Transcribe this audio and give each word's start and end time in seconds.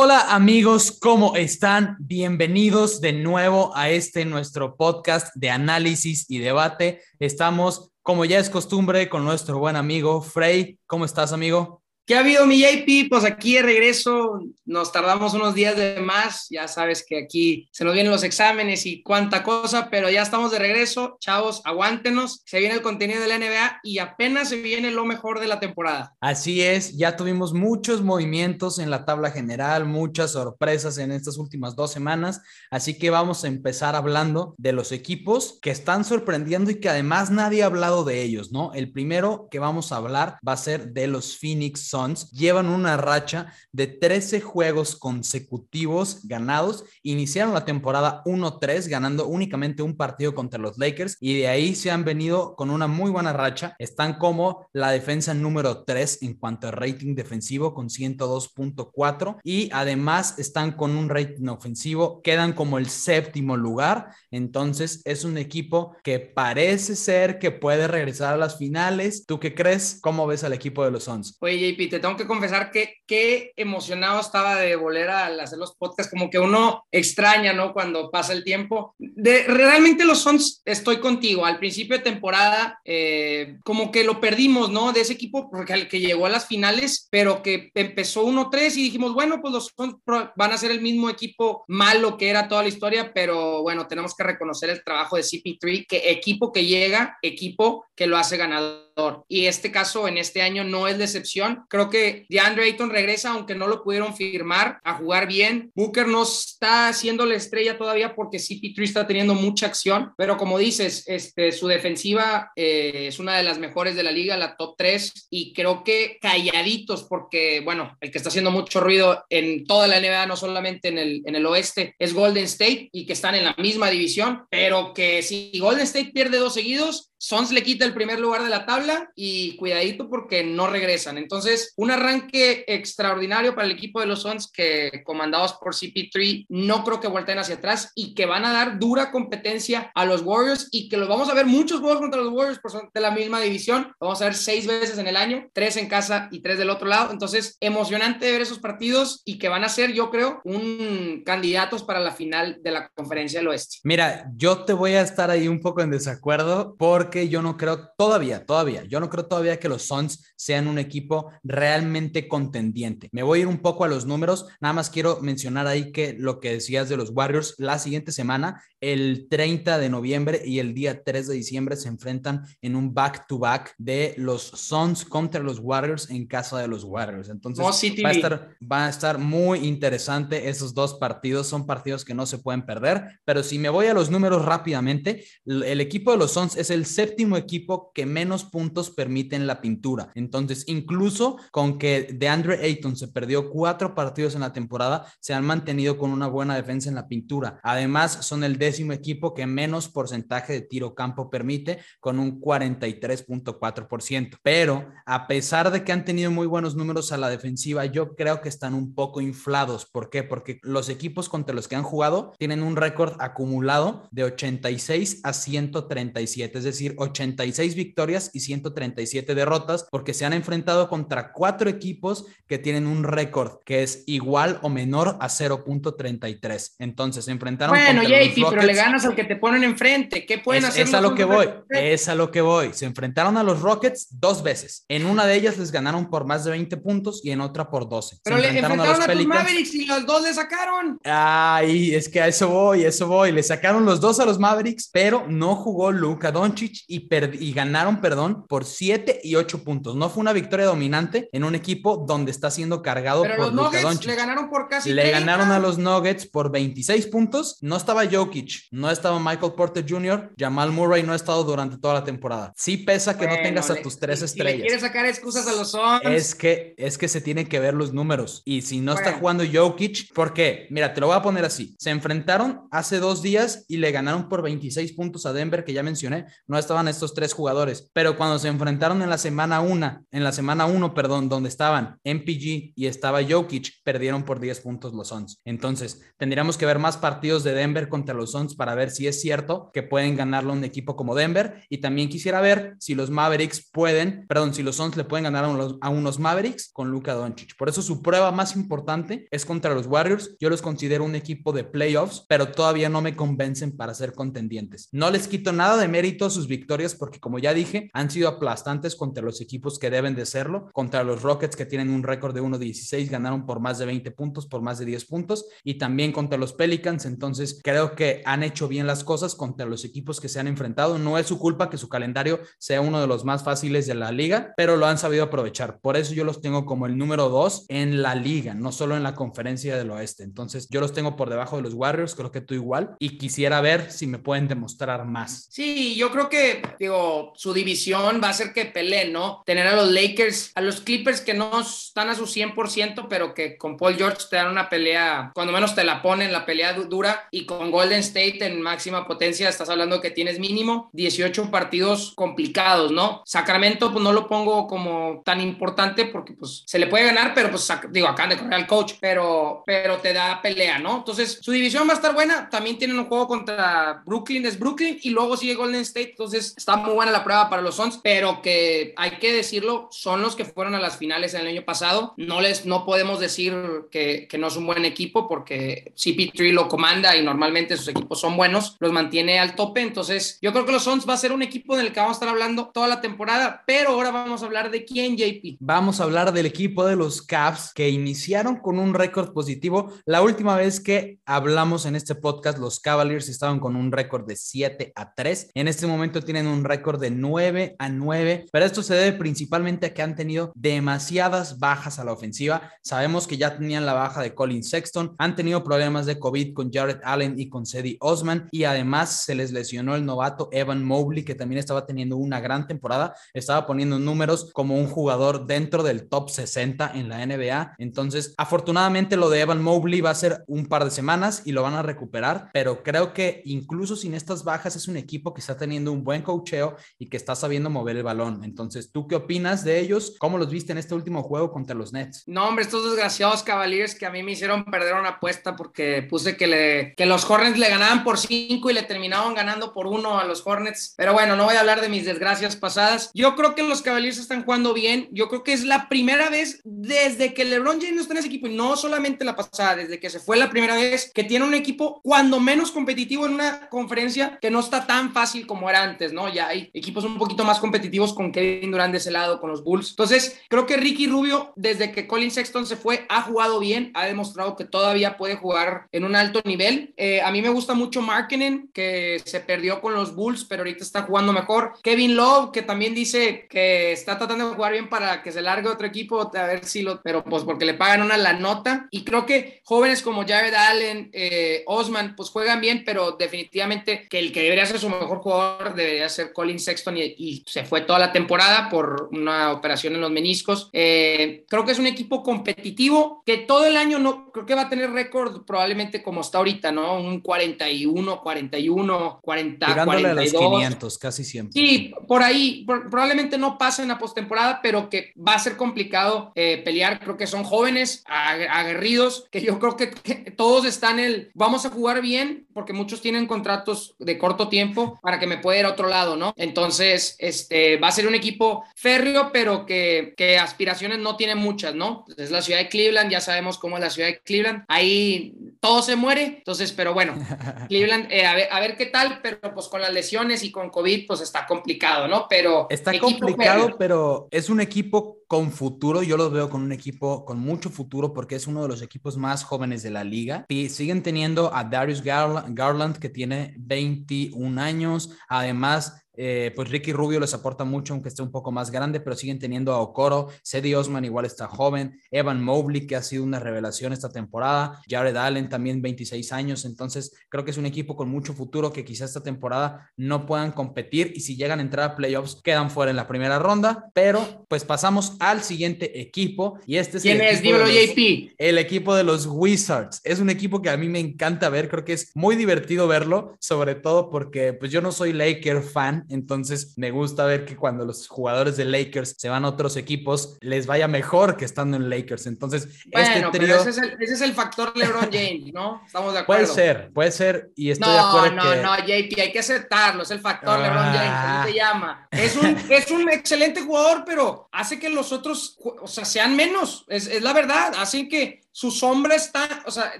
Hola 0.00 0.32
amigos, 0.32 0.92
¿cómo 0.92 1.34
están? 1.34 1.96
Bienvenidos 1.98 3.00
de 3.00 3.12
nuevo 3.12 3.72
a 3.74 3.90
este 3.90 4.24
nuestro 4.24 4.76
podcast 4.76 5.34
de 5.34 5.50
análisis 5.50 6.30
y 6.30 6.38
debate. 6.38 7.02
Estamos, 7.18 7.90
como 8.00 8.24
ya 8.24 8.38
es 8.38 8.48
costumbre, 8.48 9.08
con 9.08 9.24
nuestro 9.24 9.58
buen 9.58 9.74
amigo 9.74 10.22
Frey. 10.22 10.78
¿Cómo 10.86 11.04
estás, 11.04 11.32
amigo? 11.32 11.82
¿Qué 12.08 12.14
ha 12.14 12.20
habido, 12.20 12.46
mi 12.46 12.58
JP? 12.58 13.10
Pues 13.10 13.24
aquí 13.24 13.56
de 13.56 13.62
regreso, 13.62 14.40
nos 14.64 14.92
tardamos 14.92 15.34
unos 15.34 15.54
días 15.54 15.76
de 15.76 16.00
más, 16.00 16.46
ya 16.48 16.66
sabes 16.66 17.04
que 17.06 17.18
aquí 17.18 17.68
se 17.70 17.84
nos 17.84 17.92
vienen 17.92 18.10
los 18.10 18.22
exámenes 18.22 18.86
y 18.86 19.02
cuánta 19.02 19.42
cosa, 19.42 19.90
pero 19.90 20.08
ya 20.08 20.22
estamos 20.22 20.50
de 20.50 20.58
regreso, 20.58 21.18
chavos, 21.20 21.60
aguántenos, 21.66 22.40
se 22.46 22.60
viene 22.60 22.76
el 22.76 22.80
contenido 22.80 23.20
de 23.20 23.28
la 23.28 23.36
NBA 23.36 23.80
y 23.82 23.98
apenas 23.98 24.48
se 24.48 24.56
viene 24.56 24.90
lo 24.90 25.04
mejor 25.04 25.38
de 25.38 25.48
la 25.48 25.60
temporada. 25.60 26.14
Así 26.18 26.62
es, 26.62 26.96
ya 26.96 27.14
tuvimos 27.14 27.52
muchos 27.52 28.00
movimientos 28.00 28.78
en 28.78 28.88
la 28.88 29.04
tabla 29.04 29.30
general, 29.30 29.84
muchas 29.84 30.32
sorpresas 30.32 30.96
en 30.96 31.12
estas 31.12 31.36
últimas 31.36 31.76
dos 31.76 31.92
semanas, 31.92 32.40
así 32.70 32.96
que 32.96 33.10
vamos 33.10 33.44
a 33.44 33.48
empezar 33.48 33.94
hablando 33.94 34.54
de 34.56 34.72
los 34.72 34.92
equipos 34.92 35.58
que 35.60 35.70
están 35.70 36.06
sorprendiendo 36.06 36.70
y 36.70 36.80
que 36.80 36.88
además 36.88 37.30
nadie 37.30 37.64
ha 37.64 37.66
hablado 37.66 38.04
de 38.04 38.22
ellos, 38.22 38.50
¿no? 38.50 38.72
El 38.72 38.92
primero 38.92 39.46
que 39.50 39.58
vamos 39.58 39.92
a 39.92 39.96
hablar 39.96 40.38
va 40.46 40.54
a 40.54 40.56
ser 40.56 40.92
de 40.92 41.06
los 41.06 41.36
Phoenix 41.36 41.80
Suns 41.88 41.97
llevan 42.30 42.68
una 42.68 42.96
racha 42.96 43.52
de 43.72 43.86
13 43.86 44.40
juegos 44.40 44.96
consecutivos 44.96 46.20
ganados. 46.24 46.84
Iniciaron 47.02 47.54
la 47.54 47.64
temporada 47.64 48.22
1-3 48.24 48.88
ganando 48.88 49.26
únicamente 49.26 49.82
un 49.82 49.96
partido 49.96 50.34
contra 50.34 50.60
los 50.60 50.78
Lakers 50.78 51.16
y 51.20 51.38
de 51.38 51.48
ahí 51.48 51.74
se 51.74 51.90
han 51.90 52.04
venido 52.04 52.54
con 52.54 52.70
una 52.70 52.86
muy 52.86 53.10
buena 53.10 53.32
racha. 53.32 53.74
Están 53.78 54.14
como 54.14 54.68
la 54.72 54.90
defensa 54.90 55.34
número 55.34 55.84
3 55.84 56.22
en 56.22 56.34
cuanto 56.34 56.68
a 56.68 56.70
rating 56.70 57.14
defensivo 57.14 57.74
con 57.74 57.88
102.4 57.88 59.38
y 59.42 59.70
además 59.72 60.38
están 60.38 60.72
con 60.72 60.96
un 60.96 61.08
rating 61.08 61.48
ofensivo, 61.48 62.22
quedan 62.22 62.52
como 62.52 62.78
el 62.78 62.88
séptimo 62.88 63.56
lugar. 63.56 64.10
Entonces 64.30 65.02
es 65.04 65.24
un 65.24 65.38
equipo 65.38 65.96
que 66.02 66.18
parece 66.20 66.96
ser 66.96 67.38
que 67.38 67.50
puede 67.50 67.88
regresar 67.88 68.34
a 68.34 68.36
las 68.36 68.58
finales. 68.58 69.24
¿Tú 69.26 69.40
qué 69.40 69.54
crees? 69.54 69.98
¿Cómo 70.00 70.26
ves 70.26 70.44
al 70.44 70.52
equipo 70.52 70.84
de 70.84 70.90
los 70.90 71.04
Suns? 71.04 71.36
Oye, 71.40 71.72
JP, 71.72 71.87
te 71.88 72.00
tengo 72.00 72.16
que 72.16 72.26
confesar 72.26 72.70
que 72.70 72.96
qué 73.06 73.52
emocionado 73.56 74.20
estaba 74.20 74.56
de 74.56 74.76
volver 74.76 75.10
a 75.10 75.26
hacer 75.26 75.58
los 75.58 75.74
podcasts, 75.76 76.10
como 76.10 76.30
que 76.30 76.38
uno 76.38 76.84
extraña, 76.92 77.52
¿no? 77.52 77.72
Cuando 77.72 78.10
pasa 78.10 78.32
el 78.32 78.44
tiempo. 78.44 78.94
De, 78.98 79.44
realmente 79.44 80.04
los 80.04 80.20
Suns, 80.20 80.62
estoy 80.64 80.98
contigo, 80.98 81.44
al 81.44 81.58
principio 81.58 81.96
de 81.96 82.02
temporada, 82.02 82.80
eh, 82.84 83.58
como 83.64 83.90
que 83.90 84.04
lo 84.04 84.20
perdimos, 84.20 84.70
¿no? 84.70 84.92
De 84.92 85.00
ese 85.00 85.14
equipo 85.14 85.50
porque 85.50 85.88
que 85.88 86.00
llegó 86.00 86.26
a 86.26 86.30
las 86.30 86.46
finales, 86.46 87.08
pero 87.10 87.42
que 87.42 87.70
empezó 87.74 88.24
1-3 88.24 88.76
y 88.76 88.82
dijimos, 88.82 89.14
bueno, 89.14 89.40
pues 89.40 89.52
los 89.52 89.72
Suns 89.76 89.96
van 90.06 90.52
a 90.52 90.58
ser 90.58 90.70
el 90.70 90.80
mismo 90.80 91.08
equipo 91.08 91.64
malo 91.68 92.16
que 92.16 92.28
era 92.28 92.48
toda 92.48 92.62
la 92.62 92.68
historia, 92.68 93.12
pero 93.14 93.62
bueno, 93.62 93.86
tenemos 93.86 94.14
que 94.14 94.24
reconocer 94.24 94.70
el 94.70 94.84
trabajo 94.84 95.16
de 95.16 95.22
CP3, 95.22 95.86
que 95.88 96.10
equipo 96.10 96.52
que 96.52 96.66
llega, 96.66 97.18
equipo 97.22 97.86
que 97.94 98.06
lo 98.06 98.16
hace 98.16 98.36
ganador. 98.36 98.87
Y 99.28 99.46
este 99.46 99.70
caso 99.70 100.08
en 100.08 100.18
este 100.18 100.42
año 100.42 100.64
no 100.64 100.88
es 100.88 100.98
decepción. 100.98 101.64
Creo 101.68 101.88
que 101.88 102.26
DeAndre 102.28 102.64
Ayton 102.64 102.90
regresa, 102.90 103.30
aunque 103.30 103.54
no 103.54 103.66
lo 103.66 103.82
pudieron 103.82 104.16
firmar, 104.16 104.80
a 104.82 104.94
jugar 104.94 105.28
bien. 105.28 105.70
Booker 105.74 106.08
no 106.08 106.22
está 106.22 106.92
siendo 106.92 107.24
la 107.24 107.36
estrella 107.36 107.78
todavía 107.78 108.14
porque 108.14 108.38
CP3 108.38 108.82
está 108.82 109.06
teniendo 109.06 109.34
mucha 109.34 109.66
acción, 109.66 110.12
pero 110.16 110.36
como 110.36 110.58
dices, 110.58 111.04
este, 111.06 111.52
su 111.52 111.68
defensiva 111.68 112.50
eh, 112.56 113.06
es 113.08 113.18
una 113.18 113.36
de 113.36 113.44
las 113.44 113.58
mejores 113.58 113.94
de 113.94 114.02
la 114.02 114.12
liga, 114.12 114.36
la 114.36 114.56
top 114.56 114.74
3, 114.76 115.28
y 115.30 115.52
creo 115.52 115.84
que 115.84 116.18
calladitos, 116.20 117.04
porque, 117.04 117.60
bueno, 117.60 117.96
el 118.00 118.10
que 118.10 118.18
está 118.18 118.30
haciendo 118.30 118.50
mucho 118.50 118.80
ruido 118.80 119.24
en 119.30 119.64
toda 119.64 119.86
la 119.86 120.00
NBA, 120.00 120.26
no 120.26 120.36
solamente 120.36 120.88
en 120.88 120.98
el, 120.98 121.22
en 121.24 121.36
el 121.36 121.46
oeste, 121.46 121.94
es 121.98 122.14
Golden 122.14 122.44
State 122.44 122.88
y 122.92 123.06
que 123.06 123.12
están 123.12 123.34
en 123.34 123.44
la 123.44 123.54
misma 123.58 123.90
división, 123.90 124.46
pero 124.50 124.92
que 124.92 125.22
si 125.22 125.52
Golden 125.58 125.84
State 125.84 126.10
pierde 126.12 126.38
dos 126.38 126.54
seguidos, 126.54 127.12
Sons 127.18 127.50
le 127.50 127.64
quita 127.64 127.84
el 127.84 127.94
primer 127.94 128.20
lugar 128.20 128.44
de 128.44 128.48
la 128.48 128.64
tabla 128.64 128.87
y 129.14 129.56
cuidadito 129.56 130.08
porque 130.08 130.44
no 130.44 130.66
regresan. 130.68 131.18
Entonces, 131.18 131.72
un 131.76 131.90
arranque 131.90 132.64
extraordinario 132.66 133.54
para 133.54 133.66
el 133.66 133.72
equipo 133.72 134.00
de 134.00 134.06
los 134.06 134.22
Sons 134.22 134.50
que 134.52 135.02
comandados 135.04 135.54
por 135.54 135.74
CP3 135.74 136.46
no 136.48 136.84
creo 136.84 137.00
que 137.00 137.08
vuelten 137.08 137.38
hacia 137.38 137.56
atrás 137.56 137.92
y 137.94 138.14
que 138.14 138.26
van 138.26 138.44
a 138.44 138.52
dar 138.52 138.78
dura 138.78 139.10
competencia 139.10 139.90
a 139.94 140.04
los 140.04 140.22
Warriors 140.22 140.68
y 140.70 140.88
que 140.88 140.96
los 140.96 141.08
vamos 141.08 141.28
a 141.28 141.34
ver 141.34 141.46
muchos 141.46 141.80
juegos 141.80 142.00
contra 142.00 142.20
los 142.20 142.32
Warriors 142.32 142.60
por 142.60 142.70
son 142.70 142.88
de 142.92 143.00
la 143.00 143.10
misma 143.10 143.40
división. 143.40 143.92
vamos 144.00 144.20
a 144.22 144.26
ver 144.26 144.34
seis 144.34 144.66
veces 144.66 144.98
en 144.98 145.06
el 145.06 145.16
año, 145.16 145.48
tres 145.52 145.76
en 145.76 145.88
casa 145.88 146.28
y 146.30 146.40
tres 146.40 146.58
del 146.58 146.70
otro 146.70 146.88
lado. 146.88 147.10
Entonces, 147.12 147.56
emocionante 147.60 148.30
ver 148.30 148.42
esos 148.42 148.58
partidos 148.58 149.22
y 149.24 149.38
que 149.38 149.48
van 149.48 149.64
a 149.64 149.68
ser, 149.68 149.92
yo 149.92 150.10
creo, 150.10 150.40
un 150.44 151.22
candidatos 151.24 151.82
para 151.82 152.00
la 152.00 152.12
final 152.12 152.58
de 152.62 152.70
la 152.70 152.88
conferencia 152.90 153.40
del 153.40 153.48
oeste. 153.48 153.78
Mira, 153.84 154.30
yo 154.36 154.64
te 154.64 154.72
voy 154.72 154.92
a 154.92 155.02
estar 155.02 155.30
ahí 155.30 155.48
un 155.48 155.60
poco 155.60 155.82
en 155.82 155.90
desacuerdo 155.90 156.76
porque 156.78 157.08
que 157.10 157.28
yo 157.28 157.42
no 157.42 157.56
creo 157.56 157.88
todavía, 157.96 158.44
todavía, 158.44 158.77
yo 158.84 159.00
no 159.00 159.10
creo 159.10 159.26
todavía 159.26 159.58
que 159.58 159.68
los 159.68 159.82
Suns 159.82 160.32
sean 160.36 160.68
un 160.68 160.78
equipo 160.78 161.30
realmente 161.42 162.28
contendiente. 162.28 163.08
Me 163.12 163.22
voy 163.22 163.38
a 163.38 163.42
ir 163.42 163.48
un 163.48 163.58
poco 163.58 163.84
a 163.84 163.88
los 163.88 164.06
números, 164.06 164.46
nada 164.60 164.74
más 164.74 164.90
quiero 164.90 165.20
mencionar 165.20 165.66
ahí 165.66 165.92
que 165.92 166.14
lo 166.18 166.40
que 166.40 166.52
decías 166.52 166.88
de 166.88 166.96
los 166.96 167.10
Warriors, 167.10 167.54
la 167.58 167.78
siguiente 167.78 168.12
semana, 168.12 168.62
el 168.80 169.26
30 169.28 169.78
de 169.78 169.88
noviembre 169.88 170.42
y 170.44 170.58
el 170.58 170.74
día 170.74 171.02
3 171.02 171.28
de 171.28 171.34
diciembre 171.34 171.76
se 171.76 171.88
enfrentan 171.88 172.44
en 172.62 172.76
un 172.76 172.94
back-to-back 172.94 173.74
de 173.78 174.14
los 174.18 174.42
Suns 174.42 175.04
contra 175.04 175.42
los 175.42 175.58
Warriors 175.58 176.10
en 176.10 176.26
casa 176.26 176.58
de 176.58 176.68
los 176.68 176.84
Warriors. 176.84 177.28
Entonces 177.28 177.64
va, 177.64 178.08
a 178.08 178.12
estar, 178.12 178.56
va 178.60 178.86
a 178.86 178.90
estar 178.90 179.18
muy 179.18 179.66
interesante 179.66 180.48
esos 180.48 180.74
dos 180.74 180.94
partidos, 180.94 181.46
son 181.46 181.66
partidos 181.66 182.04
que 182.04 182.14
no 182.14 182.26
se 182.26 182.38
pueden 182.38 182.64
perder, 182.64 183.20
pero 183.24 183.42
si 183.42 183.58
me 183.58 183.68
voy 183.68 183.86
a 183.86 183.94
los 183.94 184.10
números 184.10 184.44
rápidamente, 184.44 185.24
el 185.44 185.80
equipo 185.80 186.12
de 186.12 186.18
los 186.18 186.32
Suns 186.32 186.56
es 186.56 186.70
el 186.70 186.86
séptimo 186.86 187.36
equipo 187.36 187.92
que 187.94 188.06
menos 188.06 188.44
puntos 188.44 188.57
permite 188.94 189.36
en 189.36 189.46
la 189.46 189.60
pintura. 189.60 190.10
Entonces, 190.14 190.64
incluso 190.66 191.38
con 191.50 191.78
que 191.78 192.08
de 192.12 192.28
Andre 192.28 192.58
Ayton 192.64 192.96
se 192.96 193.08
perdió 193.08 193.50
cuatro 193.50 193.94
partidos 193.94 194.34
en 194.34 194.40
la 194.40 194.52
temporada, 194.52 195.12
se 195.20 195.34
han 195.34 195.44
mantenido 195.44 195.98
con 195.98 196.10
una 196.10 196.26
buena 196.26 196.56
defensa 196.56 196.88
en 196.88 196.94
la 196.94 197.08
pintura. 197.08 197.60
Además, 197.62 198.26
son 198.26 198.44
el 198.44 198.58
décimo 198.58 198.92
equipo 198.92 199.34
que 199.34 199.46
menos 199.46 199.88
porcentaje 199.88 200.52
de 200.52 200.60
tiro 200.62 200.94
campo 200.94 201.30
permite, 201.30 201.78
con 202.00 202.18
un 202.18 202.40
43.4%. 202.40 204.38
Pero 204.42 204.90
a 205.06 205.26
pesar 205.26 205.70
de 205.70 205.84
que 205.84 205.92
han 205.92 206.04
tenido 206.04 206.30
muy 206.30 206.46
buenos 206.46 206.74
números 206.76 207.12
a 207.12 207.16
la 207.16 207.28
defensiva, 207.28 207.84
yo 207.86 208.14
creo 208.14 208.40
que 208.40 208.48
están 208.48 208.74
un 208.74 208.94
poco 208.94 209.20
inflados. 209.20 209.86
¿Por 209.86 210.10
qué? 210.10 210.22
Porque 210.22 210.58
los 210.62 210.88
equipos 210.88 211.28
contra 211.28 211.54
los 211.54 211.68
que 211.68 211.76
han 211.76 211.82
jugado 211.82 212.32
tienen 212.38 212.62
un 212.62 212.76
récord 212.76 213.14
acumulado 213.20 214.08
de 214.10 214.24
86 214.24 215.20
a 215.22 215.32
137, 215.32 216.58
es 216.58 216.64
decir, 216.64 216.94
86 216.98 217.74
victorias 217.74 218.30
y 218.32 218.40
137 218.48 219.34
derrotas 219.34 219.86
porque 219.90 220.14
se 220.14 220.24
han 220.24 220.32
enfrentado 220.32 220.88
contra 220.88 221.32
cuatro 221.32 221.68
equipos 221.68 222.26
que 222.46 222.58
tienen 222.58 222.86
un 222.86 223.04
récord 223.04 223.58
que 223.64 223.82
es 223.82 224.04
igual 224.06 224.58
o 224.62 224.68
menor 224.68 225.16
a 225.20 225.28
0.33. 225.28 226.76
Entonces 226.78 227.26
se 227.26 227.30
enfrentaron 227.30 227.76
bueno, 227.76 228.02
JP, 228.02 228.50
pero 228.50 228.62
le 228.62 228.74
ganas 228.74 229.04
al 229.04 229.14
que 229.14 229.24
te 229.24 229.36
ponen 229.36 229.64
enfrente. 229.64 230.24
¿Qué 230.24 230.38
pueden 230.38 230.64
hacer? 230.64 230.86
Es 230.86 230.94
a 230.94 231.00
lo 231.00 231.14
que 231.14 231.24
voy. 231.24 231.46
Es 231.68 232.08
a 232.08 232.14
lo 232.14 232.30
que 232.30 232.40
voy. 232.40 232.70
Se 232.72 232.86
enfrentaron 232.86 233.36
a 233.36 233.42
los 233.42 233.60
Rockets 233.60 234.08
dos 234.10 234.42
veces. 234.42 234.84
En 234.88 235.06
una 235.06 235.26
de 235.26 235.34
ellas 235.34 235.58
les 235.58 235.70
ganaron 235.70 236.08
por 236.08 236.24
más 236.24 236.44
de 236.44 236.52
20 236.52 236.76
puntos 236.78 237.20
y 237.22 237.30
en 237.30 237.40
otra 237.40 237.68
por 237.70 237.88
12. 237.88 238.18
Pero 238.24 238.38
le 238.38 238.48
enfrentaron 238.48 239.02
a 239.02 239.14
los, 239.14 239.26
Mavericks 239.26 239.74
y 239.74 239.86
los 239.86 240.06
dos 240.06 240.22
le 240.22 240.32
sacaron. 240.32 240.98
Ay, 241.04 241.94
es 241.94 242.08
que 242.08 242.20
a 242.20 242.28
eso 242.28 242.48
voy, 242.48 242.84
eso 242.84 243.06
voy. 243.06 243.32
Le 243.32 243.42
sacaron 243.42 243.84
los 243.84 244.00
dos 244.00 244.20
a 244.20 244.24
los 244.24 244.38
Mavericks, 244.38 244.88
pero 244.92 245.26
no 245.28 245.54
jugó 245.56 245.92
Luka 245.92 246.32
Doncic 246.32 246.84
y, 246.86 247.08
y 247.40 247.52
ganaron, 247.52 248.00
perdón, 248.00 248.37
por 248.46 248.64
7 248.64 249.20
y 249.22 249.34
8 249.34 249.64
puntos. 249.64 249.96
No 249.96 250.10
fue 250.10 250.20
una 250.20 250.32
victoria 250.32 250.66
dominante 250.66 251.28
en 251.32 251.44
un 251.44 251.54
equipo 251.54 252.04
donde 252.06 252.30
está 252.30 252.50
siendo 252.50 252.82
cargado 252.82 253.22
Pero 253.22 253.36
por 253.36 253.46
los 253.46 253.54
Nuggets 253.54 254.06
le 254.06 254.14
ganaron 254.14 254.50
por 254.50 254.68
casi 254.68 254.92
Le 254.92 255.10
ganaron 255.10 255.50
a 255.50 255.58
los 255.58 255.78
Nuggets 255.78 256.26
por 256.26 256.50
26 256.50 257.06
puntos. 257.06 257.58
No 257.60 257.76
estaba 257.76 258.06
Jokic, 258.06 258.68
no 258.70 258.90
estaba 258.90 259.18
Michael 259.18 259.52
Porter 259.54 259.84
Jr., 259.88 260.32
Jamal 260.38 260.72
Murray 260.72 261.02
no 261.02 261.12
ha 261.12 261.16
estado 261.16 261.44
durante 261.44 261.78
toda 261.78 261.94
la 261.94 262.04
temporada. 262.04 262.52
Sí 262.56 262.76
pesa 262.76 263.16
que 263.16 263.26
no 263.26 263.34
tengas 263.42 263.70
a 263.70 263.76
tus 263.76 263.98
tres 263.98 264.22
estrellas. 264.22 264.56
Si 264.56 264.62
quieres 264.62 264.80
sacar 264.80 265.06
excusas 265.06 265.46
a 265.46 265.52
los 265.52 265.70
Suns. 265.70 266.02
Es 266.04 266.34
que, 266.34 266.74
es 266.76 266.98
que 266.98 267.08
se 267.08 267.20
tienen 267.20 267.46
que 267.46 267.60
ver 267.60 267.74
los 267.74 267.92
números. 267.92 268.42
Y 268.44 268.62
si 268.62 268.80
no 268.80 268.92
está 268.92 269.14
jugando 269.14 269.44
Jokic, 269.50 270.12
¿por 270.12 270.32
qué? 270.32 270.66
Mira, 270.70 270.94
te 270.94 271.00
lo 271.00 271.08
voy 271.08 271.16
a 271.16 271.22
poner 271.22 271.44
así. 271.44 271.74
Se 271.78 271.90
enfrentaron 271.90 272.68
hace 272.70 272.98
dos 272.98 273.22
días 273.22 273.64
y 273.68 273.78
le 273.78 273.92
ganaron 273.92 274.28
por 274.28 274.42
26 274.42 274.92
puntos 274.92 275.26
a 275.26 275.32
Denver, 275.32 275.64
que 275.64 275.72
ya 275.72 275.82
mencioné. 275.82 276.26
No 276.46 276.58
estaban 276.58 276.88
estos 276.88 277.14
tres 277.14 277.32
jugadores, 277.32 277.90
pero 277.92 278.16
cuando 278.16 278.27
se 278.36 278.48
enfrentaron 278.48 279.00
en 279.00 279.10
la 279.10 279.16
semana 279.16 279.60
1, 279.60 280.06
en 280.10 280.24
la 280.24 280.32
semana 280.32 280.66
1, 280.66 280.92
perdón, 280.92 281.28
donde 281.28 281.48
estaban 281.48 281.98
MPG 282.04 282.72
y 282.74 282.86
estaba 282.86 283.20
Jokic, 283.22 283.74
perdieron 283.84 284.24
por 284.24 284.40
10 284.40 284.60
puntos 284.60 284.92
los 284.92 285.08
Suns. 285.08 285.40
Entonces, 285.44 286.02
tendríamos 286.16 286.56
que 286.56 286.66
ver 286.66 286.80
más 286.80 286.96
partidos 286.96 287.44
de 287.44 287.52
Denver 287.52 287.88
contra 287.88 288.14
los 288.14 288.32
Suns 288.32 288.56
para 288.56 288.74
ver 288.74 288.90
si 288.90 289.06
es 289.06 289.20
cierto 289.20 289.70
que 289.72 289.84
pueden 289.84 290.16
ganarlo 290.16 290.52
un 290.52 290.64
equipo 290.64 290.96
como 290.96 291.14
Denver 291.14 291.62
y 291.68 291.78
también 291.78 292.08
quisiera 292.08 292.40
ver 292.40 292.74
si 292.80 292.96
los 292.96 293.10
Mavericks 293.10 293.70
pueden, 293.70 294.26
perdón, 294.26 294.52
si 294.52 294.64
los 294.64 294.76
Suns 294.76 294.96
le 294.96 295.04
pueden 295.04 295.24
ganar 295.24 295.44
a 295.44 295.48
unos, 295.48 295.76
a 295.80 295.88
unos 295.90 296.18
Mavericks 296.18 296.70
con 296.72 296.90
Luka 296.90 297.14
Doncic. 297.14 297.56
Por 297.56 297.68
eso 297.68 297.82
su 297.82 298.02
prueba 298.02 298.32
más 298.32 298.56
importante 298.56 299.28
es 299.30 299.46
contra 299.46 299.74
los 299.74 299.86
Warriors. 299.86 300.36
Yo 300.40 300.50
los 300.50 300.62
considero 300.62 301.04
un 301.04 301.14
equipo 301.14 301.52
de 301.52 301.62
playoffs, 301.62 302.24
pero 302.28 302.48
todavía 302.48 302.88
no 302.88 303.00
me 303.00 303.14
convencen 303.14 303.76
para 303.76 303.94
ser 303.94 304.12
contendientes. 304.12 304.88
No 304.90 305.10
les 305.10 305.28
quito 305.28 305.52
nada 305.52 305.76
de 305.76 305.86
mérito 305.86 306.26
a 306.26 306.30
sus 306.30 306.48
victorias 306.48 306.96
porque 306.96 307.20
como 307.20 307.38
ya 307.38 307.54
dije, 307.54 307.90
han 307.92 308.10
sido 308.10 308.17
aplastantes 308.26 308.96
contra 308.96 309.22
los 309.22 309.40
equipos 309.40 309.78
que 309.78 309.90
deben 309.90 310.14
de 310.14 310.26
serlo, 310.26 310.70
contra 310.72 311.04
los 311.04 311.22
Rockets 311.22 311.56
que 311.56 311.66
tienen 311.66 311.90
un 311.90 312.02
récord 312.02 312.34
de 312.34 312.42
1-16, 312.42 313.08
ganaron 313.10 313.46
por 313.46 313.60
más 313.60 313.78
de 313.78 313.86
20 313.86 314.10
puntos, 314.10 314.46
por 314.46 314.62
más 314.62 314.78
de 314.78 314.86
10 314.86 315.04
puntos, 315.04 315.46
y 315.62 315.74
también 315.74 316.12
contra 316.12 316.38
los 316.38 316.52
Pelicans. 316.52 317.04
Entonces 317.04 317.60
creo 317.62 317.94
que 317.94 318.22
han 318.24 318.42
hecho 318.42 318.68
bien 318.68 318.86
las 318.86 319.04
cosas 319.04 319.34
contra 319.34 319.66
los 319.66 319.84
equipos 319.84 320.20
que 320.20 320.28
se 320.28 320.40
han 320.40 320.48
enfrentado. 320.48 320.98
No 320.98 321.18
es 321.18 321.26
su 321.26 321.38
culpa 321.38 321.70
que 321.70 321.78
su 321.78 321.88
calendario 321.88 322.40
sea 322.58 322.80
uno 322.80 323.00
de 323.00 323.06
los 323.06 323.24
más 323.24 323.44
fáciles 323.44 323.86
de 323.86 323.94
la 323.94 324.10
liga, 324.10 324.54
pero 324.56 324.76
lo 324.76 324.86
han 324.86 324.98
sabido 324.98 325.24
aprovechar. 325.24 325.78
Por 325.80 325.96
eso 325.96 326.14
yo 326.14 326.24
los 326.24 326.40
tengo 326.40 326.64
como 326.64 326.86
el 326.86 326.96
número 326.96 327.28
2 327.28 327.66
en 327.68 328.02
la 328.02 328.14
liga, 328.14 328.54
no 328.54 328.72
solo 328.72 328.96
en 328.96 329.02
la 329.02 329.14
conferencia 329.14 329.76
del 329.76 329.90
oeste. 329.90 330.22
Entonces 330.22 330.68
yo 330.70 330.80
los 330.80 330.92
tengo 330.92 331.16
por 331.16 331.30
debajo 331.30 331.56
de 331.56 331.62
los 331.62 331.74
Warriors, 331.74 332.14
creo 332.14 332.30
que 332.30 332.40
tú 332.40 332.54
igual, 332.54 332.96
y 332.98 333.18
quisiera 333.18 333.60
ver 333.60 333.90
si 333.90 334.06
me 334.06 334.18
pueden 334.18 334.48
demostrar 334.48 335.04
más. 335.04 335.46
Sí, 335.50 335.94
yo 335.96 336.10
creo 336.10 336.28
que, 336.28 336.62
digo, 336.78 337.32
su 337.34 337.52
división 337.52 338.07
va 338.16 338.30
a 338.30 338.32
ser 338.32 338.52
que 338.52 338.64
peleen, 338.64 339.12
¿no? 339.12 339.42
Tener 339.46 339.66
a 339.66 339.76
los 339.76 339.90
Lakers, 339.90 340.52
a 340.54 340.60
los 340.60 340.80
Clippers 340.80 341.20
que 341.20 341.34
no 341.34 341.60
están 341.60 342.08
a 342.08 342.14
su 342.14 342.24
100%, 342.24 343.06
pero 343.08 343.34
que 343.34 343.56
con 343.56 343.76
Paul 343.76 343.96
George 343.96 344.26
te 344.30 344.36
dan 344.36 344.48
una 344.48 344.68
pelea, 344.68 345.30
cuando 345.34 345.52
menos 345.52 345.74
te 345.74 345.84
la 345.84 346.02
ponen, 346.02 346.32
la 346.32 346.46
pelea 346.46 346.72
dura, 346.72 347.28
y 347.30 347.44
con 347.46 347.70
Golden 347.70 348.00
State 348.00 348.44
en 348.44 348.60
máxima 348.62 349.06
potencia, 349.06 349.48
estás 349.48 349.68
hablando 349.68 350.00
que 350.00 350.10
tienes 350.10 350.38
mínimo 350.38 350.90
18 350.92 351.50
partidos 351.50 352.12
complicados, 352.16 352.90
¿no? 352.90 353.22
Sacramento, 353.24 353.92
pues 353.92 354.02
no 354.02 354.12
lo 354.12 354.26
pongo 354.26 354.66
como 354.66 355.22
tan 355.24 355.40
importante 355.40 356.06
porque 356.06 356.32
pues 356.32 356.62
se 356.66 356.78
le 356.78 356.86
puede 356.86 357.06
ganar, 357.06 357.34
pero 357.34 357.50
pues 357.50 357.70
digo, 357.90 358.08
acá 358.08 358.26
de 358.26 358.36
correr 358.36 358.54
al 358.54 358.66
coach, 358.66 358.94
pero, 359.00 359.62
pero 359.66 359.98
te 359.98 360.12
da 360.12 360.40
pelea, 360.42 360.78
¿no? 360.78 360.98
Entonces, 360.98 361.38
su 361.40 361.52
división 361.52 361.86
va 361.88 361.92
a 361.92 361.96
estar 361.96 362.14
buena, 362.14 362.48
también 362.48 362.78
tienen 362.78 362.98
un 362.98 363.06
juego 363.06 363.28
contra 363.28 364.02
Brooklyn, 364.04 364.46
es 364.46 364.58
Brooklyn, 364.58 364.98
y 365.02 365.10
luego 365.10 365.36
sigue 365.36 365.54
Golden 365.54 365.80
State, 365.82 366.10
entonces 366.10 366.54
está 366.56 366.76
muy 366.76 366.94
buena 366.94 367.12
la 367.12 367.24
prueba 367.24 367.48
para 367.48 367.62
los 367.62 367.76
Suns, 367.76 367.97
pero 368.02 368.42
que 368.42 368.94
hay 368.96 369.18
que 369.18 369.32
decirlo, 369.32 369.88
son 369.90 370.22
los 370.22 370.36
que 370.36 370.44
fueron 370.44 370.74
a 370.74 370.80
las 370.80 370.96
finales 370.96 371.34
el 371.34 371.46
año 371.46 371.64
pasado, 371.64 372.14
no 372.16 372.40
les, 372.40 372.66
no 372.66 372.84
podemos 372.84 373.20
decir 373.20 373.54
que, 373.90 374.26
que 374.28 374.38
no 374.38 374.48
es 374.48 374.56
un 374.56 374.66
buen 374.66 374.84
equipo 374.84 375.28
porque 375.28 375.92
CP3 375.96 376.52
lo 376.52 376.68
comanda 376.68 377.16
y 377.16 377.24
normalmente 377.24 377.76
sus 377.76 377.88
equipos 377.88 378.20
son 378.20 378.36
buenos, 378.36 378.76
los 378.80 378.92
mantiene 378.92 379.38
al 379.38 379.54
tope, 379.54 379.80
entonces 379.80 380.38
yo 380.42 380.52
creo 380.52 380.64
que 380.64 380.72
los 380.72 380.84
Suns 380.84 381.08
va 381.08 381.14
a 381.14 381.18
ser 381.18 381.32
un 381.32 381.42
equipo 381.42 381.74
en 381.74 381.86
el 381.86 381.92
que 381.92 382.00
vamos 382.00 382.16
a 382.16 382.18
estar 382.18 382.28
hablando 382.28 382.70
toda 382.72 382.88
la 382.88 383.00
temporada, 383.00 383.62
pero 383.66 383.90
ahora 383.90 384.10
vamos 384.10 384.42
a 384.42 384.46
hablar 384.46 384.70
de 384.70 384.84
quién, 384.84 385.16
JP. 385.16 385.56
Vamos 385.60 386.00
a 386.00 386.04
hablar 386.04 386.32
del 386.32 386.46
equipo 386.46 386.86
de 386.86 386.96
los 386.96 387.22
Cavs 387.22 387.72
que 387.74 387.88
iniciaron 387.88 388.56
con 388.56 388.78
un 388.78 388.94
récord 388.94 389.32
positivo. 389.32 389.92
La 390.04 390.22
última 390.22 390.56
vez 390.56 390.80
que 390.80 391.18
hablamos 391.24 391.86
en 391.86 391.96
este 391.96 392.14
podcast, 392.14 392.58
los 392.58 392.80
Cavaliers 392.80 393.28
estaban 393.28 393.60
con 393.60 393.76
un 393.76 393.92
récord 393.92 394.26
de 394.26 394.36
7 394.36 394.92
a 394.94 395.14
3. 395.14 395.50
En 395.54 395.68
este 395.68 395.86
momento 395.86 396.22
tienen 396.22 396.46
un 396.46 396.64
récord 396.64 397.00
de 397.00 397.10
9 397.10 397.76
a 397.78 397.87
9, 397.88 398.46
pero 398.52 398.64
esto 398.64 398.82
se 398.82 398.94
debe 398.94 399.16
principalmente 399.16 399.86
a 399.86 399.94
que 399.94 400.02
han 400.02 400.16
tenido 400.16 400.52
demasiadas 400.54 401.58
bajas 401.58 401.98
a 401.98 402.04
la 402.04 402.12
ofensiva. 402.12 402.72
Sabemos 402.82 403.26
que 403.26 403.36
ya 403.36 403.56
tenían 403.56 403.86
la 403.86 403.94
baja 403.94 404.22
de 404.22 404.34
Colin 404.34 404.62
Sexton, 404.62 405.14
han 405.18 405.36
tenido 405.36 405.64
problemas 405.64 406.06
de 406.06 406.18
COVID 406.18 406.54
con 406.54 406.72
Jared 406.72 407.00
Allen 407.04 407.38
y 407.38 407.48
con 407.48 407.66
Cedi 407.66 407.96
Osman 408.00 408.48
y 408.50 408.64
además 408.64 409.24
se 409.24 409.34
les 409.34 409.52
lesionó 409.52 409.94
el 409.94 410.04
novato 410.04 410.48
Evan 410.52 410.84
Mobley 410.84 411.24
que 411.24 411.34
también 411.34 411.58
estaba 411.58 411.86
teniendo 411.86 412.16
una 412.16 412.40
gran 412.40 412.66
temporada, 412.66 413.14
estaba 413.34 413.66
poniendo 413.66 413.98
números 413.98 414.50
como 414.52 414.76
un 414.76 414.86
jugador 414.86 415.46
dentro 415.46 415.82
del 415.82 416.08
top 416.08 416.30
60 416.30 416.92
en 416.94 417.08
la 417.08 417.24
NBA. 417.24 417.76
Entonces, 417.78 418.34
afortunadamente 418.36 419.16
lo 419.16 419.30
de 419.30 419.40
Evan 419.40 419.62
Mobley 419.62 420.00
va 420.00 420.10
a 420.10 420.14
ser 420.14 420.44
un 420.46 420.66
par 420.66 420.84
de 420.84 420.90
semanas 420.90 421.42
y 421.44 421.52
lo 421.52 421.62
van 421.62 421.74
a 421.74 421.82
recuperar, 421.82 422.50
pero 422.52 422.82
creo 422.82 423.12
que 423.12 423.42
incluso 423.44 423.96
sin 423.96 424.14
estas 424.14 424.44
bajas 424.44 424.76
es 424.76 424.88
un 424.88 424.96
equipo 424.96 425.34
que 425.34 425.40
está 425.40 425.56
teniendo 425.56 425.92
un 425.92 426.04
buen 426.04 426.22
cocheo 426.22 426.76
y 426.98 427.06
que 427.06 427.16
está 427.16 427.34
sabiendo 427.34 427.67
mover 427.68 427.96
el 427.96 428.02
balón. 428.02 428.44
Entonces, 428.44 428.90
¿tú 428.92 429.06
qué 429.06 429.16
opinas 429.16 429.64
de 429.64 429.80
ellos? 429.80 430.16
¿Cómo 430.18 430.38
los 430.38 430.50
viste 430.50 430.72
en 430.72 430.78
este 430.78 430.94
último 430.94 431.22
juego 431.22 431.50
contra 431.50 431.74
los 431.74 431.92
Nets? 431.92 432.24
No, 432.26 432.48
hombre, 432.48 432.64
estos 432.64 432.84
desgraciados 432.84 433.42
Cavaliers 433.42 433.94
que 433.94 434.06
a 434.06 434.10
mí 434.10 434.22
me 434.22 434.32
hicieron 434.32 434.64
perder 434.64 434.94
una 434.94 435.10
apuesta 435.10 435.56
porque 435.56 436.02
puse 436.02 436.36
que, 436.36 436.94
los 436.98 437.30
Hornets 437.30 437.58
le 437.58 437.68
ganaban 437.68 438.04
por 438.04 438.18
5 438.18 438.70
y 438.70 438.74
le 438.74 438.82
terminaban 438.82 439.34
ganando 439.34 439.72
por 439.72 439.86
1 439.86 440.18
a 440.18 440.24
los 440.24 440.46
Hornets. 440.46 440.94
Pero 440.96 441.12
bueno, 441.12 441.36
no 441.36 441.44
voy 441.44 441.56
a 441.56 441.60
hablar 441.60 441.80
de 441.80 441.88
mis 441.88 442.04
desgracias 442.04 442.56
pasadas. 442.56 443.10
Yo 443.14 443.34
creo 443.34 443.54
que 443.54 443.62
los 443.62 443.82
Cavaliers 443.82 444.18
están 444.18 444.44
jugando 444.44 444.74
bien. 444.74 445.08
Yo 445.12 445.28
creo 445.28 445.42
que 445.42 445.52
es 445.52 445.64
la 445.64 445.88
primera 445.88 446.30
vez 446.30 446.60
desde 446.64 447.34
que 447.34 447.44
LeBron 447.44 447.80
James 447.80 448.02
está 448.02 448.12
en 448.12 448.18
ese 448.18 448.28
equipo 448.28 448.46
y 448.46 448.54
no 448.54 448.76
solamente 448.76 449.24
la 449.24 449.36
pasada, 449.36 449.76
desde 449.76 449.98
que 449.98 450.10
se 450.10 450.20
fue 450.20 450.36
la 450.36 450.50
primera 450.50 450.74
vez 450.74 451.10
que 451.14 451.24
tiene 451.24 451.44
un 451.44 451.54
equipo 451.54 452.00
cuando 452.02 452.40
menos 452.40 452.70
competitivo 452.70 453.26
en 453.26 453.34
una 453.34 453.68
conferencia 453.68 454.38
que 454.40 454.50
no 454.50 454.60
está 454.60 454.86
tan 454.86 455.12
fácil 455.12 455.46
como 455.46 455.68
era 455.68 455.82
antes, 455.82 456.12
¿no? 456.12 456.32
Ya 456.32 456.48
hay 456.48 456.70
equipos 456.72 457.04
un 457.04 457.18
poquito 457.18 457.44
más 457.44 457.57
competitivos 457.58 458.12
con 458.12 458.32
Kevin 458.32 458.70
Durant 458.70 458.92
de 458.92 458.98
ese 458.98 459.10
lado, 459.10 459.40
con 459.40 459.50
los 459.50 459.64
Bulls. 459.64 459.90
Entonces, 459.90 460.40
creo 460.48 460.66
que 460.66 460.76
Ricky 460.76 461.06
Rubio, 461.06 461.52
desde 461.56 461.92
que 461.92 462.06
Colin 462.06 462.30
Sexton 462.30 462.66
se 462.66 462.76
fue, 462.76 463.06
ha 463.08 463.22
jugado 463.22 463.58
bien, 463.60 463.90
ha 463.94 464.06
demostrado 464.06 464.56
que 464.56 464.64
todavía 464.64 465.16
puede 465.16 465.36
jugar 465.36 465.86
en 465.92 466.04
un 466.04 466.16
alto 466.16 466.40
nivel. 466.44 466.94
Eh, 466.96 467.20
a 467.20 467.30
mí 467.30 467.42
me 467.42 467.48
gusta 467.48 467.74
mucho 467.74 468.02
Markenen, 468.02 468.70
que 468.72 469.20
se 469.24 469.40
perdió 469.40 469.80
con 469.80 469.94
los 469.94 470.14
Bulls, 470.14 470.44
pero 470.44 470.60
ahorita 470.60 470.84
está 470.84 471.02
jugando 471.02 471.32
mejor. 471.32 471.74
Kevin 471.82 472.16
Love, 472.16 472.52
que 472.52 472.62
también 472.62 472.94
dice 472.94 473.46
que 473.48 473.92
está 473.92 474.18
tratando 474.18 474.48
de 474.48 474.54
jugar 474.54 474.72
bien 474.72 474.88
para 474.88 475.22
que 475.22 475.32
se 475.32 475.42
largue 475.42 475.68
otro 475.68 475.86
equipo, 475.86 476.30
a 476.34 476.46
ver 476.46 476.64
si 476.64 476.82
lo, 476.82 477.00
pero 477.02 477.24
pues 477.24 477.44
porque 477.44 477.64
le 477.64 477.74
pagan 477.74 478.02
una 478.02 478.16
la 478.16 478.32
nota. 478.32 478.88
Y 478.90 479.04
creo 479.04 479.26
que 479.26 479.60
jóvenes 479.64 480.02
como 480.02 480.26
Jared 480.26 480.54
Allen, 480.54 481.10
eh, 481.12 481.62
Osman, 481.66 482.14
pues 482.16 482.30
juegan 482.30 482.60
bien, 482.60 482.82
pero 482.84 483.12
definitivamente 483.12 484.06
que 484.08 484.18
el 484.18 484.32
que 484.32 484.42
debería 484.42 484.66
ser 484.66 484.78
su 484.78 484.88
mejor 484.88 485.18
jugador 485.18 485.74
debería 485.74 486.08
ser 486.08 486.32
Colin 486.32 486.58
Sexton 486.58 486.96
y, 486.98 487.42
se 487.48 487.64
fue 487.64 487.80
toda 487.80 487.98
la 487.98 488.12
temporada 488.12 488.68
por 488.68 489.08
una 489.12 489.52
operación 489.52 489.94
en 489.94 490.02
los 490.02 490.10
meniscos. 490.10 490.68
Eh, 490.72 491.44
creo 491.48 491.64
que 491.64 491.72
es 491.72 491.78
un 491.78 491.86
equipo 491.86 492.22
competitivo 492.22 493.22
que 493.24 493.38
todo 493.38 493.64
el 493.64 493.76
año 493.76 493.98
no, 493.98 494.30
creo 494.30 494.44
que 494.44 494.54
va 494.54 494.62
a 494.62 494.68
tener 494.68 494.90
récord 494.90 495.44
probablemente 495.44 496.02
como 496.02 496.20
está 496.20 496.38
ahorita, 496.38 496.70
¿no? 496.72 496.98
Un 496.98 497.20
41, 497.20 498.20
41, 498.20 499.20
40, 499.22 499.66
Tirándole 499.66 500.02
42. 500.02 500.34
a 500.34 500.44
los 500.44 500.50
500 500.52 500.98
casi 500.98 501.24
siempre. 501.24 501.60
Sí, 501.60 501.94
por 502.06 502.22
ahí 502.22 502.66
probablemente 502.66 503.38
no 503.38 503.56
pasen 503.56 503.90
a 503.90 503.98
postemporada, 503.98 504.60
pero 504.62 504.90
que 504.90 505.12
va 505.16 505.34
a 505.34 505.38
ser 505.38 505.56
complicado 505.56 506.32
eh, 506.34 506.60
pelear. 506.64 507.00
Creo 507.00 507.16
que 507.16 507.26
son 507.26 507.44
jóvenes, 507.44 508.04
aguerridos, 508.06 509.26
que 509.30 509.40
yo 509.40 509.58
creo 509.58 509.76
que, 509.76 509.90
que 509.90 510.30
todos 510.30 510.64
están 510.66 510.98
el 510.98 511.30
vamos 511.34 511.64
a 511.64 511.70
jugar 511.70 512.02
bien, 512.02 512.46
porque 512.52 512.72
muchos 512.72 513.00
tienen 513.00 513.26
contratos 513.26 513.94
de 513.98 514.18
corto 514.18 514.48
tiempo 514.48 514.98
para 515.02 515.18
que 515.18 515.26
me 515.26 515.38
pueda 515.38 515.60
ir 515.60 515.64
a 515.64 515.70
otro 515.70 515.88
lado, 515.88 516.16
¿no? 516.16 516.34
Entonces, 516.36 517.16
este 517.40 517.76
va 517.76 517.88
a 517.88 517.92
ser 517.92 518.06
un 518.06 518.14
equipo 518.14 518.64
férreo, 518.74 519.30
pero 519.32 519.66
que, 519.66 520.14
que 520.16 520.38
aspiraciones 520.38 520.98
no 520.98 521.16
tiene 521.16 521.34
muchas, 521.34 521.74
¿no? 521.74 522.04
Es 522.16 522.30
la 522.30 522.42
ciudad 522.42 522.60
de 522.60 522.68
Cleveland, 522.68 523.10
ya 523.10 523.20
sabemos 523.20 523.58
cómo 523.58 523.76
es 523.76 523.82
la 523.82 523.90
ciudad 523.90 524.08
de 524.08 524.20
Cleveland. 524.20 524.64
Ahí 524.68 525.34
todo 525.60 525.82
se 525.82 525.96
muere, 525.96 526.24
entonces, 526.38 526.72
pero 526.72 526.94
bueno, 526.94 527.14
Cleveland, 527.68 528.10
eh, 528.10 528.26
a, 528.26 528.34
ver, 528.34 528.48
a 528.50 528.60
ver 528.60 528.76
qué 528.76 528.86
tal, 528.86 529.20
pero 529.22 529.38
pues 529.54 529.68
con 529.68 529.80
las 529.80 529.92
lesiones 529.92 530.42
y 530.42 530.50
con 530.50 530.70
COVID, 530.70 531.06
pues 531.06 531.20
está 531.20 531.46
complicado, 531.46 532.08
¿no? 532.08 532.26
Pero. 532.28 532.66
Está 532.70 532.98
complicado, 532.98 533.62
férreo. 533.62 533.78
pero 533.78 534.28
es 534.30 534.48
un 534.48 534.60
equipo 534.60 535.18
con 535.28 535.52
futuro. 535.52 536.02
Yo 536.02 536.16
los 536.16 536.32
veo 536.32 536.50
con 536.50 536.62
un 536.62 536.72
equipo 536.72 537.24
con 537.24 537.38
mucho 537.38 537.70
futuro 537.70 538.12
porque 538.12 538.34
es 538.34 538.46
uno 538.46 538.62
de 538.62 538.68
los 538.68 538.82
equipos 538.82 539.16
más 539.16 539.44
jóvenes 539.44 539.82
de 539.82 539.90
la 539.90 540.02
liga. 540.02 540.46
Y 540.48 540.70
siguen 540.70 541.02
teniendo 541.02 541.54
a 541.54 541.62
Darius 541.64 542.02
Garland, 542.02 542.98
que 542.98 543.10
tiene 543.10 543.54
21 543.58 544.58
años. 544.60 545.10
Además, 545.28 546.08
eh, 546.20 546.52
pues 546.56 546.68
Ricky 546.68 546.92
Rubio 546.92 547.20
les 547.20 547.32
aporta 547.32 547.62
mucho, 547.62 547.92
aunque 547.92 548.08
esté 548.08 548.22
un 548.22 548.32
poco 548.32 548.50
más 548.50 548.72
grande, 548.72 548.98
pero 548.98 549.14
siguen 549.14 549.38
teniendo 549.38 549.72
a 549.72 549.78
Okoro, 549.78 550.30
Cedi 550.42 550.74
Osman 550.74 551.04
igual 551.04 551.24
está 551.24 551.46
joven, 551.46 552.00
Evan 552.10 552.42
Mobley, 552.42 552.88
que 552.88 552.96
ha 552.96 553.02
sido 553.04 553.22
una 553.22 553.38
revelación 553.38 553.92
esta 553.92 554.08
temporada, 554.08 554.82
Jared 554.90 555.14
Allen 555.14 555.48
también 555.48 555.80
26 555.80 556.32
años, 556.32 556.64
entonces 556.64 557.12
creo 557.28 557.44
que 557.44 557.52
es 557.52 557.56
un 557.56 557.66
equipo 557.66 557.94
con 557.94 558.08
mucho 558.08 558.34
futuro 558.34 558.72
que 558.72 558.84
quizá 558.84 559.04
esta 559.04 559.22
temporada 559.22 559.92
no 559.96 560.26
puedan 560.26 560.50
competir 560.50 561.12
y 561.14 561.20
si 561.20 561.36
llegan 561.36 561.60
a 561.60 561.62
entrar 561.62 561.90
a 561.92 561.94
playoffs 561.94 562.40
quedan 562.42 562.68
fuera 562.68 562.90
en 562.90 562.96
la 562.96 563.06
primera 563.06 563.38
ronda, 563.38 563.88
pero 563.94 564.44
pues 564.48 564.64
pasamos 564.64 565.16
al 565.20 565.42
siguiente 565.42 566.00
equipo 566.00 566.58
y 566.66 566.76
este 566.76 566.98
es 566.98 567.02
¿Quién 567.02 567.20
el 567.20 567.26
es? 567.28 567.38
equipo 567.40 567.58
de 567.58 567.64
Dímelo, 567.64 567.80
los- 567.80 567.94
JP. 567.94 568.34
el 568.38 568.58
equipo 568.58 568.94
de 568.94 569.04
los 569.04 569.26
Wizards. 569.26 570.00
Es 570.04 570.20
un 570.20 570.30
equipo 570.30 570.62
que 570.62 570.70
a 570.70 570.76
mí 570.76 570.88
me 570.88 570.98
encanta 571.00 571.48
ver, 571.48 571.68
creo 571.68 571.84
que 571.84 571.92
es 571.92 572.10
muy 572.14 572.36
divertido 572.36 572.86
verlo, 572.88 573.36
sobre 573.40 573.74
todo 573.74 574.10
porque 574.10 574.52
pues 574.52 574.70
yo 574.70 574.80
no 574.80 574.92
soy 574.92 575.12
Laker 575.12 575.62
fan, 575.62 576.04
entonces 576.10 576.74
me 576.76 576.90
gusta 576.90 577.24
ver 577.24 577.44
que 577.44 577.56
cuando 577.56 577.84
los 577.84 578.08
jugadores 578.08 578.56
de 578.56 578.64
Lakers 578.64 579.14
se 579.18 579.28
van 579.28 579.44
a 579.44 579.48
otros 579.48 579.76
equipos 579.76 580.36
les 580.40 580.66
vaya 580.66 580.88
mejor 580.88 581.36
que 581.36 581.44
estando 581.44 581.76
en 581.76 581.88
Lakers. 581.90 582.26
Entonces, 582.26 582.64
este 582.66 582.88
Bueno, 582.90 583.28
pero 583.32 583.44
trío 583.44 583.56
ese 583.60 583.70
es, 583.70 583.78
el, 583.78 583.96
ese 584.00 584.14
es 584.14 584.20
el 584.20 584.32
factor 584.32 584.76
LeBron 584.76 585.08
James, 585.12 585.52
¿no? 585.52 585.82
Estamos 585.86 586.14
de 586.14 586.24
puede 586.24 586.40
acuerdo. 586.42 586.54
ser, 586.54 586.90
puede 586.92 587.10
ser 587.10 587.50
y 587.56 587.70
estoy 587.70 587.90
de 587.92 587.98
No, 587.98 588.08
acuerdo 588.08 588.36
no, 588.36 588.42
que 588.50 588.56
no, 588.62 588.76
JP, 588.76 589.20
hay 589.20 589.32
que 589.32 589.38
aceptarlo, 589.38 590.02
es 590.02 590.10
el 590.10 590.20
factor 590.20 590.58
Ah. 590.58 590.62
LeBron 590.62 590.84
James, 590.84 591.10
así 591.12 591.52
se 591.52 591.58
llama. 591.58 592.08
Es 592.10 592.36
un, 592.36 592.56
es 592.70 592.90
un 592.90 593.10
excelente 593.10 593.60
jugador, 593.62 594.04
pero 594.06 594.48
hace 594.52 594.78
que 594.78 594.88
los 594.88 595.07
otros, 595.12 595.56
ju- 595.58 595.76
o 595.80 595.86
sea, 595.86 596.04
sean 596.04 596.36
menos, 596.36 596.84
es, 596.88 597.06
es 597.06 597.22
la 597.22 597.32
verdad, 597.32 597.72
hacen 597.76 598.08
que 598.08 598.42
su 598.50 598.70
sombra 598.72 599.14
está, 599.14 599.62
o 599.66 599.70
sea, 599.70 599.92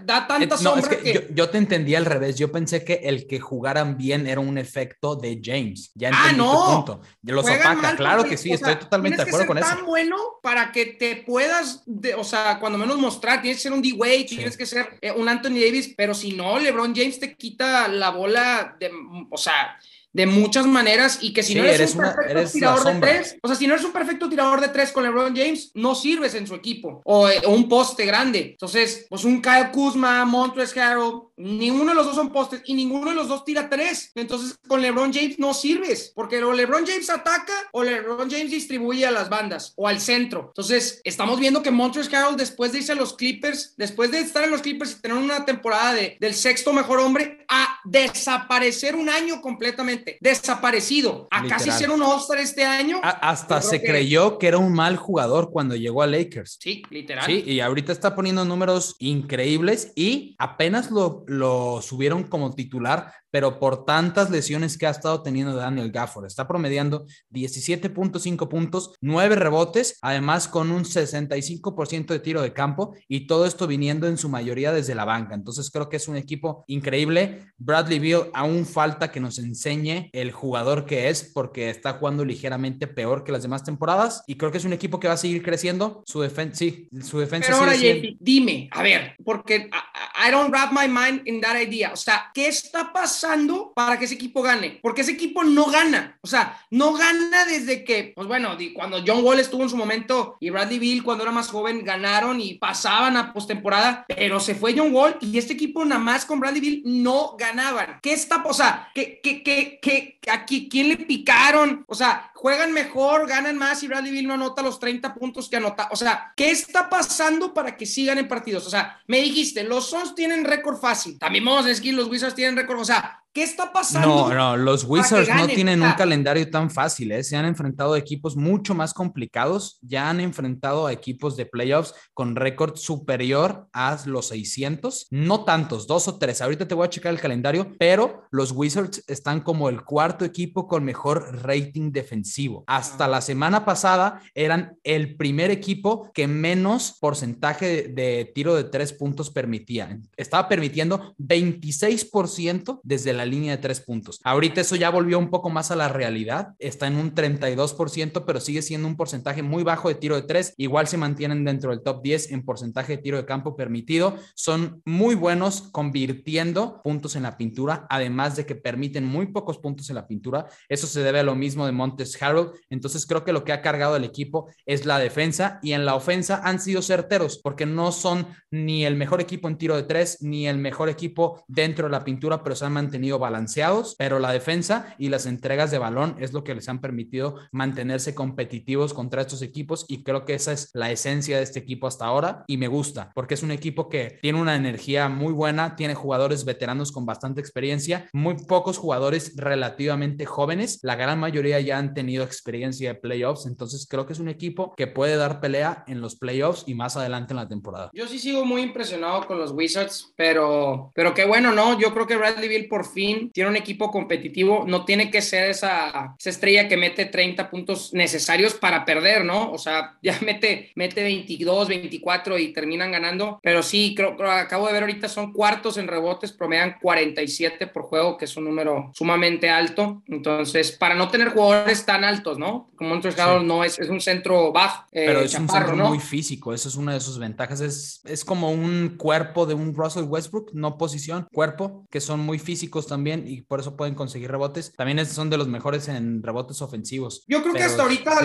da 0.01 0.27
tanta 0.27 0.43
Eh, 0.43 0.49
no, 0.49 0.55
es 0.57 0.61
sombra 0.63 0.89
que 0.91 1.03
que... 1.03 1.13
Yo, 1.15 1.21
yo 1.33 1.49
te 1.49 1.59
entendí 1.59 1.95
al 1.95 2.05
revés. 2.07 2.35
Yo 2.37 2.51
pensé 2.51 2.85
que 2.85 2.95
el 3.05 3.29
que 3.29 3.39
jugaran 3.39 3.97
bien 3.97 4.27
era 4.27 4.41
un 4.41 4.59
efecto 4.59 5.15
de 5.15 5.41
James. 5.41 5.93
Ya 5.95 6.09
Ah, 6.13 6.31
entendí 6.31 6.39
tu 6.39 6.45
no. 6.45 6.75
punto. 6.85 7.01
Los 7.23 7.43
Juegan 7.45 7.61
opaca, 7.75 7.83
mal 7.89 7.97
claro 7.97 8.25
que 8.25 8.37
sí, 8.37 8.51
o 8.51 8.55
estoy 8.55 8.75
totalmente 8.77 9.19
de 9.19 9.25
que 9.25 9.31
acuerdo 9.31 9.47
con 9.47 9.59
ser 9.59 9.67
eso. 9.67 9.77
tan 9.77 9.87
bueno 9.87 10.17
para 10.43 10.73
que 10.73 10.87
te 10.87 11.17
puedas, 11.17 11.83
de- 11.87 12.17
o 12.17 12.25
sea, 12.25 12.59
cuando 12.59 12.79
menos 12.79 12.99
mostrar, 12.99 13.41
tienes 13.43 13.59
que 13.59 13.63
ser 13.63 13.73
un 13.73 13.83
Sí. 14.29 14.37
tienes 14.39 14.57
que 14.57 14.67
ser 14.67 14.99
eh, 15.03 15.13
un 15.13 15.29
Anthony 15.29 15.61
Davis, 15.65 15.95
pero 15.97 16.13
si 16.13 16.33
no, 16.33 16.59
LeBron 16.59 16.97
James 16.97 17.21
te 17.21 17.37
quita 17.37 17.87
la 17.87 18.11
bola 18.11 18.77
de, 18.81 18.91
o 19.31 19.37
sea, 19.39 19.79
de 20.13 20.27
muchas 20.27 20.67
maneras 20.67 21.19
y 21.21 21.33
que 21.33 21.43
si 21.43 21.53
Sí, 21.53 21.59
no 21.59 21.65
eres, 21.65 21.77
eres 21.81 21.95
un 21.95 22.01
una- 22.01 22.15
perfecto 22.15 22.39
eres 22.39 22.53
tirador 22.53 22.85
de 22.85 23.01
tres, 23.01 23.37
o 23.43 23.47
sea, 23.49 23.57
si 23.57 23.67
no 23.67 23.75
eres 23.75 23.85
un 23.87 23.93
perfecto 23.93 24.29
tirador 24.29 24.61
de 24.61 24.69
tres 24.69 24.91
con 24.93 25.03
LeBron 25.05 25.37
James, 25.37 25.71
no 25.75 25.95
sirves 25.95 26.35
en 26.35 26.47
su 26.47 26.55
equipo 26.55 27.03
o, 27.05 27.29
o 27.29 27.51
un 27.51 27.69
poste 27.69 28.05
grande. 28.07 28.41
Entonces, 28.53 29.07
pues 29.09 29.25
un 29.25 29.41
Kyle 29.43 29.71
Kuzma, 29.71 30.25
Montrezl 30.25 30.79
Harrell, 30.81 31.13
ninguno 31.37 31.91
de 31.91 31.95
los 31.95 32.07
dos 32.07 32.17
son 32.17 32.33
postes 32.33 32.63
y 32.65 32.75
ninguno 32.75 33.11
de 33.11 33.17
los 33.17 33.29
dos 33.29 33.45
tira 33.45 33.69
tres. 33.69 34.11
Entonces, 34.15 34.57
con 34.67 34.81
LeBron 34.83 35.13
James 35.13 35.39
no 35.39 35.55
sirves 35.55 36.13
porque 36.15 36.43
o 36.43 36.53
LeBron 36.53 36.87
James 36.87 37.09
ataca 37.11 37.53
o 37.73 37.85
LeBron 37.85 38.31
James 38.31 38.51
distribuye 38.51 39.07
a 39.07 39.11
las 39.11 39.29
bandas 39.29 39.73
o 39.77 39.87
al 39.87 40.01
centro. 40.01 40.47
Entonces, 40.49 41.01
estamos 41.05 41.39
viendo 41.39 41.63
que 41.63 41.71
Montrezl 41.71 42.15
Harrell 42.17 42.37
después 42.37 42.73
de 42.73 42.79
irse 42.79 42.93
a 42.93 42.97
los 42.97 43.15
Clippers, 43.15 43.75
después 43.77 44.11
de 44.11 44.21
estar 44.21 44.43
en 44.43 44.51
los 44.51 44.63
Clippers 44.63 44.93
y 44.93 45.03
tener 45.03 45.17
una 45.17 45.45
temporada 45.45 45.95
de, 45.95 46.17
del 46.19 46.35
sexto 46.35 46.73
mejor 46.73 46.99
hombre, 47.01 47.45
a 47.49 47.79
desaparecer 47.85 48.97
un 48.97 49.09
año 49.09 49.41
completamente, 49.41 50.08
desaparecido, 50.21 51.29
a 51.31 51.43
casi 51.47 51.67
Literal. 51.71 51.79
ser 51.79 51.91
un 51.91 52.03
All-Star 52.03 52.39
este 52.39 52.65
año. 52.65 53.01
A- 53.03 53.31
hasta 53.31 53.61
se 53.61 53.81
que- 53.81 53.87
creyó 53.89 54.39
que 54.39 54.49
era 54.49 54.59
un 54.59 54.73
mal 54.73 54.97
jugador 54.97 55.51
cuando 55.51 55.77
llegó 55.77 56.03
a 56.03 56.07
Lakers. 56.07 56.59
Sí, 56.61 56.83
literal. 56.91 57.27
Sí, 57.27 57.43
y 57.47 57.61
ahorita 57.61 57.93
está 57.93 58.15
poniendo 58.15 58.45
números 58.45 58.97
increíbles 58.99 59.93
y 59.95 60.35
apenas 60.39 60.91
lo, 60.91 61.25
lo 61.27 61.81
subieron 61.83 62.25
como 62.25 62.55
titular, 62.55 63.13
pero 63.31 63.59
por 63.59 63.85
tantas 63.85 64.31
lesiones 64.31 64.79
que 64.79 64.87
ha 64.87 64.91
estado 64.91 65.23
teniendo 65.23 65.55
Daniel 65.55 65.91
Gafford. 65.93 66.25
Está 66.27 66.49
promediando 66.49 67.05
17.5 67.31 68.49
puntos, 68.49 68.95
9 69.01 69.37
rebotes, 69.37 69.99
además 70.01 70.49
con 70.49 70.71
un 70.71 70.85
65% 70.85 72.07
de 72.15 72.21
tiro 72.21 72.41
de 72.43 72.53
campo 72.53 72.95
y 73.07 73.27
todo 73.27 73.45
esto 73.47 73.67
viniendo 73.67 74.07
en 74.07 74.17
su 74.17 74.29
mayoría 74.29 74.73
desde 74.73 74.95
la 74.95 75.05
banca. 75.05 75.35
Entonces 75.35 75.71
creo 75.71 75.89
que 75.89 75.97
es 75.97 76.09
un 76.09 76.17
equipo 76.17 76.65
increíble. 76.69 77.43
Bradley 77.59 77.99
Beal 77.99 78.31
aún 78.33 78.65
falta 78.65 79.11
que 79.11 79.21
nos 79.21 79.39
enseñe 79.39 79.88
el 80.13 80.33
jugador 80.33 80.87
que 80.87 81.09
es 81.09 81.31
porque 81.35 81.71
está 81.71 81.95
jugando 81.95 82.25
ligeramente 82.25 82.87
peor 82.87 83.25
que 83.25 83.33
las 83.33 83.43
demás 83.43 83.65
temporadas 83.65 84.23
y 84.27 84.37
creo 84.37 84.51
que 84.51 84.59
es 84.59 84.65
un 84.65 84.73
equipo 84.73 85.01
que 85.01 85.09
va 85.09 85.15
a 85.15 85.19
seguir 85.19 85.43
creciendo. 85.43 86.03
Su 86.07 86.21
defensa, 86.21 86.57
sí, 86.57 86.89
su 87.03 87.19
defensa 87.19 87.49
Pero 87.49 87.59
ahora, 87.59 87.75
JP, 87.75 88.17
dime, 88.21 88.69
a 88.73 88.83
ver, 88.83 89.17
porque 89.25 89.71
I, 90.19 90.31
don't 90.31 90.51
wrap 90.51 90.73
my 90.73 90.89
mind 90.89 91.23
in 91.27 91.41
that 91.41 91.57
idea. 91.57 91.93
O 91.93 91.97
sea, 91.97 92.31
¿qué 92.35 92.49
está 92.49 92.93
pasando 92.93 93.73
para 93.75 93.99
que 93.99 94.05
ese 94.05 94.15
equipo 94.15 94.43
gane? 94.43 94.79
Porque 94.83 95.03
ese 95.03 95.13
equipo 95.13 95.45
no 95.45 95.67
gana. 95.67 96.19
O 96.23 96.27
sea, 96.27 96.61
no 96.71 96.93
gana 96.95 97.45
desde 97.45 97.85
que, 97.85 98.13
pues 98.15 98.27
bueno, 98.27 98.57
cuando 98.75 99.03
John 99.07 99.25
Wall 99.25 99.41
estuvo 99.41 99.63
en 99.63 99.71
su 99.71 99.77
momento 99.77 100.37
y 100.41 100.51
Bradley 100.51 100.79
Bill 100.79 101.03
cuando 101.03 101.25
era 101.25 101.33
más 101.33 101.49
joven 101.49 101.85
ganaron 101.85 102.41
y 102.41 102.55
pasaban 102.55 103.17
a 103.17 103.33
postemporada, 103.33 104.05
pero 104.09 104.41
se 104.41 104.55
fue 104.55 104.75
John 104.77 104.95
Wall 104.95 105.17
y 105.21 105.39
este 105.39 105.55
equipo 105.55 105.85
nada 105.85 106.01
más 106.01 106.25
con 106.25 106.41
Bradley 106.41 106.61
Bill 106.61 106.83
no 106.85 107.37
ganaban. 107.39 107.99
¿Qué 108.03 108.13
está, 108.13 108.43
o 108.45 108.55
sea, 108.55 108.91
qué, 108.95 109.21
qué, 109.23 109.43
qué, 109.43 109.79
qué, 109.81 110.19
aquí, 110.31 110.69
quién 110.69 110.89
le 110.89 110.97
picaron? 110.97 111.85
O 111.87 111.95
sea, 111.95 112.31
juegan 112.39 112.71
mejor, 112.73 113.27
ganan 113.27 113.59
más 113.59 113.83
y 113.83 113.89
Bradley 113.89 114.13
Bill 114.13 114.29
no 114.29 114.35
anota 114.35 114.63
los 114.63 114.79
30 114.79 115.13
puntos 115.13 115.49
que 115.49 115.57
anota. 115.57 115.89
O 115.91 115.97
sea, 115.97 116.33
¿qué 116.37 116.53
está 116.53 116.89
pasando 116.89 117.53
para 117.53 117.77
que 117.77 117.85
sigan 117.85 118.17
en 118.19 118.29
partidos? 118.29 118.65
O 118.65 118.71
sea, 118.71 119.03
me 119.09 119.21
dijiste, 119.21 119.65
los 119.65 119.91
Suns 119.91 120.15
tienen 120.15 120.45
récord 120.45 120.79
fácil. 120.79 121.19
También 121.19 121.45
vamos 121.45 121.65
a 121.65 121.69
decir 121.71 121.93
los 121.95 122.07
Wizards 122.07 122.37
tienen 122.37 122.55
récord. 122.55 122.79
O 122.79 122.85
sea, 122.85 123.25
¿qué 123.39 123.45
está 123.45 123.73
pasando? 123.73 124.29
No, 124.29 124.35
no, 124.35 124.57
los 124.57 124.83
Wizards 124.83 125.29
no 125.29 125.47
tienen 125.47 125.81
un 125.81 125.93
calendario 125.93 126.51
tan 126.51 126.71
fácil, 126.71 127.13
¿eh? 127.13 127.23
Se 127.23 127.37
han 127.37 127.45
enfrentado 127.45 127.95
a 127.95 127.99
equipos 127.99 128.37
mucho 128.37 128.75
más 128.75 128.93
complicados, 128.93 129.79
ya 129.81 130.11
han 130.11 130.19
enfrentado 130.19 130.89
a 130.89 130.93
equipos 130.93 131.37
de 131.37 131.47
playoffs 131.47 131.95
con 132.15 132.35
récord 132.35 132.75
superior 132.75 133.69
a 133.73 133.97
los 134.07 134.27
600, 134.29 135.07
no 135.11 135.45
tantos, 135.45 135.87
dos 135.87 136.09
o 136.09 136.19
tres. 136.19 136.43
Ahorita 136.43 136.67
te 136.67 136.75
voy 136.75 136.87
a 136.87 136.91
checar 136.91 137.15
el 137.15 137.21
calendario, 137.21 137.77
pero 137.79 138.25
los 138.33 138.51
Wizards 138.51 139.05
están 139.07 139.41
como 139.43 139.69
el 139.69 139.85
cuarto 139.85 140.25
equipo 140.25 140.67
con 140.67 140.83
mejor 140.85 141.45
rating 141.45 141.93
defensivo. 141.93 142.65
Hasta 142.67 143.05
Ah. 143.05 143.09
la 143.09 143.21
semana 143.21 143.65
pasada 143.65 144.21
eran 144.35 144.77
el 144.83 145.17
primer 145.17 145.53
equipo 145.53 146.11
que 146.13 146.27
menos 146.27 146.97
porcentaje 147.01 147.67
de, 147.67 147.89
de 147.89 148.33
tiro 148.35 148.57
de 148.57 148.65
tres 148.65 148.93
puntos 148.93 149.31
permitía. 149.31 149.97
Estaba 150.17 150.49
permitiendo 150.49 151.15
26% 151.19 152.81
desde 152.83 153.13
la 153.13 153.28
línea 153.29 153.57
de 153.57 153.63
tres 153.63 153.81
puntos. 153.81 154.21
Ahorita 154.25 154.61
eso 154.61 154.77
ya 154.77 154.91
volvió 154.91 155.19
un 155.19 155.31
poco 155.31 155.51
más 155.51 155.71
a 155.71 155.77
la 155.77 155.89
realidad. 155.89 156.55
Está 156.59 156.87
en 156.87 156.97
un 156.97 157.15
32%, 157.15 158.25
pero 158.25 158.41
sigue 158.41 158.63
siendo 158.63 158.89
un 158.89 158.97
porcentaje 158.97 159.43
muy 159.43 159.63
bajo 159.63 159.89
de 159.89 159.95
tiro 159.95 160.17
de 160.17 160.23
tres. 160.23 160.55
Igual 160.57 160.89
se 160.89 160.97
mantienen 160.97 161.45
dentro 161.45 161.71
del 161.71 161.83
top 161.83 162.03
10 162.03 162.33
en 162.33 162.45
porcentaje 162.45 162.97
de 162.97 163.03
tiro 163.03 163.17
de 163.17 163.25
campo 163.25 163.57
permitido. 163.57 164.17
Son 164.35 164.83
muy 164.85 165.15
buenos 165.15 165.63
convirtiendo 165.73 166.81
puntos 166.83 167.17
en 167.17 167.23
la 167.23 167.37
pintura, 167.37 167.87
además 167.91 168.37
de 168.37 168.47
que 168.47 168.55
permiten 168.55 169.05
muy 169.05 169.27
pocos 169.27 169.59
puntos 169.59 169.89
en 169.91 169.97
la 169.97 170.07
pintura. 170.07 170.47
Eso 170.69 170.87
se 170.87 171.03
debe 171.03 171.21
a 171.21 171.25
lo 171.25 171.35
mismo 171.35 171.67
de 171.67 171.73
Montes 171.73 172.21
Harold. 172.21 172.53
Entonces 172.71 173.07
creo 173.07 173.25
que 173.25 173.33
lo 173.33 173.45
que 173.45 173.53
ha 173.53 173.63
cargado 173.63 173.97
el 173.97 174.05
equipo 174.05 174.51
es 174.67 174.87
la 174.87 174.99
defensa 174.99 175.59
y 175.63 175.73
en 175.73 175.85
la 175.85 175.95
ofensa 175.95 176.41
han 176.45 176.61
sido 176.61 176.83
certeros 176.83 177.39
porque 177.39 177.67
no 177.67 177.93
son 177.93 178.27
ni 178.51 178.85
el 178.85 178.97
mejor 178.97 179.21
equipo 179.21 179.49
en 179.49 179.59
tiro 179.59 179.77
de 179.77 179.83
tres 179.83 180.19
ni 180.23 180.47
el 180.47 180.59
mejor 180.59 180.89
equipo 180.89 181.45
dentro 181.49 181.87
de 181.87 181.93
la 181.93 182.05
pintura, 182.05 182.43
pero 182.43 182.57
se 182.57 182.65
han 182.65 182.73
mantenido 182.73 183.08
balanceados. 183.17 183.95
Pero 183.97 184.19
la 184.19 184.33
defensa 184.33 184.95
y 184.99 185.09
las 185.09 185.25
entregas 185.25 185.71
de 185.71 185.79
balón 185.79 186.17
es 186.19 186.33
lo 186.33 186.45
que 186.45 186.55
les 186.55 186.69
han 186.69 186.81
permitido 186.81 187.37
mantenerse 187.53 188.15
competitivos 188.15 188.93
contra 188.93 189.23
estos 189.23 189.41
equipos 189.41 189.87
y 189.89 190.03
creo 190.03 190.25
que 190.25 190.35
esa 190.35 190.53
es 190.53 190.71
la 190.75 190.91
esencia 190.91 191.37
de 191.37 191.45
este 191.45 191.61
equipo 191.61 191.87
hasta 191.87 192.05
ahora 192.05 192.45
y 192.49 192.57
me 192.57 192.69
gusta 192.69 192.99
porque 193.15 193.35
es 193.35 193.43
un 193.43 193.51
equipo 193.51 193.89
que 193.89 194.19
tiene 194.23 194.41
una 194.41 194.57
energía 194.57 195.09
muy 195.09 195.33
buena, 195.33 195.77
tiene 195.77 195.95
jugadores 195.95 196.45
veteranos 196.45 196.93
con 196.93 197.07
bastante 197.07 197.41
experiencia, 197.41 198.09
muy 198.13 198.35
pocos 198.47 198.79
jugadores 198.79 199.35
relativamente 199.37 200.27
jóvenes, 200.27 200.81
la 200.83 200.97
gran 200.97 201.19
mayoría 201.19 201.61
ya 201.61 201.79
han 201.79 201.95
tenido 201.95 202.25
experiencia 202.25 202.93
de 202.93 203.01
playoffs, 203.01 203.47
entonces 203.47 203.87
creo 203.89 204.07
que 204.07 204.13
es 204.13 204.19
un 204.19 204.29
equipo 204.29 204.75
que 204.77 204.87
puede 204.87 205.17
dar 205.17 205.41
pelea 205.41 205.85
en 205.87 206.01
los 206.01 206.17
playoffs 206.17 206.65
y 206.67 206.75
más 206.75 206.97
adelante 206.97 207.33
en 207.33 207.37
la 207.39 207.49
temporada. 207.49 207.91
Yo 207.93 208.07
sí 208.07 208.19
sigo 208.19 208.45
muy 208.45 208.63
impresionado 208.63 209.27
con 209.27 209.39
los 209.39 209.53
Wizards, 209.53 210.13
pero, 210.17 210.91
pero 210.95 211.15
qué 211.15 211.25
bueno, 211.25 211.53
¿no? 211.53 211.79
Yo 211.79 211.93
creo 211.93 212.07
que 212.07 212.17
Bradley 212.17 212.49
Bill 212.49 212.69
por 212.69 212.87
fin 212.87 212.98
tiene 213.33 213.51
un 213.51 213.57
equipo 213.57 213.91
competitivo, 213.91 214.65
no 214.67 214.85
tiene 214.85 215.11
que 215.11 215.23
ser 215.23 215.51
esa, 215.51 216.15
esa 216.19 216.31
estrella 216.31 216.69
que 216.69 216.77
mete 216.77 217.07
30 217.07 217.51
puntos 217.51 217.93
necesarios 217.93 218.55
para 218.55 218.85
perder, 218.85 219.25
¿no? 219.25 219.53
O 219.53 219.59
sea, 219.59 219.97
ya 220.03 220.19
mete, 220.25 220.73
mete 220.75 221.03
22, 221.03 221.69
24 221.69 222.39
y 222.39 222.53
terminan 222.53 222.93
ganando, 222.93 223.39
pero 223.43 223.63
sí, 223.63 223.95
creo 223.97 224.17
que 224.17 224.25
acabo 224.25 224.67
de 224.67 224.73
ver 224.73 224.83
ahorita 224.83 225.09
son 225.09 225.33
cuartos 225.33 225.79
en 225.79 225.89
rebotes, 225.89 226.33
promedian 226.33 226.77
47 226.81 227.67
por 227.69 227.83
juego, 227.85 228.17
que 228.17 228.25
es 228.25 228.37
un 228.37 228.45
número 228.45 228.91
sumamente 228.95 229.49
alto, 229.49 230.03
entonces, 230.07 230.73
para 230.73 230.95
no 230.95 231.09
tener 231.09 231.29
jugadores 231.29 231.85
tan 231.85 232.05
altos, 232.05 232.39
¿no? 232.39 232.71
Como 232.77 232.91
Montrezl 232.91 233.21
Harrell 233.21 233.47
no 233.47 233.65
es, 233.65 233.79
es 233.79 233.89
un 233.89 234.01
centro 234.01 234.53
bajo, 234.53 234.85
eh, 234.93 235.05
Pero 235.07 235.21
es 235.21 235.35
un 235.35 235.47
chaparro, 235.47 235.67
centro 235.69 235.85
¿no? 235.85 235.89
muy 235.91 236.01
físico, 236.01 236.53
eso 236.53 236.69
es 236.69 236.77
una 236.77 236.95
de 236.95 237.01
sus 237.01 237.19
ventajas. 237.19 237.61
Es, 237.61 238.01
es 238.05 238.25
como 238.25 238.51
un 238.51 238.95
cuerpo 238.97 239.47
de 239.47 239.55
un 239.55 239.75
Russell 239.75 240.05
Westbrook, 240.05 240.53
no 240.53 240.79
posición, 240.79 241.27
cuerpo, 241.33 241.87
que 241.91 242.01
son 242.01 242.21
muy 242.21 242.39
físicos 242.39 242.88
también 242.89 243.25
y 243.27 243.43
por 243.43 243.61
eso 243.61 243.77
pueden 243.77 243.95
conseguir 243.95 244.31
rebotes. 244.31 244.73
También 244.73 245.05
son 245.07 245.31
de 245.31 245.37
los 245.37 245.47
mejores 245.47 245.87
en 245.89 246.23
rebotes 246.23 246.61
ofensivos. 246.63 247.23
Yo 247.29 247.43
creo 247.43 247.55
que 247.55 247.63
hasta 247.63 247.83
ahorita 247.83 248.19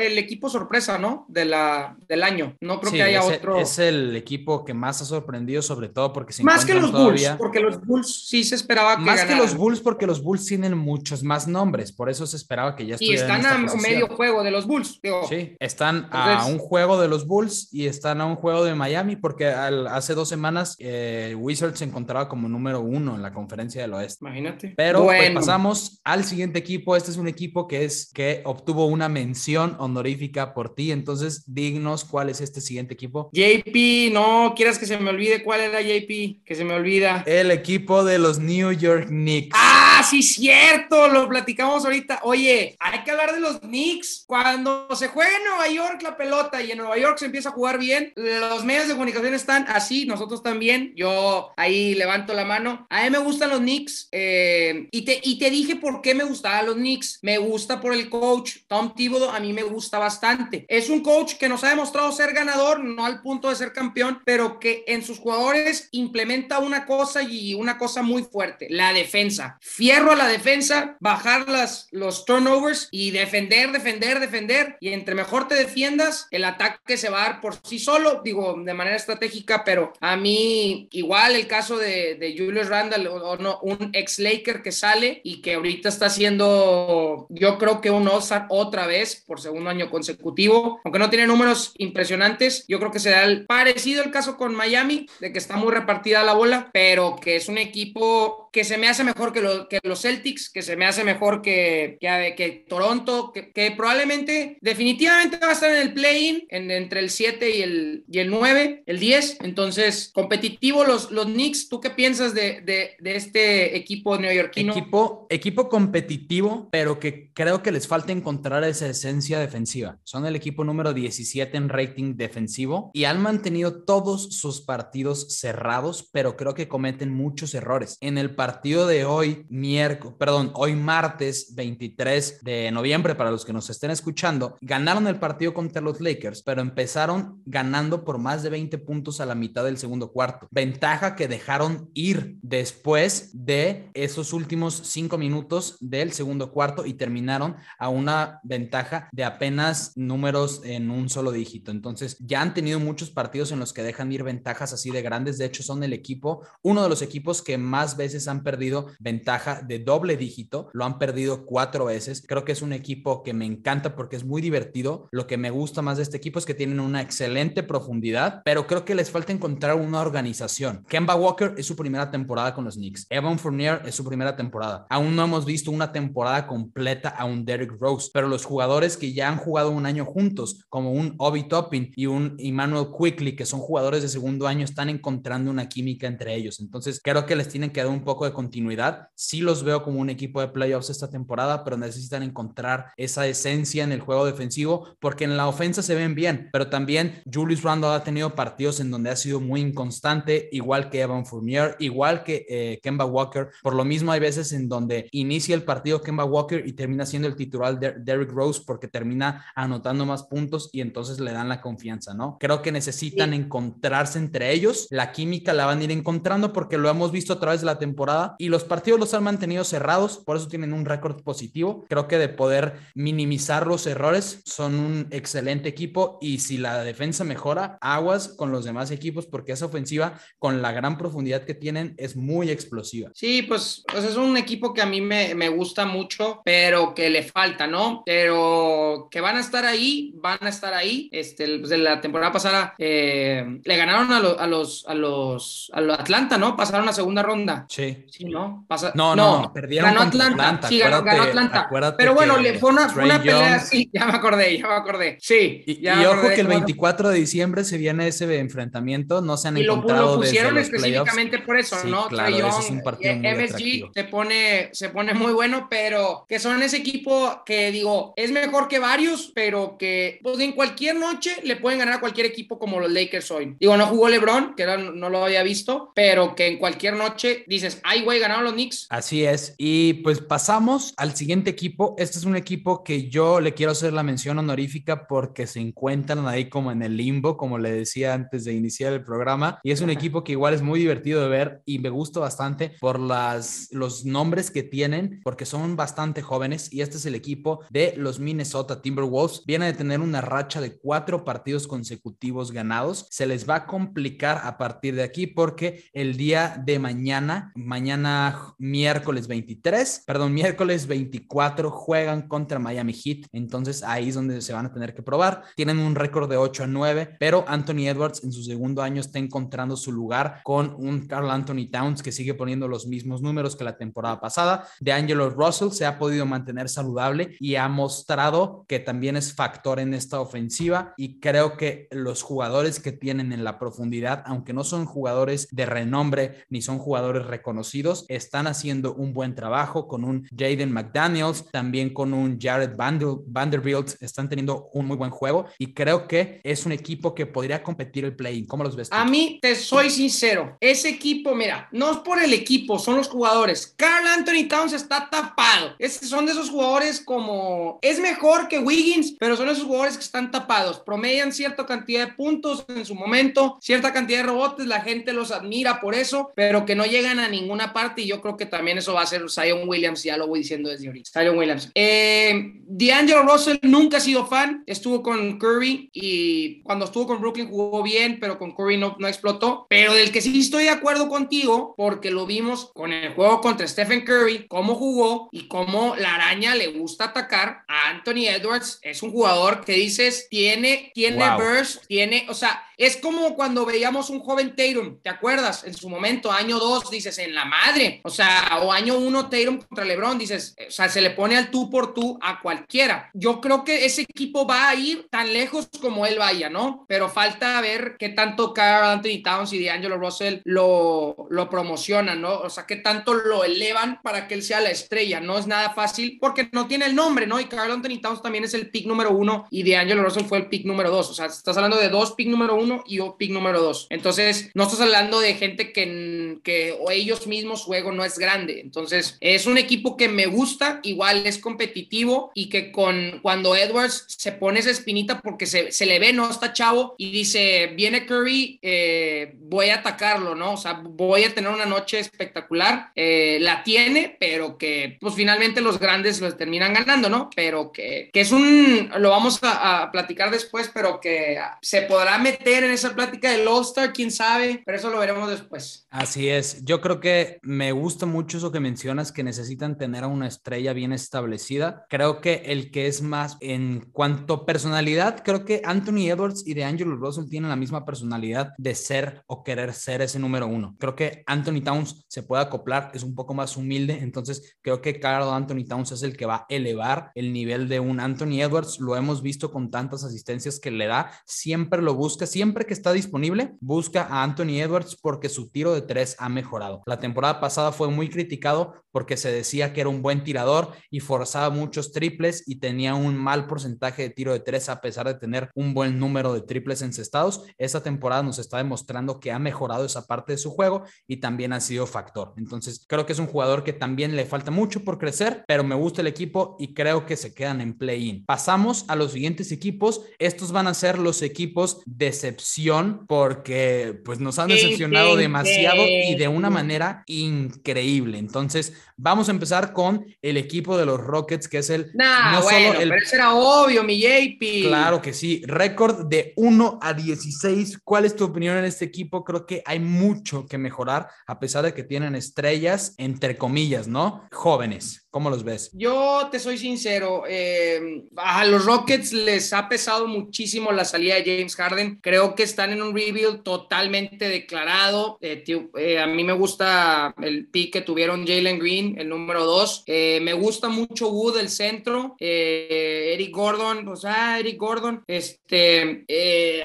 el 0.00 0.18
equipo 0.18 0.48
sorpresa, 0.48 0.98
¿no? 0.98 1.26
De 1.28 1.44
la, 1.44 1.96
del 2.08 2.22
año. 2.22 2.56
No 2.60 2.80
creo 2.80 2.92
que 2.92 3.02
haya 3.02 3.20
es 3.20 3.38
otro. 3.38 3.58
es 3.58 3.78
el 3.78 4.14
equipo 4.14 4.64
que 4.64 4.74
más 4.74 5.02
ha 5.02 5.04
sorprendido, 5.04 5.62
sobre 5.62 5.88
todo 5.88 6.12
porque 6.12 6.32
se 6.32 6.44
Más 6.44 6.64
que 6.64 6.74
los 6.74 6.92
Bulls, 6.92 7.34
porque 7.38 7.60
los 7.60 7.84
Bulls 7.84 8.28
sí 8.28 8.44
se 8.44 8.54
esperaba 8.54 8.96
que 8.96 9.02
Más 9.02 9.24
que 9.24 9.34
los 9.34 9.56
Bulls, 9.56 9.80
porque 9.80 10.06
los 10.06 10.22
Bulls 10.22 10.46
tienen 10.46 10.76
muchos 10.76 11.22
más 11.22 11.48
nombres, 11.48 11.92
por 11.92 12.08
eso 12.08 12.26
se 12.26 12.36
esperaba 12.36 12.76
que 12.76 12.86
ya 12.86 12.94
estuvieran. 12.94 13.28
Y 13.28 13.40
están 13.40 13.68
a 13.68 13.74
medio 13.76 14.08
juego 14.08 14.42
de 14.42 14.50
los 14.50 14.66
Bulls. 14.66 15.00
Sí, 15.28 15.56
están 15.58 16.08
a 16.10 16.46
un 16.46 16.58
juego 16.58 17.00
de 17.00 17.08
los 17.08 17.26
Bulls 17.26 17.68
y 17.72 17.86
están 17.86 18.20
a 18.20 18.26
un 18.26 18.36
juego 18.36 18.64
de 18.64 18.74
Miami, 18.74 19.16
porque 19.16 19.46
hace 19.48 20.14
dos 20.14 20.28
semanas 20.28 20.76
eh, 20.78 21.34
Wizards 21.38 21.78
se 21.78 21.84
encontraba 21.84 22.28
como 22.28 22.48
número 22.48 22.80
uno 22.80 23.14
en 23.14 23.22
la 23.22 23.32
conferencia 23.32 23.82
Imagínate. 24.20 24.74
Pero 24.76 25.04
pues, 25.04 25.30
pasamos 25.30 26.00
al 26.04 26.24
siguiente 26.24 26.58
equipo. 26.58 26.96
Este 26.96 27.10
es 27.10 27.16
un 27.16 27.28
equipo 27.28 27.68
que 27.68 27.84
es 27.84 28.10
que 28.12 28.42
obtuvo 28.44 28.86
una 28.86 29.08
mención 29.08 29.76
honorífica 29.78 30.54
por 30.54 30.74
ti. 30.74 30.92
Entonces, 30.92 31.44
dignos 31.46 32.04
cuál 32.04 32.28
es 32.28 32.40
este 32.40 32.60
siguiente 32.60 32.94
equipo. 32.94 33.30
JP, 33.32 34.12
no 34.12 34.52
quieras 34.56 34.78
que 34.78 34.86
se 34.86 34.98
me 34.98 35.10
olvide 35.10 35.42
cuál 35.42 35.60
era 35.60 35.80
JP, 35.80 36.44
que 36.44 36.54
se 36.54 36.64
me 36.64 36.74
olvida. 36.74 37.24
El 37.26 37.50
equipo 37.50 38.04
de 38.04 38.18
los 38.18 38.38
New 38.38 38.72
York 38.72 39.08
Knicks. 39.08 39.56
Ah, 39.58 40.04
sí, 40.08 40.22
cierto, 40.22 41.08
lo 41.08 41.28
platicamos 41.28 41.84
ahorita. 41.84 42.20
Oye, 42.24 42.76
hay 42.78 43.04
que 43.04 43.10
hablar 43.10 43.32
de 43.32 43.40
los 43.40 43.60
Knicks. 43.60 44.24
Cuando 44.26 44.88
se 44.94 45.08
juega 45.08 45.30
en 45.36 45.44
Nueva 45.44 45.68
York 45.68 46.02
la 46.02 46.16
pelota 46.16 46.62
y 46.62 46.70
en 46.70 46.78
Nueva 46.78 46.98
York 46.98 47.18
se 47.18 47.26
empieza 47.26 47.50
a 47.50 47.52
jugar 47.52 47.78
bien, 47.78 48.12
los 48.16 48.64
medios 48.64 48.88
de 48.88 48.94
comunicación 48.94 49.34
están 49.34 49.66
así, 49.68 50.06
nosotros 50.06 50.42
también. 50.42 50.92
Yo 50.96 51.50
ahí 51.56 51.94
levanto 51.94 52.34
la 52.34 52.44
mano. 52.44 52.86
A 52.90 53.04
mí 53.04 53.10
me 53.10 53.18
gustan 53.18 53.50
los 53.50 53.60
Knicks 53.60 53.91
eh, 54.12 54.88
y, 54.90 55.02
te, 55.02 55.20
y 55.22 55.38
te 55.38 55.50
dije 55.50 55.76
por 55.76 56.00
qué 56.02 56.14
me 56.14 56.24
gustaban 56.24 56.66
los 56.66 56.74
Knicks. 56.76 57.18
Me 57.22 57.38
gusta 57.38 57.80
por 57.80 57.92
el 57.94 58.08
coach. 58.08 58.58
Tom 58.66 58.94
Thibodeau 58.94 59.30
a 59.30 59.40
mí 59.40 59.52
me 59.52 59.62
gusta 59.62 59.98
bastante. 59.98 60.64
Es 60.68 60.88
un 60.88 61.02
coach 61.02 61.34
que 61.34 61.48
nos 61.48 61.64
ha 61.64 61.70
demostrado 61.70 62.12
ser 62.12 62.32
ganador, 62.32 62.82
no 62.82 63.04
al 63.04 63.22
punto 63.22 63.48
de 63.48 63.56
ser 63.56 63.72
campeón, 63.72 64.20
pero 64.24 64.58
que 64.58 64.84
en 64.86 65.02
sus 65.02 65.18
jugadores 65.18 65.88
implementa 65.92 66.58
una 66.58 66.86
cosa 66.86 67.22
y 67.22 67.54
una 67.54 67.78
cosa 67.78 68.02
muy 68.02 68.22
fuerte, 68.24 68.66
la 68.70 68.92
defensa. 68.92 69.58
Fierro 69.60 70.12
a 70.12 70.16
la 70.16 70.28
defensa, 70.28 70.96
bajar 71.00 71.48
las, 71.48 71.88
los 71.90 72.24
turnovers 72.24 72.88
y 72.90 73.10
defender, 73.10 73.72
defender, 73.72 74.20
defender. 74.20 74.76
Y 74.80 74.88
entre 74.88 75.14
mejor 75.14 75.48
te 75.48 75.54
defiendas, 75.54 76.28
el 76.30 76.44
ataque 76.44 76.96
se 76.96 77.10
va 77.10 77.22
a 77.22 77.28
dar 77.28 77.40
por 77.40 77.56
sí 77.64 77.78
solo, 77.78 78.22
digo, 78.24 78.56
de 78.62 78.74
manera 78.74 78.96
estratégica, 78.96 79.64
pero 79.64 79.92
a 80.00 80.16
mí 80.16 80.88
igual 80.92 81.36
el 81.36 81.46
caso 81.46 81.78
de, 81.78 82.16
de 82.16 82.34
Julius 82.36 82.68
Randall, 82.68 83.06
o, 83.06 83.36
no, 83.36 83.58
un 83.62 83.81
ex 83.92 84.18
Laker 84.18 84.62
que 84.62 84.72
sale 84.72 85.20
y 85.24 85.42
que 85.42 85.54
ahorita 85.54 85.88
está 85.88 86.06
haciendo, 86.06 87.26
yo 87.28 87.58
creo 87.58 87.80
que 87.80 87.90
un 87.90 88.08
all 88.08 88.22
otra 88.48 88.86
vez 88.86 89.22
por 89.26 89.40
segundo 89.40 89.70
año 89.70 89.90
consecutivo, 89.90 90.80
aunque 90.84 90.98
no 90.98 91.10
tiene 91.10 91.26
números 91.26 91.74
impresionantes, 91.78 92.64
yo 92.68 92.78
creo 92.78 92.90
que 92.90 93.00
será 93.00 93.24
el, 93.24 93.46
parecido 93.46 94.02
el 94.02 94.10
caso 94.10 94.36
con 94.36 94.54
Miami, 94.54 95.06
de 95.20 95.32
que 95.32 95.38
está 95.38 95.56
muy 95.56 95.72
repartida 95.72 96.22
la 96.22 96.34
bola, 96.34 96.70
pero 96.72 97.16
que 97.16 97.36
es 97.36 97.48
un 97.48 97.58
equipo 97.58 98.41
que 98.52 98.64
se 98.64 98.76
me 98.76 98.88
hace 98.88 99.02
mejor 99.02 99.32
que, 99.32 99.40
que 99.68 99.80
los 99.82 100.02
Celtics, 100.02 100.50
que 100.50 100.62
se 100.62 100.76
me 100.76 100.84
hace 100.84 101.04
mejor 101.04 101.40
que, 101.40 101.96
que, 102.00 102.34
que 102.36 102.64
Toronto, 102.68 103.32
que, 103.32 103.50
que, 103.50 103.70
probablemente, 103.72 104.58
definitivamente 104.60 105.38
va 105.38 105.48
a 105.48 105.52
estar 105.52 105.70
en 105.70 105.80
el 105.80 105.94
play-in, 105.94 106.46
entre 106.50 107.00
el 107.00 107.10
7 107.10 107.56
y 107.56 107.62
el, 107.62 108.04
y 108.10 108.18
el 108.18 108.30
9, 108.30 108.82
el 108.86 109.00
10. 109.00 109.38
Entonces, 109.40 110.10
competitivo 110.14 110.84
los, 110.84 111.10
los 111.10 111.26
Knicks. 111.26 111.68
¿Tú 111.70 111.80
qué 111.80 111.90
piensas 111.90 112.34
de, 112.34 112.60
de, 112.60 112.96
de 113.00 113.16
este 113.16 113.76
equipo 113.76 114.18
neoyorquino? 114.18 114.72
Equipo, 114.72 115.26
equipo 115.30 115.68
competitivo, 115.70 116.68
pero 116.70 117.00
que 117.00 117.30
creo 117.32 117.62
que 117.62 117.72
les 117.72 117.88
falta 117.88 118.12
encontrar 118.12 118.64
esa 118.64 118.86
esencia 118.86 119.38
defensiva. 119.38 119.98
Son 120.04 120.26
el 120.26 120.36
equipo 120.36 120.62
número 120.62 120.92
17 120.92 121.56
en 121.56 121.70
rating 121.70 122.16
defensivo 122.16 122.90
y 122.92 123.04
han 123.04 123.22
mantenido 123.22 123.84
todos 123.84 124.36
sus 124.36 124.60
partidos 124.60 125.38
cerrados, 125.38 126.08
pero 126.12 126.36
creo 126.36 126.54
que 126.54 126.68
cometen 126.68 127.10
muchos 127.14 127.54
errores. 127.54 127.96
En 128.02 128.18
el 128.18 128.34
partido 128.42 128.88
de 128.88 129.04
hoy, 129.04 129.46
miércoles, 129.50 130.16
perdón, 130.18 130.50
hoy 130.54 130.74
martes 130.74 131.54
23 131.54 132.40
de 132.42 132.72
noviembre, 132.72 133.14
para 133.14 133.30
los 133.30 133.44
que 133.44 133.52
nos 133.52 133.70
estén 133.70 133.92
escuchando, 133.92 134.56
ganaron 134.60 135.06
el 135.06 135.20
partido 135.20 135.54
contra 135.54 135.80
los 135.80 136.00
Lakers, 136.00 136.42
pero 136.42 136.60
empezaron 136.60 137.40
ganando 137.46 138.04
por 138.04 138.18
más 138.18 138.42
de 138.42 138.50
20 138.50 138.78
puntos 138.78 139.20
a 139.20 139.26
la 139.26 139.36
mitad 139.36 139.62
del 139.62 139.78
segundo 139.78 140.10
cuarto. 140.10 140.48
Ventaja 140.50 141.14
que 141.14 141.28
dejaron 141.28 141.88
ir 141.94 142.36
después 142.42 143.30
de 143.32 143.88
esos 143.94 144.32
últimos 144.32 144.74
cinco 144.74 145.18
minutos 145.18 145.76
del 145.78 146.10
segundo 146.10 146.50
cuarto 146.50 146.84
y 146.84 146.94
terminaron 146.94 147.54
a 147.78 147.90
una 147.90 148.40
ventaja 148.42 149.08
de 149.12 149.22
apenas 149.22 149.92
números 149.94 150.62
en 150.64 150.90
un 150.90 151.08
solo 151.08 151.30
dígito. 151.30 151.70
Entonces, 151.70 152.16
ya 152.18 152.42
han 152.42 152.54
tenido 152.54 152.80
muchos 152.80 153.10
partidos 153.10 153.52
en 153.52 153.60
los 153.60 153.72
que 153.72 153.84
dejan 153.84 154.10
ir 154.10 154.24
ventajas 154.24 154.72
así 154.72 154.90
de 154.90 155.00
grandes. 155.00 155.38
De 155.38 155.44
hecho, 155.44 155.62
son 155.62 155.84
el 155.84 155.92
equipo, 155.92 156.42
uno 156.62 156.82
de 156.82 156.88
los 156.88 157.02
equipos 157.02 157.40
que 157.40 157.56
más 157.56 157.96
veces 157.96 158.26
han 158.26 158.31
perdido 158.40 158.86
ventaja 158.98 159.60
de 159.62 159.78
doble 159.78 160.16
dígito, 160.16 160.70
lo 160.72 160.84
han 160.84 160.98
perdido 160.98 161.44
cuatro 161.44 161.84
veces. 161.84 162.24
Creo 162.26 162.44
que 162.44 162.52
es 162.52 162.62
un 162.62 162.72
equipo 162.72 163.22
que 163.22 163.34
me 163.34 163.44
encanta 163.44 163.94
porque 163.94 164.16
es 164.16 164.24
muy 164.24 164.40
divertido. 164.40 165.08
Lo 165.10 165.26
que 165.26 165.36
me 165.36 165.50
gusta 165.50 165.82
más 165.82 165.98
de 165.98 166.04
este 166.04 166.16
equipo 166.16 166.38
es 166.38 166.46
que 166.46 166.54
tienen 166.54 166.80
una 166.80 167.02
excelente 167.02 167.62
profundidad, 167.62 168.42
pero 168.44 168.66
creo 168.66 168.84
que 168.84 168.94
les 168.94 169.10
falta 169.10 169.32
encontrar 169.32 169.76
una 169.76 170.00
organización. 170.00 170.84
Kemba 170.88 171.14
Walker 171.14 171.54
es 171.56 171.66
su 171.66 171.76
primera 171.76 172.10
temporada 172.10 172.54
con 172.54 172.64
los 172.64 172.76
Knicks. 172.76 173.06
Evan 173.10 173.38
Fournier 173.38 173.82
es 173.84 173.94
su 173.94 174.04
primera 174.04 174.36
temporada. 174.36 174.86
Aún 174.88 175.14
no 175.14 175.24
hemos 175.24 175.44
visto 175.44 175.70
una 175.70 175.92
temporada 175.92 176.46
completa 176.46 177.10
a 177.10 177.24
un 177.24 177.44
Derrick 177.44 177.72
Rose, 177.78 178.10
pero 178.12 178.28
los 178.28 178.44
jugadores 178.44 178.96
que 178.96 179.12
ya 179.12 179.28
han 179.28 179.36
jugado 179.36 179.70
un 179.70 179.86
año 179.86 180.04
juntos, 180.04 180.64
como 180.68 180.92
un 180.92 181.14
Obi 181.18 181.44
Toppin 181.48 181.92
y 181.96 182.06
un 182.06 182.36
Emmanuel 182.38 182.88
Quickly, 182.96 183.36
que 183.36 183.46
son 183.46 183.60
jugadores 183.60 184.02
de 184.02 184.08
segundo 184.08 184.46
año, 184.46 184.64
están 184.64 184.88
encontrando 184.88 185.50
una 185.50 185.68
química 185.68 186.06
entre 186.06 186.34
ellos. 186.34 186.60
Entonces, 186.60 187.00
creo 187.02 187.26
que 187.26 187.36
les 187.36 187.48
tienen 187.48 187.70
que 187.70 187.82
dar 187.82 187.90
un 187.90 188.04
poco 188.04 188.21
de 188.24 188.32
continuidad. 188.32 189.08
Sí 189.14 189.40
los 189.40 189.64
veo 189.64 189.82
como 189.82 190.00
un 190.00 190.10
equipo 190.10 190.40
de 190.40 190.48
playoffs 190.48 190.90
esta 190.90 191.10
temporada, 191.10 191.64
pero 191.64 191.76
necesitan 191.76 192.22
encontrar 192.22 192.92
esa 192.96 193.26
esencia 193.26 193.84
en 193.84 193.92
el 193.92 194.00
juego 194.00 194.26
defensivo, 194.26 194.96
porque 195.00 195.24
en 195.24 195.36
la 195.36 195.48
ofensa 195.48 195.82
se 195.82 195.94
ven 195.94 196.14
bien, 196.14 196.48
pero 196.52 196.68
también 196.68 197.22
Julius 197.32 197.62
Randle 197.62 197.90
ha 197.90 198.04
tenido 198.04 198.34
partidos 198.34 198.80
en 198.80 198.90
donde 198.90 199.10
ha 199.10 199.16
sido 199.16 199.40
muy 199.40 199.60
inconstante, 199.60 200.48
igual 200.52 200.90
que 200.90 201.00
Evan 201.00 201.26
Fournier, 201.26 201.76
igual 201.78 202.22
que 202.24 202.46
eh, 202.48 202.80
Kemba 202.82 203.04
Walker. 203.04 203.50
Por 203.62 203.74
lo 203.74 203.84
mismo, 203.84 204.12
hay 204.12 204.20
veces 204.20 204.52
en 204.52 204.68
donde 204.68 205.08
inicia 205.12 205.54
el 205.54 205.64
partido 205.64 206.02
Kemba 206.02 206.24
Walker 206.24 206.62
y 206.66 206.72
termina 206.72 207.06
siendo 207.06 207.28
el 207.28 207.36
titular 207.36 207.78
de 207.78 207.94
Derrick 207.98 208.30
Rose 208.30 208.62
porque 208.66 208.88
termina 208.88 209.44
anotando 209.54 210.06
más 210.06 210.24
puntos 210.24 210.70
y 210.72 210.80
entonces 210.80 211.20
le 211.20 211.32
dan 211.32 211.48
la 211.48 211.60
confianza, 211.60 212.14
¿no? 212.14 212.36
Creo 212.38 212.62
que 212.62 212.72
necesitan 212.72 213.34
encontrarse 213.34 214.18
entre 214.18 214.52
ellos. 214.52 214.86
La 214.90 215.12
química 215.12 215.52
la 215.52 215.66
van 215.66 215.80
a 215.80 215.84
ir 215.84 215.90
encontrando 215.90 216.52
porque 216.52 216.78
lo 216.78 216.88
hemos 216.88 217.12
visto 217.12 217.32
a 217.32 217.40
través 217.40 217.60
de 217.60 217.66
la 217.66 217.78
temporada 218.12 218.34
y 218.38 218.48
los 218.48 218.64
partidos 218.64 219.00
los 219.00 219.14
han 219.14 219.24
mantenido 219.24 219.64
cerrados, 219.64 220.18
por 220.18 220.36
eso 220.36 220.48
tienen 220.48 220.72
un 220.72 220.84
récord 220.84 221.22
positivo. 221.22 221.84
Creo 221.88 222.08
que 222.08 222.18
de 222.18 222.28
poder 222.28 222.74
minimizar 222.94 223.66
los 223.66 223.86
errores 223.86 224.42
son 224.44 224.74
un 224.74 225.06
excelente 225.10 225.68
equipo 225.68 226.18
y 226.20 226.38
si 226.38 226.58
la 226.58 226.82
defensa 226.84 227.24
mejora, 227.24 227.78
aguas 227.80 228.28
con 228.28 228.52
los 228.52 228.64
demás 228.64 228.90
equipos 228.90 229.26
porque 229.26 229.52
esa 229.52 229.66
ofensiva 229.66 230.18
con 230.38 230.62
la 230.62 230.72
gran 230.72 230.98
profundidad 230.98 231.44
que 231.44 231.54
tienen 231.54 231.94
es 231.98 232.16
muy 232.16 232.50
explosiva. 232.50 233.10
Sí, 233.14 233.42
pues, 233.42 233.84
pues 233.90 234.04
es 234.04 234.16
un 234.16 234.36
equipo 234.36 234.72
que 234.72 234.82
a 234.82 234.86
mí 234.86 235.00
me, 235.00 235.34
me 235.34 235.48
gusta 235.48 235.86
mucho, 235.86 236.42
pero 236.44 236.94
que 236.94 237.10
le 237.10 237.22
falta, 237.22 237.66
¿no? 237.66 238.02
Pero 238.04 239.08
que 239.10 239.20
van 239.20 239.36
a 239.36 239.40
estar 239.40 239.64
ahí, 239.64 240.12
van 240.16 240.38
a 240.40 240.48
estar 240.48 240.74
ahí. 240.74 241.08
Este, 241.12 241.58
pues, 241.58 241.70
de 241.70 241.78
la 241.78 242.00
temporada 242.00 242.32
pasada 242.32 242.74
eh, 242.78 243.60
le 243.62 243.76
ganaron 243.76 244.12
a, 244.12 244.16
a 244.16 244.46
los 244.46 244.86
a 244.86 244.94
los 244.94 245.70
a 245.72 245.80
los 245.80 245.98
Atlanta, 245.98 246.38
¿no? 246.38 246.56
Pasaron 246.56 246.88
a 246.88 246.92
segunda 246.92 247.22
ronda. 247.22 247.66
Sí. 247.68 247.91
Sí, 248.10 248.24
¿no? 248.24 248.64
Pasa, 248.68 248.92
no, 248.94 249.14
no, 249.14 249.42
no, 249.42 249.52
perdieron 249.52 249.90
ganó 249.90 250.02
Atlanta. 250.02 250.68
sí, 250.68 250.78
ganó, 250.78 250.96
Atlanta. 250.96 251.68
Pero 251.96 252.14
bueno, 252.14 252.38
le 252.38 252.58
fue 252.58 252.70
una, 252.70 252.86
una 252.94 253.22
pelea 253.22 253.56
así, 253.56 253.90
ya 253.92 254.06
me 254.06 254.12
acordé, 254.12 254.58
ya 254.58 254.66
me 254.66 254.74
acordé. 254.74 255.18
Sí. 255.20 255.62
Y, 255.66 255.86
ojo 255.86 256.28
que 256.28 256.40
el 256.40 256.46
24 256.46 257.10
de 257.10 257.18
diciembre 257.18 257.64
se 257.64 257.78
viene 257.78 258.08
ese 258.08 258.38
enfrentamiento, 258.38 259.20
no 259.20 259.36
se 259.36 259.48
han 259.48 259.56
y 259.56 259.62
encontrado 259.62 260.16
lo, 260.16 260.20
pusieron 260.20 260.58
específicamente 260.58 261.38
por 261.38 261.58
eso, 261.58 261.76
¿no? 261.84 262.08
Claro, 262.08 262.36
Young, 262.36 262.60
es 262.60 262.70
un 262.70 262.82
partido 262.82 263.14
muy 263.14 263.32
MSG 263.32 263.92
se 263.94 264.04
pone, 264.04 264.70
se 264.72 264.88
pone 264.90 265.14
muy 265.14 265.32
bueno, 265.32 265.66
pero 265.70 266.24
que 266.28 266.38
son 266.38 266.62
ese 266.62 266.78
equipo 266.78 267.42
que 267.44 267.70
digo, 267.70 268.12
es 268.16 268.30
mejor 268.30 268.68
que 268.68 268.78
varios, 268.78 269.32
pero 269.34 269.76
que 269.78 270.20
pues, 270.22 270.38
en 270.40 270.52
cualquier 270.52 270.96
noche 270.96 271.36
le 271.44 271.56
pueden 271.56 271.78
ganar 271.78 271.94
a 271.94 272.00
cualquier 272.00 272.26
equipo 272.26 272.58
como 272.58 272.80
los 272.80 272.90
Lakers 272.90 273.30
hoy. 273.30 273.56
Digo, 273.58 273.76
no 273.76 273.86
jugó 273.86 274.08
LeBron, 274.08 274.54
que 274.54 274.66
no 274.66 275.10
lo 275.10 275.24
había 275.24 275.42
visto, 275.42 275.92
pero 275.94 276.34
que 276.34 276.46
en 276.46 276.58
cualquier 276.58 276.94
noche 276.94 277.44
dices, 277.46 277.80
ay, 277.84 278.02
güey, 278.02 278.18
ganaron 278.20 278.44
los 278.44 278.52
Knicks. 278.54 278.86
Así 278.90 279.24
es. 279.24 279.54
Y 279.58 279.94
pues 279.94 280.20
pasamos 280.20 280.92
al 280.96 281.14
siguiente 281.14 281.50
equipo. 281.50 281.94
Este 281.98 282.18
es 282.18 282.24
un 282.24 282.36
equipo 282.36 282.84
que 282.84 283.08
yo 283.08 283.40
le 283.40 283.54
quiero 283.54 283.72
hacer 283.72 283.92
la 283.92 284.02
mención 284.02 284.38
honorífica 284.38 285.06
porque 285.06 285.46
se 285.46 285.60
encuentran 285.60 286.26
ahí 286.26 286.48
como 286.48 286.72
en 286.72 286.82
el 286.82 286.96
limbo, 286.96 287.36
como 287.36 287.58
le 287.58 287.72
decía 287.72 288.14
antes 288.14 288.44
de 288.44 288.52
iniciar 288.52 288.92
el 288.92 289.04
programa. 289.04 289.58
Y 289.62 289.70
es 289.70 289.80
un 289.80 289.90
equipo 289.90 290.24
que 290.24 290.32
igual 290.32 290.54
es 290.54 290.62
muy 290.62 290.80
divertido 290.80 291.22
de 291.22 291.28
ver 291.28 291.62
y 291.64 291.78
me 291.78 291.90
gusta 291.90 292.20
bastante 292.20 292.76
por 292.80 292.98
las, 292.98 293.68
los 293.72 294.04
nombres 294.04 294.50
que 294.50 294.62
tienen, 294.62 295.20
porque 295.22 295.46
son 295.46 295.76
bastante 295.76 296.22
jóvenes. 296.22 296.72
Y 296.72 296.82
este 296.82 296.96
es 296.96 297.06
el 297.06 297.14
equipo 297.14 297.60
de 297.70 297.94
los 297.96 298.18
Minnesota 298.18 298.82
Timberwolves. 298.82 299.42
Viene 299.46 299.66
de 299.66 299.72
tener 299.72 300.00
una 300.00 300.20
racha 300.20 300.60
de 300.60 300.76
cuatro 300.76 301.24
partidos 301.24 301.66
consecutivos 301.66 302.52
ganados. 302.52 303.06
Se 303.10 303.26
les 303.26 303.48
va 303.48 303.56
a 303.56 303.66
complicar 303.66 304.40
a 304.44 304.58
partir 304.58 304.94
de 304.94 305.02
aquí 305.02 305.26
porque 305.26 305.84
el 305.92 306.16
día 306.16 306.60
de 306.64 306.78
mañana, 306.78 307.52
mañana 307.72 308.54
miércoles 308.58 309.26
23, 309.28 310.04
perdón, 310.06 310.34
miércoles 310.34 310.86
24 310.86 311.70
juegan 311.70 312.28
contra 312.28 312.58
Miami 312.58 312.92
Heat. 312.92 313.28
Entonces 313.32 313.82
ahí 313.82 314.10
es 314.10 314.14
donde 314.14 314.42
se 314.42 314.52
van 314.52 314.66
a 314.66 314.72
tener 314.74 314.94
que 314.94 315.02
probar. 315.02 315.44
Tienen 315.56 315.78
un 315.78 315.94
récord 315.94 316.28
de 316.28 316.36
8 316.36 316.64
a 316.64 316.66
9, 316.66 317.16
pero 317.18 317.46
Anthony 317.48 317.88
Edwards 317.88 318.24
en 318.24 318.32
su 318.32 318.42
segundo 318.42 318.82
año 318.82 319.00
está 319.00 319.18
encontrando 319.18 319.78
su 319.78 319.90
lugar 319.90 320.42
con 320.44 320.74
un 320.76 321.06
Carl 321.06 321.30
Anthony 321.30 321.70
Towns 321.72 322.02
que 322.02 322.12
sigue 322.12 322.34
poniendo 322.34 322.68
los 322.68 322.86
mismos 322.86 323.22
números 323.22 323.56
que 323.56 323.64
la 323.64 323.78
temporada 323.78 324.20
pasada. 324.20 324.68
De 324.78 324.92
Angelo 324.92 325.30
Russell 325.30 325.70
se 325.70 325.86
ha 325.86 325.98
podido 325.98 326.26
mantener 326.26 326.68
saludable 326.68 327.36
y 327.40 327.54
ha 327.54 327.68
mostrado 327.70 328.66
que 328.68 328.80
también 328.80 329.16
es 329.16 329.32
factor 329.32 329.80
en 329.80 329.94
esta 329.94 330.20
ofensiva 330.20 330.92
y 330.98 331.20
creo 331.20 331.56
que 331.56 331.88
los 331.90 332.22
jugadores 332.22 332.80
que 332.80 332.92
tienen 332.92 333.32
en 333.32 333.44
la 333.44 333.58
profundidad, 333.58 334.22
aunque 334.26 334.52
no 334.52 334.62
son 334.62 334.84
jugadores 334.84 335.48
de 335.50 335.64
renombre 335.64 336.44
ni 336.50 336.60
son 336.60 336.76
jugadores 336.78 337.24
reconocidos, 337.24 337.61
están 338.08 338.46
haciendo 338.46 338.94
un 338.94 339.12
buen 339.12 339.34
trabajo 339.34 339.86
con 339.86 340.04
un 340.04 340.28
Jaden 340.36 340.72
McDaniels, 340.72 341.46
también 341.50 341.92
con 341.92 342.14
un 342.14 342.38
Jared 342.40 342.76
Vanderbilt, 342.76 343.94
están 344.00 344.28
teniendo 344.28 344.68
un 344.72 344.86
muy 344.86 344.96
buen 344.96 345.10
juego 345.10 345.46
y 345.58 345.72
creo 345.74 346.06
que 346.06 346.40
es 346.44 346.66
un 346.66 346.72
equipo 346.72 347.14
que 347.14 347.26
podría 347.26 347.62
competir 347.62 348.04
el 348.04 348.16
play. 348.16 348.44
¿Cómo 348.46 348.64
los 348.64 348.76
ves? 348.76 348.88
A 348.90 349.04
mí, 349.04 349.38
te 349.40 349.54
soy 349.54 349.90
sincero, 349.90 350.56
ese 350.60 350.88
equipo, 350.88 351.34
mira, 351.34 351.68
no 351.72 351.92
es 351.92 351.98
por 351.98 352.22
el 352.22 352.32
equipo, 352.32 352.78
son 352.78 352.96
los 352.96 353.08
jugadores. 353.08 353.74
Carl 353.76 354.06
Anthony 354.06 354.48
Towns 354.48 354.72
está 354.72 355.08
tapado. 355.10 355.76
son 356.02 356.26
de 356.26 356.32
esos 356.32 356.50
jugadores 356.50 357.00
como, 357.00 357.78
es 357.82 357.98
mejor 358.00 358.48
que 358.48 358.58
Wiggins, 358.58 359.16
pero 359.18 359.36
son 359.36 359.48
esos 359.48 359.64
jugadores 359.64 359.96
que 359.96 360.04
están 360.04 360.30
tapados. 360.30 360.80
Promedian 360.80 361.32
cierta 361.32 361.66
cantidad 361.66 362.06
de 362.06 362.12
puntos 362.12 362.64
en 362.68 362.84
su 362.84 362.94
momento, 362.94 363.58
cierta 363.60 363.92
cantidad 363.92 364.20
de 364.20 364.26
rebotes, 364.26 364.66
la 364.66 364.80
gente 364.80 365.12
los 365.12 365.30
admira 365.30 365.80
por 365.80 365.94
eso, 365.94 366.32
pero 366.34 366.64
que 366.64 366.74
no 366.74 366.84
llegan 366.84 367.18
a 367.18 367.28
ninguna 367.52 367.72
parte 367.74 368.00
y 368.00 368.06
yo 368.06 368.22
creo 368.22 368.36
que 368.36 368.46
también 368.46 368.78
eso 368.78 368.94
va 368.94 369.02
a 369.02 369.06
ser 369.06 369.28
Zion 369.28 369.68
Williams, 369.68 370.02
ya 370.02 370.16
lo 370.16 370.26
voy 370.26 370.40
diciendo 370.40 370.70
desde 370.70 370.86
ahorita. 370.86 371.10
Zion 371.12 371.36
Williams. 371.36 371.70
Eh, 371.74 372.54
D'Angelo 372.66 373.24
Russell 373.24 373.58
nunca 373.62 373.98
ha 373.98 374.00
sido 374.00 374.26
fan, 374.26 374.64
estuvo 374.66 375.02
con 375.02 375.38
Curry 375.38 375.90
y 375.92 376.62
cuando 376.62 376.86
estuvo 376.86 377.06
con 377.06 377.20
Brooklyn 377.20 377.48
jugó 377.48 377.82
bien, 377.82 378.18
pero 378.20 378.38
con 378.38 378.52
Curry 378.52 378.78
no, 378.78 378.96
no 378.98 379.06
explotó. 379.06 379.66
Pero 379.68 379.92
del 379.92 380.12
que 380.12 380.22
sí 380.22 380.40
estoy 380.40 380.64
de 380.64 380.70
acuerdo 380.70 381.08
contigo, 381.08 381.74
porque 381.76 382.10
lo 382.10 382.24
vimos 382.24 382.70
con 382.72 382.92
el 382.92 383.12
juego 383.12 383.42
contra 383.42 383.68
Stephen 383.68 384.02
Curry, 384.02 384.46
cómo 384.48 384.74
jugó 384.74 385.28
y 385.30 385.46
cómo 385.48 385.94
la 385.96 386.14
araña 386.14 386.54
le 386.54 386.68
gusta 386.68 387.06
atacar 387.06 387.64
Anthony 387.90 388.28
Edwards. 388.28 388.78
Es 388.82 389.02
un 389.02 389.12
jugador 389.12 389.64
que 389.64 389.72
dices, 389.72 390.26
tiene, 390.30 390.90
tiene 390.94 391.24
burst, 391.36 391.86
tiene, 391.86 392.26
o 392.28 392.34
sea, 392.34 392.64
es 392.76 392.96
como 392.96 393.34
cuando 393.36 393.64
veíamos 393.64 394.10
un 394.10 394.20
joven 394.20 394.56
Tatum, 394.56 395.00
¿te 395.02 395.10
acuerdas? 395.10 395.64
En 395.64 395.74
su 395.74 395.88
momento, 395.88 396.32
año 396.32 396.58
2, 396.58 396.90
dices, 396.90 397.18
en 397.18 397.34
la 397.34 397.44
madre. 397.44 398.00
O 398.04 398.10
sea, 398.10 398.60
o 398.62 398.72
año 398.72 398.96
1 398.96 399.28
Tatum 399.28 399.58
contra 399.60 399.84
LeBron, 399.84 400.18
dices, 400.18 400.56
o 400.66 400.70
sea, 400.70 400.88
se 400.88 401.00
le 401.00 401.10
pone 401.10 401.36
al 401.36 401.50
tú 401.50 401.70
por 401.70 401.94
tú 401.94 402.18
a 402.20 402.40
cualquiera. 402.40 403.10
Yo 403.14 403.40
creo 403.40 403.64
que 403.64 403.84
ese 403.84 404.02
equipo 404.02 404.46
va 404.46 404.68
a 404.68 404.74
ir 404.74 405.06
tan 405.10 405.32
lejos 405.32 405.68
como 405.80 406.06
él 406.06 406.18
vaya, 406.18 406.50
¿no? 406.50 406.84
Pero 406.88 407.08
falta 407.08 407.60
ver 407.60 407.96
qué 407.98 408.08
tanto 408.08 408.52
Carl 408.52 408.84
Anthony 408.84 409.22
Towns 409.22 409.52
y 409.52 409.64
D'Angelo 409.64 409.98
Russell 409.98 410.40
lo, 410.44 411.28
lo 411.30 411.50
promocionan, 411.50 412.20
¿no? 412.20 412.40
O 412.40 412.50
sea, 412.50 412.66
qué 412.66 412.76
tanto 412.76 413.14
lo 413.14 413.44
elevan 413.44 414.00
para 414.02 414.26
que 414.26 414.34
él 414.34 414.42
sea 414.42 414.60
la 414.60 414.70
estrella. 414.70 415.20
No 415.20 415.38
es 415.38 415.46
nada 415.46 415.70
fácil 415.70 416.18
porque 416.20 416.48
no 416.52 416.66
tiene 416.66 416.86
el 416.86 416.94
nombre, 416.94 417.26
¿no? 417.26 417.38
Y 417.38 417.44
Carl 417.44 417.71
Anthony 417.72 418.00
Towns 418.00 418.22
también 418.22 418.44
es 418.44 418.54
el 418.54 418.70
pick 418.70 418.86
número 418.86 419.10
uno 419.10 419.46
y 419.50 419.68
D'Angelo 419.68 420.02
Russell 420.02 420.24
fue 420.24 420.38
el 420.38 420.46
pick 420.48 420.64
número 420.64 420.90
dos. 420.90 421.10
O 421.10 421.14
sea, 421.14 421.26
estás 421.26 421.56
hablando 421.56 421.78
de 421.78 421.88
dos 421.88 422.12
pick 422.12 422.28
número 422.28 422.54
uno 422.54 422.82
y 422.86 422.96
yo 422.96 423.16
pick 423.16 423.30
número 423.30 423.60
dos. 423.60 423.86
Entonces, 423.90 424.50
no 424.54 424.64
estás 424.64 424.80
hablando 424.80 425.20
de 425.20 425.34
gente 425.34 425.72
que, 425.72 426.38
que 426.42 426.76
o 426.78 426.90
ellos 426.90 427.26
mismos 427.26 427.62
su 427.64 427.74
ego 427.74 427.92
no 427.92 428.04
es 428.04 428.18
grande. 428.18 428.60
Entonces, 428.60 429.16
es 429.20 429.46
un 429.46 429.58
equipo 429.58 429.96
que 429.96 430.08
me 430.08 430.26
gusta, 430.26 430.80
igual 430.82 431.26
es 431.26 431.38
competitivo 431.38 432.30
y 432.34 432.48
que 432.48 432.72
con 432.72 433.20
cuando 433.22 433.56
Edwards 433.56 434.04
se 434.08 434.32
pone 434.32 434.60
esa 434.60 434.70
espinita 434.70 435.20
porque 435.20 435.46
se, 435.46 435.72
se 435.72 435.86
le 435.86 435.98
ve, 435.98 436.12
¿no? 436.12 436.30
Está 436.30 436.52
chavo 436.52 436.94
y 436.98 437.10
dice, 437.10 437.72
viene 437.74 438.06
Curry, 438.06 438.58
eh, 438.62 439.34
voy 439.38 439.68
a 439.68 439.76
atacarlo, 439.76 440.34
¿no? 440.34 440.52
O 440.52 440.56
sea, 440.56 440.82
voy 440.82 441.24
a 441.24 441.34
tener 441.34 441.50
una 441.50 441.66
noche 441.66 441.98
espectacular. 441.98 442.90
Eh, 442.94 443.38
la 443.40 443.62
tiene, 443.62 444.16
pero 444.18 444.58
que 444.58 444.96
pues 445.00 445.14
finalmente 445.14 445.60
los 445.60 445.78
grandes 445.78 446.20
los 446.20 446.36
terminan 446.36 446.74
ganando, 446.74 447.08
¿no? 447.08 447.30
Pero 447.34 447.61
que, 447.70 448.10
que 448.12 448.20
es 448.22 448.32
un, 448.32 448.90
lo 448.98 449.10
vamos 449.10 449.38
a, 449.42 449.82
a 449.82 449.92
platicar 449.92 450.30
después, 450.30 450.70
pero 450.72 450.98
que 451.00 451.38
se 451.60 451.82
podrá 451.82 452.18
meter 452.18 452.64
en 452.64 452.72
esa 452.72 452.94
plática 452.94 453.30
del 453.30 453.46
All-Star, 453.46 453.92
quién 453.92 454.10
sabe, 454.10 454.62
pero 454.64 454.78
eso 454.78 454.90
lo 454.90 454.98
veremos 454.98 455.30
después. 455.30 455.86
Así 455.90 456.28
es, 456.28 456.64
yo 456.64 456.80
creo 456.80 456.98
que 456.98 457.38
me 457.42 457.72
gusta 457.72 458.06
mucho 458.06 458.38
eso 458.38 458.50
que 458.50 458.60
mencionas, 458.60 459.12
que 459.12 459.22
necesitan 459.22 459.76
tener 459.76 460.04
a 460.04 460.08
una 460.08 460.26
estrella 460.26 460.72
bien 460.72 460.92
establecida. 460.92 461.84
Creo 461.90 462.20
que 462.20 462.42
el 462.46 462.70
que 462.70 462.86
es 462.86 463.02
más 463.02 463.36
en 463.40 463.90
cuanto 463.92 464.46
personalidad, 464.46 465.22
creo 465.22 465.44
que 465.44 465.60
Anthony 465.64 466.08
Edwards 466.08 466.46
y 466.46 466.54
DeAngelo 466.54 466.96
Russell 466.96 467.28
tienen 467.28 467.50
la 467.50 467.56
misma 467.56 467.84
personalidad 467.84 468.52
de 468.56 468.74
ser 468.74 469.22
o 469.26 469.44
querer 469.44 469.74
ser 469.74 470.00
ese 470.00 470.18
número 470.18 470.46
uno. 470.46 470.74
Creo 470.78 470.96
que 470.96 471.22
Anthony 471.26 471.60
Towns 471.62 472.04
se 472.08 472.22
puede 472.22 472.42
acoplar, 472.42 472.90
es 472.94 473.02
un 473.02 473.14
poco 473.14 473.34
más 473.34 473.56
humilde, 473.56 473.98
entonces 474.00 474.56
creo 474.62 474.80
que 474.80 474.98
Carl 474.98 475.28
Anthony 475.28 475.64
Towns 475.68 475.92
es 475.92 476.02
el 476.02 476.16
que 476.16 476.26
va 476.26 476.36
a 476.36 476.46
elevar 476.48 477.10
el 477.14 477.32
nivel 477.32 477.51
de 477.58 477.80
un 477.80 477.98
Anthony 477.98 478.42
Edwards. 478.42 478.78
Lo 478.78 478.96
hemos 478.96 479.22
visto 479.22 479.50
con 479.50 479.70
tantas 479.70 480.04
asistencias 480.04 480.60
que 480.60 480.70
le 480.70 480.86
da, 480.86 481.10
siempre 481.24 481.80
lo 481.80 481.94
busca, 481.94 482.26
siempre 482.26 482.42
siempre 482.42 482.66
que 482.66 482.74
está 482.74 482.92
disponible, 482.92 483.54
busca 483.60 484.02
a 484.02 484.24
Anthony 484.24 484.60
Edwards 484.60 484.98
porque 485.00 485.28
su 485.28 485.48
tiro 485.48 485.72
de 485.74 485.82
tres 485.82 486.16
ha 486.18 486.28
mejorado. 486.28 486.82
La 486.86 486.98
temporada 486.98 487.40
pasada 487.40 487.70
fue 487.70 487.88
muy 487.88 488.10
criticado 488.10 488.74
porque 488.90 489.16
se 489.16 489.32
decía 489.32 489.72
que 489.72 489.80
era 489.80 489.88
un 489.88 490.02
buen 490.02 490.22
tirador 490.22 490.72
y 490.90 491.00
forzaba 491.00 491.50
muchos 491.50 491.92
triples 491.92 492.42
y 492.46 492.56
tenía 492.56 492.94
un 492.94 493.16
mal 493.16 493.46
porcentaje 493.46 494.02
de 494.02 494.10
tiro 494.10 494.32
de 494.32 494.40
tres 494.40 494.68
a 494.68 494.80
pesar 494.80 495.06
de 495.06 495.14
tener 495.14 495.50
un 495.54 495.72
buen 495.72 495.98
número 495.98 496.34
de 496.34 496.42
triples 496.42 496.82
encestados. 496.82 497.44
Esta 497.58 497.82
temporada 497.82 498.22
nos 498.22 498.38
está 498.38 498.58
demostrando 498.58 499.18
que 499.18 499.32
ha 499.32 499.38
mejorado 499.38 499.84
esa 499.84 500.06
parte 500.06 500.32
de 500.32 500.38
su 500.38 500.50
juego 500.50 500.82
y 501.06 501.18
también 501.18 501.52
ha 501.52 501.60
sido 501.60 501.86
factor. 501.86 502.34
Entonces, 502.36 502.84
creo 502.86 503.06
que 503.06 503.12
es 503.12 503.18
un 503.18 503.28
jugador 503.28 503.64
que 503.64 503.72
también 503.72 504.14
le 504.14 504.26
falta 504.26 504.50
mucho 504.50 504.84
por 504.84 504.98
crecer, 504.98 505.44
pero 505.46 505.64
me 505.64 505.74
gusta 505.74 506.00
el 506.00 506.06
equipo 506.06 506.56
y 506.58 506.74
creo 506.74 507.06
que 507.06 507.16
se 507.16 507.32
quedan 507.42 507.60
en 507.60 507.76
play-in. 507.76 508.24
Pasamos 508.24 508.84
a 508.86 508.94
los 508.94 509.12
siguientes 509.12 509.50
equipos. 509.50 510.02
Estos 510.20 510.52
van 510.52 510.68
a 510.68 510.74
ser 510.74 510.96
los 510.96 511.22
equipos 511.22 511.82
decepción 511.86 513.04
porque 513.08 514.00
pues 514.04 514.20
nos 514.20 514.38
han 514.38 514.48
decepcionado 514.48 515.16
demasiado 515.16 515.84
y 515.84 516.14
de 516.14 516.28
una 516.28 516.50
manera 516.50 517.02
increíble. 517.06 518.18
Entonces, 518.18 518.74
Vamos 519.04 519.28
a 519.28 519.32
empezar 519.32 519.72
con 519.72 520.06
el 520.22 520.36
equipo 520.36 520.78
de 520.78 520.86
los 520.86 521.00
Rockets, 521.00 521.48
que 521.48 521.58
es 521.58 521.70
el. 521.70 521.90
no 521.92 522.42
bueno, 522.42 522.74
el, 522.74 522.88
pero 522.88 523.02
eso 523.02 523.16
era 523.16 523.34
obvio, 523.34 523.82
mi 523.82 524.00
JP. 524.00 524.68
Claro 524.68 525.02
que 525.02 525.12
sí. 525.12 525.42
Récord 525.44 526.06
de 526.06 526.32
1 526.36 526.78
a 526.80 526.94
16. 526.94 527.80
¿Cuál 527.82 528.04
es 528.04 528.14
tu 528.14 528.22
opinión 528.22 528.56
en 528.58 528.64
este 528.64 528.84
equipo? 528.84 529.24
Creo 529.24 529.44
que 529.44 529.60
hay 529.66 529.80
mucho 529.80 530.46
que 530.46 530.56
mejorar, 530.56 531.08
a 531.26 531.40
pesar 531.40 531.64
de 531.64 531.74
que 531.74 531.82
tienen 531.82 532.14
estrellas, 532.14 532.94
entre 532.96 533.36
comillas, 533.36 533.88
¿no? 533.88 534.28
Jóvenes. 534.30 535.08
¿Cómo 535.10 535.30
los 535.30 535.42
ves? 535.42 535.70
Yo 535.74 536.28
te 536.30 536.38
soy 536.38 536.56
sincero, 536.56 537.24
eh, 537.34 538.02
a 538.16 538.44
los 538.44 538.66
Rockets 538.66 539.14
les 539.14 539.54
ha 539.54 539.66
pesado 539.66 540.06
muchísimo 540.06 540.70
la 540.70 540.84
salida 540.84 541.14
de 541.14 541.24
James 541.24 541.56
Harden. 541.56 541.98
Creo 542.02 542.34
que 542.34 542.42
están 542.42 542.72
en 542.72 542.82
un 542.82 542.94
rebuild 542.94 543.42
totalmente 543.42 544.28
declarado. 544.28 545.16
Eh, 545.22 545.42
eh, 545.78 545.98
a 545.98 546.06
mí 546.06 546.24
me 546.24 546.34
gusta 546.34 547.14
el 547.22 547.46
pick 547.46 547.72
que 547.72 547.80
tuvieron 547.80 548.26
Jalen 548.26 548.58
Green, 548.58 548.98
el 548.98 549.08
número 549.08 549.46
dos. 549.46 549.84
me 549.86 550.32
gusta 550.34 550.68
mucho 550.68 551.08
Wood, 551.08 551.38
el 551.38 551.48
centro. 551.48 552.16
Eric 552.18 553.34
Gordon, 553.34 553.88
o 553.88 553.96
sea, 553.96 554.38
Eric 554.38 554.58
Gordon. 554.58 555.02
Este, 555.06 556.04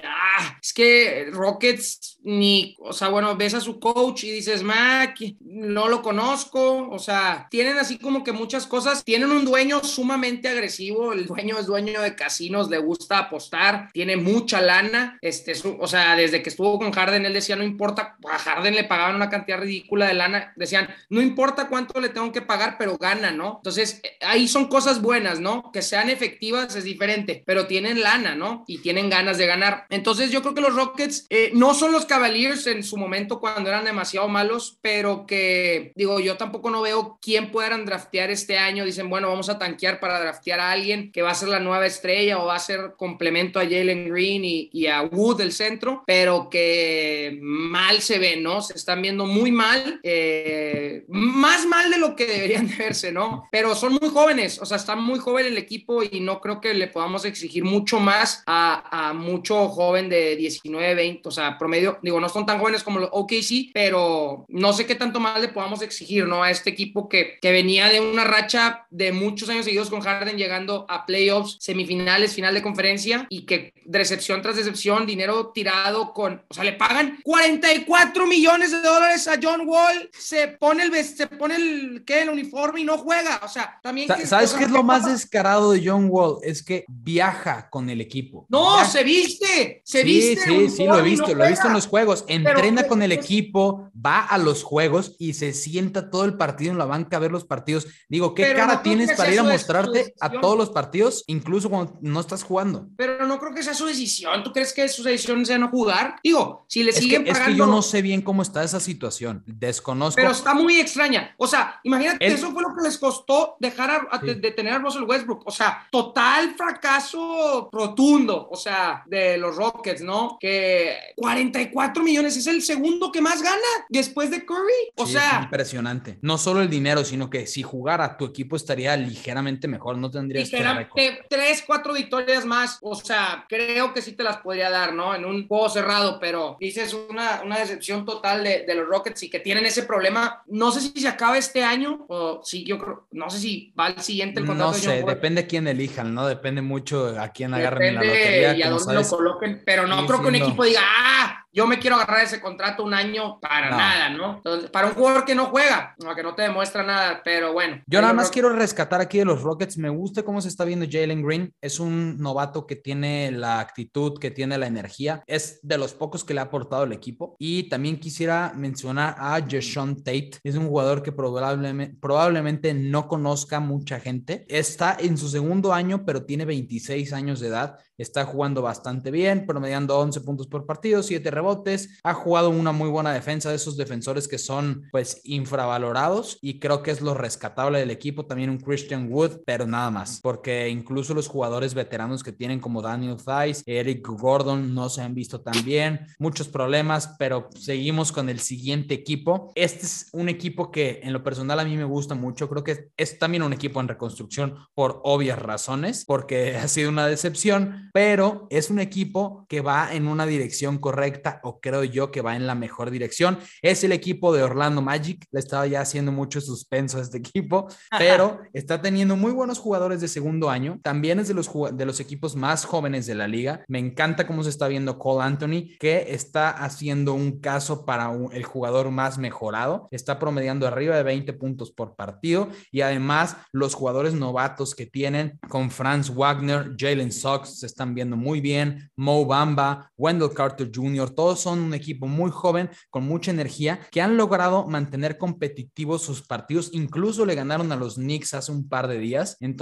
ah, 0.03 0.57
es 0.61 0.73
que 0.73 1.27
Rockets 1.31 2.17
ni, 2.27 2.75
o 2.79 2.91
sea, 2.91 3.07
bueno, 3.07 3.37
ves 3.37 3.53
a 3.53 3.61
su 3.61 3.79
coach 3.79 4.25
y 4.25 4.31
dices, 4.31 4.61
Mac, 4.61 5.17
no 5.39 5.87
lo 5.87 6.01
conozco. 6.01 6.89
O 6.89 6.99
sea, 6.99 7.47
tienen 7.49 7.77
así 7.77 7.97
como 7.97 8.23
que 8.25 8.33
muchas 8.33 8.67
cosas. 8.67 9.05
Tienen 9.05 9.31
un 9.31 9.45
dueño 9.45 9.81
sumamente 9.81 10.46
agresivo, 10.49 11.13
el 11.13 11.25
dueño 11.25 11.57
es 11.59 11.65
dueño 11.65 12.01
de 12.01 12.15
casinos, 12.15 12.69
le 12.69 12.77
gusta 12.77 13.19
apostar, 13.19 13.89
tiene 13.93 14.17
mucha 14.17 14.61
lana. 14.61 15.17
Este, 15.21 15.53
o 15.79 15.87
sea, 15.87 16.15
desde 16.15 16.41
que 16.41 16.49
estuvo 16.49 16.79
con 16.79 16.91
Harden, 16.91 17.25
él 17.25 17.33
decía, 17.33 17.55
no 17.55 17.63
importa, 17.63 18.17
a 18.29 18.37
Harden 18.37 18.75
le 18.75 18.83
pagaban 18.83 19.15
una 19.15 19.29
cantidad 19.29 19.59
ridícula 19.59 20.07
de 20.07 20.13
lana, 20.13 20.53
decían, 20.55 20.89
no 21.09 21.21
importa 21.21 21.67
cuánto 21.67 21.99
le 21.99 22.09
tengo 22.09 22.31
que 22.31 22.41
pagar, 22.41 22.77
pero 22.77 22.97
gana, 22.97 23.31
¿no? 23.31 23.57
Entonces, 23.57 24.01
eh, 24.03 24.17
ahí 24.21 24.47
son 24.47 24.67
cosas 24.67 25.01
buenas, 25.01 25.39
¿no? 25.39 25.71
Que 25.71 25.81
sean 25.81 26.09
efectivas 26.09 26.75
es 26.75 26.83
diferente, 26.83 27.43
pero 27.45 27.67
tienen 27.67 28.01
lana, 28.01 28.35
¿no? 28.35 28.63
Y 28.67 28.79
tienen 28.79 29.09
ganas 29.09 29.37
de 29.37 29.45
ganar. 29.45 29.85
Entonces, 29.89 30.31
yo 30.31 30.41
creo 30.41 30.53
que 30.53 30.61
los 30.61 30.75
Rockets 30.75 31.25
eh, 31.29 31.51
no 31.53 31.73
son 31.73 31.91
los 31.91 32.05
Cavaliers 32.05 32.67
en 32.67 32.83
su 32.83 32.97
momento 32.97 33.39
cuando 33.39 33.69
eran 33.69 33.85
demasiado 33.85 34.27
malos, 34.27 34.77
pero 34.81 35.25
que, 35.25 35.91
digo, 35.95 36.19
yo 36.19 36.37
tampoco 36.37 36.69
no 36.69 36.81
veo 36.81 37.19
quién 37.21 37.51
puedan 37.51 37.85
draftear 37.85 38.29
este 38.31 38.57
año. 38.57 38.85
Dicen, 38.85 39.09
bueno, 39.09 39.29
vamos 39.29 39.49
a 39.49 39.57
tanquear 39.57 39.99
para 39.99 40.19
draftear 40.19 40.36
a 40.59 40.71
alguien 40.71 41.11
que 41.11 41.21
va 41.21 41.31
a 41.31 41.35
ser 41.35 41.49
la 41.49 41.59
nueva 41.59 41.85
estrella 41.85 42.39
o 42.39 42.45
va 42.45 42.55
a 42.55 42.59
ser 42.59 42.93
complemento 42.97 43.59
a 43.59 43.63
Jalen 43.63 44.09
Green 44.09 44.43
y, 44.43 44.87
a 44.87 45.01
Wood 45.01 45.37
del 45.37 45.51
centro, 45.51 46.03
pero 46.05 46.49
que 46.49 47.37
mal 47.41 48.01
se 48.01 48.19
ve, 48.19 48.37
¿no? 48.37 48.61
Se 48.61 48.73
están 48.73 49.01
viendo 49.01 49.25
muy 49.25 49.51
mal, 49.51 49.99
eh, 50.03 51.03
más 51.07 51.65
mal 51.65 51.91
de 51.91 51.97
lo 51.97 52.15
que 52.15 52.25
deberían 52.25 52.67
de 52.67 52.75
verse, 52.75 53.11
¿no? 53.11 53.47
Pero 53.51 53.75
son 53.75 53.93
muy 53.93 54.09
jóvenes, 54.09 54.59
o 54.61 54.65
sea, 54.65 54.77
está 54.77 54.95
muy 54.95 55.19
joven 55.19 55.47
el 55.47 55.57
equipo 55.57 56.03
y 56.03 56.19
no 56.19 56.39
creo 56.39 56.61
que 56.61 56.73
le 56.73 56.87
podamos 56.87 57.25
exigir 57.25 57.63
mucho 57.63 57.99
más 57.99 58.43
a, 58.45 59.09
a 59.09 59.13
mucho 59.13 59.67
joven 59.67 60.09
de 60.09 60.35
19, 60.35 60.95
20, 60.95 61.27
o 61.27 61.31
sea, 61.31 61.57
promedio, 61.57 61.99
digo, 62.01 62.19
no 62.19 62.29
son 62.29 62.45
tan 62.45 62.59
jóvenes 62.59 62.83
como 62.83 62.99
los 62.99 63.09
OKC, 63.11 63.71
pero 63.73 64.45
no 64.47 64.73
sé 64.73 64.85
qué 64.85 64.95
tanto 64.95 65.19
más 65.19 65.39
le 65.41 65.49
podamos 65.49 65.81
exigir, 65.81 66.25
¿no? 66.27 66.43
A 66.43 66.51
este 66.51 66.69
equipo 66.69 67.09
que, 67.09 67.37
que 67.41 67.51
venía 67.51 67.89
de 67.89 67.99
una 67.99 68.23
racha 68.23 68.85
de 68.89 69.11
muchos 69.11 69.49
años 69.49 69.65
seguidos 69.65 69.89
con 69.89 70.01
Harden 70.01 70.26
llegando 70.35 70.85
a 70.89 71.05
playoffs, 71.05 71.57
semifinales, 71.61 72.33
final 72.33 72.53
de 72.53 72.61
conferencia 72.61 73.27
y 73.29 73.45
que 73.45 73.71
recepción 73.85 74.41
tras 74.41 74.57
decepción, 74.57 75.05
dinero 75.05 75.51
tirado 75.53 76.13
con, 76.13 76.43
o 76.49 76.53
sea, 76.53 76.63
le 76.63 76.73
pagan 76.73 77.19
44 77.23 78.27
millones 78.27 78.71
de 78.71 78.81
dólares 78.81 79.27
a 79.27 79.39
John 79.41 79.61
Wall, 79.65 80.09
se 80.11 80.49
pone 80.49 80.83
el, 80.83 81.05
se 81.05 81.27
pone 81.27 81.55
el, 81.55 82.03
¿qué? 82.05 82.23
El 82.23 82.29
uniforme 82.29 82.81
y 82.81 82.83
no 82.83 82.97
juega, 82.97 83.39
o 83.43 83.47
sea, 83.47 83.79
también... 83.81 84.09
¿Sabes 84.25 84.53
qué 84.53 84.65
es 84.65 84.71
lo 84.71 84.83
más 84.83 85.05
descarado 85.05 85.71
de 85.71 85.81
John 85.85 86.07
Wall? 86.09 86.39
Es 86.43 86.63
que 86.63 86.83
viaja 86.87 87.69
con 87.69 87.89
el 87.89 88.01
equipo. 88.01 88.45
No, 88.49 88.83
se 88.85 89.03
viste, 89.03 89.81
se 89.85 90.03
viste. 90.03 90.43
Sí, 90.43 90.69
sí, 90.69 90.85
lo 90.85 90.99
he 90.99 91.03
visto, 91.03 91.33
lo 91.33 91.45
he 91.45 91.49
visto 91.49 91.67
en 91.67 91.73
los 91.73 91.87
juegos. 91.87 92.25
Entrena 92.27 92.87
con 92.87 93.01
el 93.01 93.11
equipo, 93.11 93.91
va 93.93 94.21
a 94.21 94.37
los 94.37 94.63
juegos 94.63 95.15
y 95.19 95.33
se 95.33 95.53
sienta 95.53 96.09
todo 96.09 96.25
el 96.25 96.35
partido 96.35 96.71
en 96.71 96.77
la 96.77 96.85
banca 96.85 97.17
a 97.17 97.19
ver 97.19 97.31
los 97.31 97.45
partidos. 97.45 97.87
Digo, 98.09 98.33
¿qué 98.33 98.53
cara 98.53 98.81
tienes 98.81 99.13
para 99.13 99.31
ir 99.31 99.39
a 99.39 99.43
mostrarte 99.43 100.13
a 100.19 100.29
todos 100.29 100.57
los 100.57 100.69
partidos, 100.69 101.23
incluso 101.27 101.69
cuando 101.69 101.97
no 102.01 102.19
estás 102.19 102.43
jugando? 102.43 102.87
Pero 102.95 103.25
no 103.25 103.39
creo 103.39 103.53
que 103.53 103.63
sea 103.63 103.73
su 103.73 103.85
decisión. 103.85 104.43
¿Tú 104.43 104.51
crees 104.51 104.73
que 104.73 104.87
su 104.89 105.03
decisión 105.03 105.45
sea 105.45 105.57
no 105.57 105.69
jugar? 105.69 106.15
Digo, 106.23 106.65
si 106.67 106.83
le 106.83 106.91
siguen 106.91 107.25
pagando... 107.25 107.41
Es 107.41 107.47
que 107.49 107.57
yo 107.57 107.65
no 107.65 107.81
sé 107.81 108.01
bien 108.01 108.21
cómo 108.21 108.41
está 108.41 108.63
esa 108.63 108.79
situación. 108.79 109.43
Desconozco. 109.45 110.15
Pero 110.15 110.31
está 110.31 110.53
muy 110.53 110.79
extraña. 110.79 111.33
O 111.37 111.47
sea, 111.47 111.79
imagínate, 111.83 112.25
eso 112.25 112.51
fue 112.51 112.63
lo 112.63 112.75
que 112.75 112.83
les 112.83 112.97
costó 112.97 113.55
dejar 113.59 114.07
a, 114.09 114.17
de, 114.19 114.51
tener 114.51 114.73
a 114.73 114.79
Russell 114.79 115.03
Westbrook. 115.03 115.43
O 115.45 115.51
sea, 115.51 115.87
total 115.91 116.55
fracaso 116.55 117.69
rotundo, 117.71 118.47
o 118.49 118.55
sea, 118.55 119.03
de 119.07 119.37
los 119.37 119.55
Rockets, 119.55 120.01
¿no? 120.01 120.37
Que 120.39 120.95
44 121.15 122.03
millones 122.03 122.37
es 122.37 122.47
el 122.47 122.61
segundo 122.61 123.11
que 123.11 123.21
más 123.21 123.41
gana 123.41 123.57
después 123.89 124.31
de 124.31 124.45
Curry. 124.45 124.91
O 124.95 125.05
sea, 125.05 125.41
impresionante. 125.43 126.19
No 126.21 126.37
solo 126.37 126.61
el 126.61 126.69
dinero, 126.69 127.03
sino 127.03 127.29
que 127.29 127.47
si 127.47 127.63
jugara 127.63 128.17
tu 128.17 128.25
equipo 128.25 128.55
estaría 128.55 128.95
ligeramente 128.97 129.67
mejor, 129.67 129.97
no 129.97 130.06
tendrías 130.11 130.49
que 130.49 131.25
tres, 131.29 131.63
cuatro 131.65 131.93
victorias 131.93 132.45
más. 132.45 132.79
O 132.81 132.95
sea, 132.95 133.45
creo 133.47 133.93
que 133.93 134.01
sí 134.01 134.13
te 134.13 134.23
las 134.23 134.37
podría 134.37 134.69
dar, 134.69 134.93
¿no? 134.93 135.15
En 135.15 135.25
un 135.25 135.47
juego 135.47 135.69
cerrado, 135.69 136.19
pero 136.19 136.57
dices 136.59 136.93
una, 136.93 137.41
una 137.43 137.59
decepción 137.59 138.05
total 138.05 138.43
de, 138.43 138.65
de 138.65 138.75
los 138.75 138.87
Rockets 138.87 139.23
y 139.23 139.29
que 139.29 139.39
tienen 139.39 139.65
ese 139.65 139.83
problema. 139.83 140.43
No 140.47 140.71
sé 140.71 140.81
si 140.81 141.01
se 141.01 141.07
acaba 141.07 141.37
este 141.37 141.63
año 141.63 142.05
o 142.07 142.41
si 142.43 142.63
yo 142.63 142.77
creo, 142.77 143.07
no 143.11 143.29
sé 143.29 143.39
si 143.39 143.73
va 143.79 143.87
al 143.87 144.01
siguiente 144.01 144.39
el 144.39 144.45
contrato. 144.45 144.71
No 144.71 144.77
sé, 144.77 145.03
depende 145.03 145.43
de 145.43 145.47
quién 145.47 145.67
elijan, 145.67 146.13
¿no? 146.13 146.27
Depende 146.27 146.61
mucho 146.61 147.19
a 147.19 147.29
quién 147.29 147.53
agarren 147.53 147.95
la 147.95 148.03
lotería. 148.03 148.55
Y 148.55 148.61
a 148.63 148.69
dónde 148.69 148.93
lo 148.93 149.03
coloquen, 149.03 149.63
pero 149.65 149.87
no 149.87 150.05
creo 150.05 150.21
que 150.21 150.27
un 150.27 150.35
equipo 150.35 150.63
diga, 150.63 150.81
ah, 150.83 151.45
yo 151.57 151.65
me 151.65 151.79
quiero 151.79 151.95
agarrar 151.95 152.23
ese 152.23 152.39
contrato 152.39 152.83
un 152.83 152.93
año 152.93 153.39
para 153.39 153.71
nada, 153.71 154.09
¿no? 154.09 154.41
para 154.71 154.87
un 154.89 154.93
jugador 154.93 155.25
que 155.25 155.33
no 155.33 155.45
juega, 155.45 155.95
que 156.15 156.21
no 156.23 156.35
te 156.35 156.43
demuestra 156.43 156.83
nada, 156.83 157.21
pero 157.23 157.51
bueno. 157.51 157.81
Yo 157.87 157.99
nada 157.99 158.13
más 158.13 158.29
quiero 158.29 158.49
rescatar 158.49 159.01
aquí 159.01 159.17
de 159.17 159.25
los 159.25 159.41
Rockets, 159.41 159.77
me 159.77 159.89
gusta 159.97 160.23
cómo 160.23 160.41
se 160.41 160.47
está 160.47 160.63
viendo 160.63 160.85
Jalen 160.89 161.23
Green, 161.23 161.53
es 161.61 161.79
un 161.79 162.17
novato 162.17 162.65
que 162.65 162.75
tiene 162.75 163.31
la 163.31 163.59
actitud, 163.59 164.17
que 164.19 164.31
tiene 164.31 164.57
la 164.57 164.67
energía, 164.67 165.23
es 165.27 165.59
de 165.63 165.77
los 165.77 165.93
pocos 165.93 166.23
que 166.23 166.33
le 166.33 166.39
ha 166.39 166.43
aportado 166.43 166.83
el 166.83 166.93
equipo. 166.93 167.35
Y 167.39 167.63
también 167.63 167.99
quisiera 167.99 168.53
mencionar 168.55 169.15
a 169.17 169.39
Jason 169.47 169.97
Tate, 169.97 170.31
es 170.43 170.55
un 170.55 170.67
jugador 170.67 171.03
que 171.03 171.11
probablemente, 171.11 171.97
probablemente 171.99 172.73
no 172.73 173.07
conozca 173.07 173.59
mucha 173.59 173.99
gente, 173.99 174.45
está 174.47 174.97
en 174.99 175.17
su 175.17 175.29
segundo 175.29 175.73
año, 175.73 176.05
pero 176.05 176.25
tiene 176.25 176.45
26 176.45 177.13
años 177.13 177.39
de 177.39 177.47
edad, 177.47 177.77
está 177.97 178.25
jugando 178.25 178.61
bastante 178.61 179.11
bien, 179.11 179.45
promediando 179.45 179.97
11 179.97 180.21
puntos 180.21 180.47
por 180.47 180.65
partido, 180.65 181.01
7 181.01 181.31
rebotes, 181.31 181.99
ha 182.03 182.13
jugado 182.13 182.49
una 182.49 182.71
muy 182.71 182.89
buena 182.89 183.11
defensa 183.11 183.49
de 183.49 183.55
esos 183.55 183.77
defensores 183.77 184.27
que 184.27 184.37
son 184.37 184.83
pues 184.91 185.21
infravalorados 185.23 186.37
y 186.41 186.59
creo 186.59 186.83
que 186.83 186.91
es 186.91 187.01
lo 187.01 187.13
rescatable 187.13 187.79
del 187.79 187.91
equipo, 187.91 188.25
también 188.25 188.49
un 188.49 188.59
Christian 188.59 189.11
Wood, 189.11 189.41
pero 189.45 189.65
nada 189.65 189.86
más, 189.91 190.19
porque 190.21 190.69
incluso 190.69 191.13
los 191.13 191.27
jugadores 191.27 191.73
veteranos 191.73 192.23
que 192.23 192.31
tienen 192.31 192.59
como 192.59 192.81
Daniel 192.81 193.17
Thies, 193.17 193.63
Eric 193.65 194.07
Gordon 194.07 194.73
no 194.73 194.89
se 194.89 195.01
han 195.01 195.13
visto 195.13 195.41
tan 195.41 195.63
bien, 195.63 196.07
muchos 196.19 196.47
problemas, 196.47 197.15
pero 197.19 197.49
seguimos 197.55 198.11
con 198.11 198.29
el 198.29 198.39
siguiente 198.39 198.93
equipo. 198.93 199.51
Este 199.55 199.85
es 199.85 200.09
un 200.13 200.29
equipo 200.29 200.71
que 200.71 200.99
en 201.03 201.13
lo 201.13 201.23
personal 201.23 201.59
a 201.59 201.65
mí 201.65 201.75
me 201.75 201.83
gusta 201.83 202.15
mucho, 202.15 202.49
creo 202.49 202.63
que 202.63 202.89
es 202.97 203.19
también 203.19 203.43
un 203.43 203.53
equipo 203.53 203.79
en 203.79 203.87
reconstrucción 203.87 204.55
por 204.73 205.01
obvias 205.03 205.39
razones, 205.39 206.05
porque 206.05 206.57
ha 206.57 206.67
sido 206.67 206.89
una 206.89 207.07
decepción, 207.07 207.89
pero 207.93 208.47
es 208.49 208.69
un 208.69 208.79
equipo 208.79 209.45
que 209.49 209.61
va 209.61 209.93
en 209.93 210.07
una 210.07 210.25
dirección 210.25 210.77
correcta 210.77 211.39
o 211.43 211.59
creo 211.59 211.83
yo 211.83 212.11
que 212.11 212.21
va 212.21 212.35
en 212.35 212.47
la 212.47 212.55
mejor 212.55 212.91
dirección. 212.91 213.39
Es 213.61 213.83
el 213.83 213.91
equipo 213.91 214.33
de 214.33 214.43
Orlando 214.43 214.81
Magic, 214.81 215.25
le 215.31 215.39
estaba 215.39 215.67
ya 215.67 215.81
haciendo 215.81 216.11
mucho 216.11 216.41
suspenso 216.41 216.97
a 216.97 217.01
este 217.01 217.17
equipo, 217.17 217.67
pero 217.97 218.41
está 218.53 218.81
teniendo 218.81 219.15
muy 219.15 219.31
buenos 219.31 219.59
jugadores 219.59 219.76
de 219.77 220.07
segundo 220.07 220.49
año. 220.49 220.79
También 220.81 221.19
es 221.19 221.27
de 221.27 221.35
los, 221.35 221.49
de 221.73 221.85
los 221.85 221.99
equipos 221.99 222.35
más 222.35 222.65
jóvenes 222.65 223.05
de 223.05 223.13
la 223.13 223.27
liga. 223.27 223.63
Me 223.67 223.77
encanta 223.77 224.25
cómo 224.25 224.43
se 224.43 224.49
está 224.49 224.67
viendo 224.67 224.97
Cole 224.97 225.23
Anthony, 225.23 225.77
que 225.79 226.07
está 226.09 226.49
haciendo 226.49 227.13
un 227.13 227.39
caso 227.39 227.85
para 227.85 228.11
el 228.31 228.43
jugador 228.43 228.89
más 228.89 229.19
mejorado. 229.19 229.87
Está 229.91 230.17
promediando 230.17 230.67
arriba 230.67 230.95
de 230.95 231.03
20 231.03 231.31
puntos 231.33 231.71
por 231.71 231.95
partido 231.95 232.49
y 232.71 232.81
además 232.81 233.37
los 233.51 233.75
jugadores 233.75 234.13
novatos 234.13 234.73
que 234.73 234.87
tienen 234.87 235.39
con 235.47 235.69
Franz 235.69 236.13
Wagner, 236.13 236.75
Jalen 236.75 237.11
Sox, 237.11 237.59
se 237.59 237.67
están 237.67 237.93
viendo 237.93 238.17
muy 238.17 238.41
bien. 238.41 238.89
Mo 238.95 239.25
Bamba, 239.25 239.91
Wendell 239.95 240.33
Carter 240.33 240.71
Jr., 240.73 241.11
todos 241.11 241.39
son 241.39 241.59
un 241.59 241.73
equipo 241.75 242.07
muy 242.07 242.31
joven, 242.31 242.69
con 242.89 243.03
mucha 243.05 243.29
energía, 243.29 243.79
que 243.91 244.01
han 244.01 244.17
logrado 244.17 244.67
mantener 244.67 245.19
competitivos 245.19 246.01
sus 246.01 246.23
partidos. 246.23 246.71
Incluso 246.73 247.25
le 247.25 247.35
ganaron 247.35 247.71
a 247.71 247.75
los 247.75 247.95
Knicks 247.95 248.33
hace 248.33 248.51
un 248.51 248.67
par 248.67 248.87
de 248.87 248.97
días. 248.97 249.37
Entonces, 249.39 249.56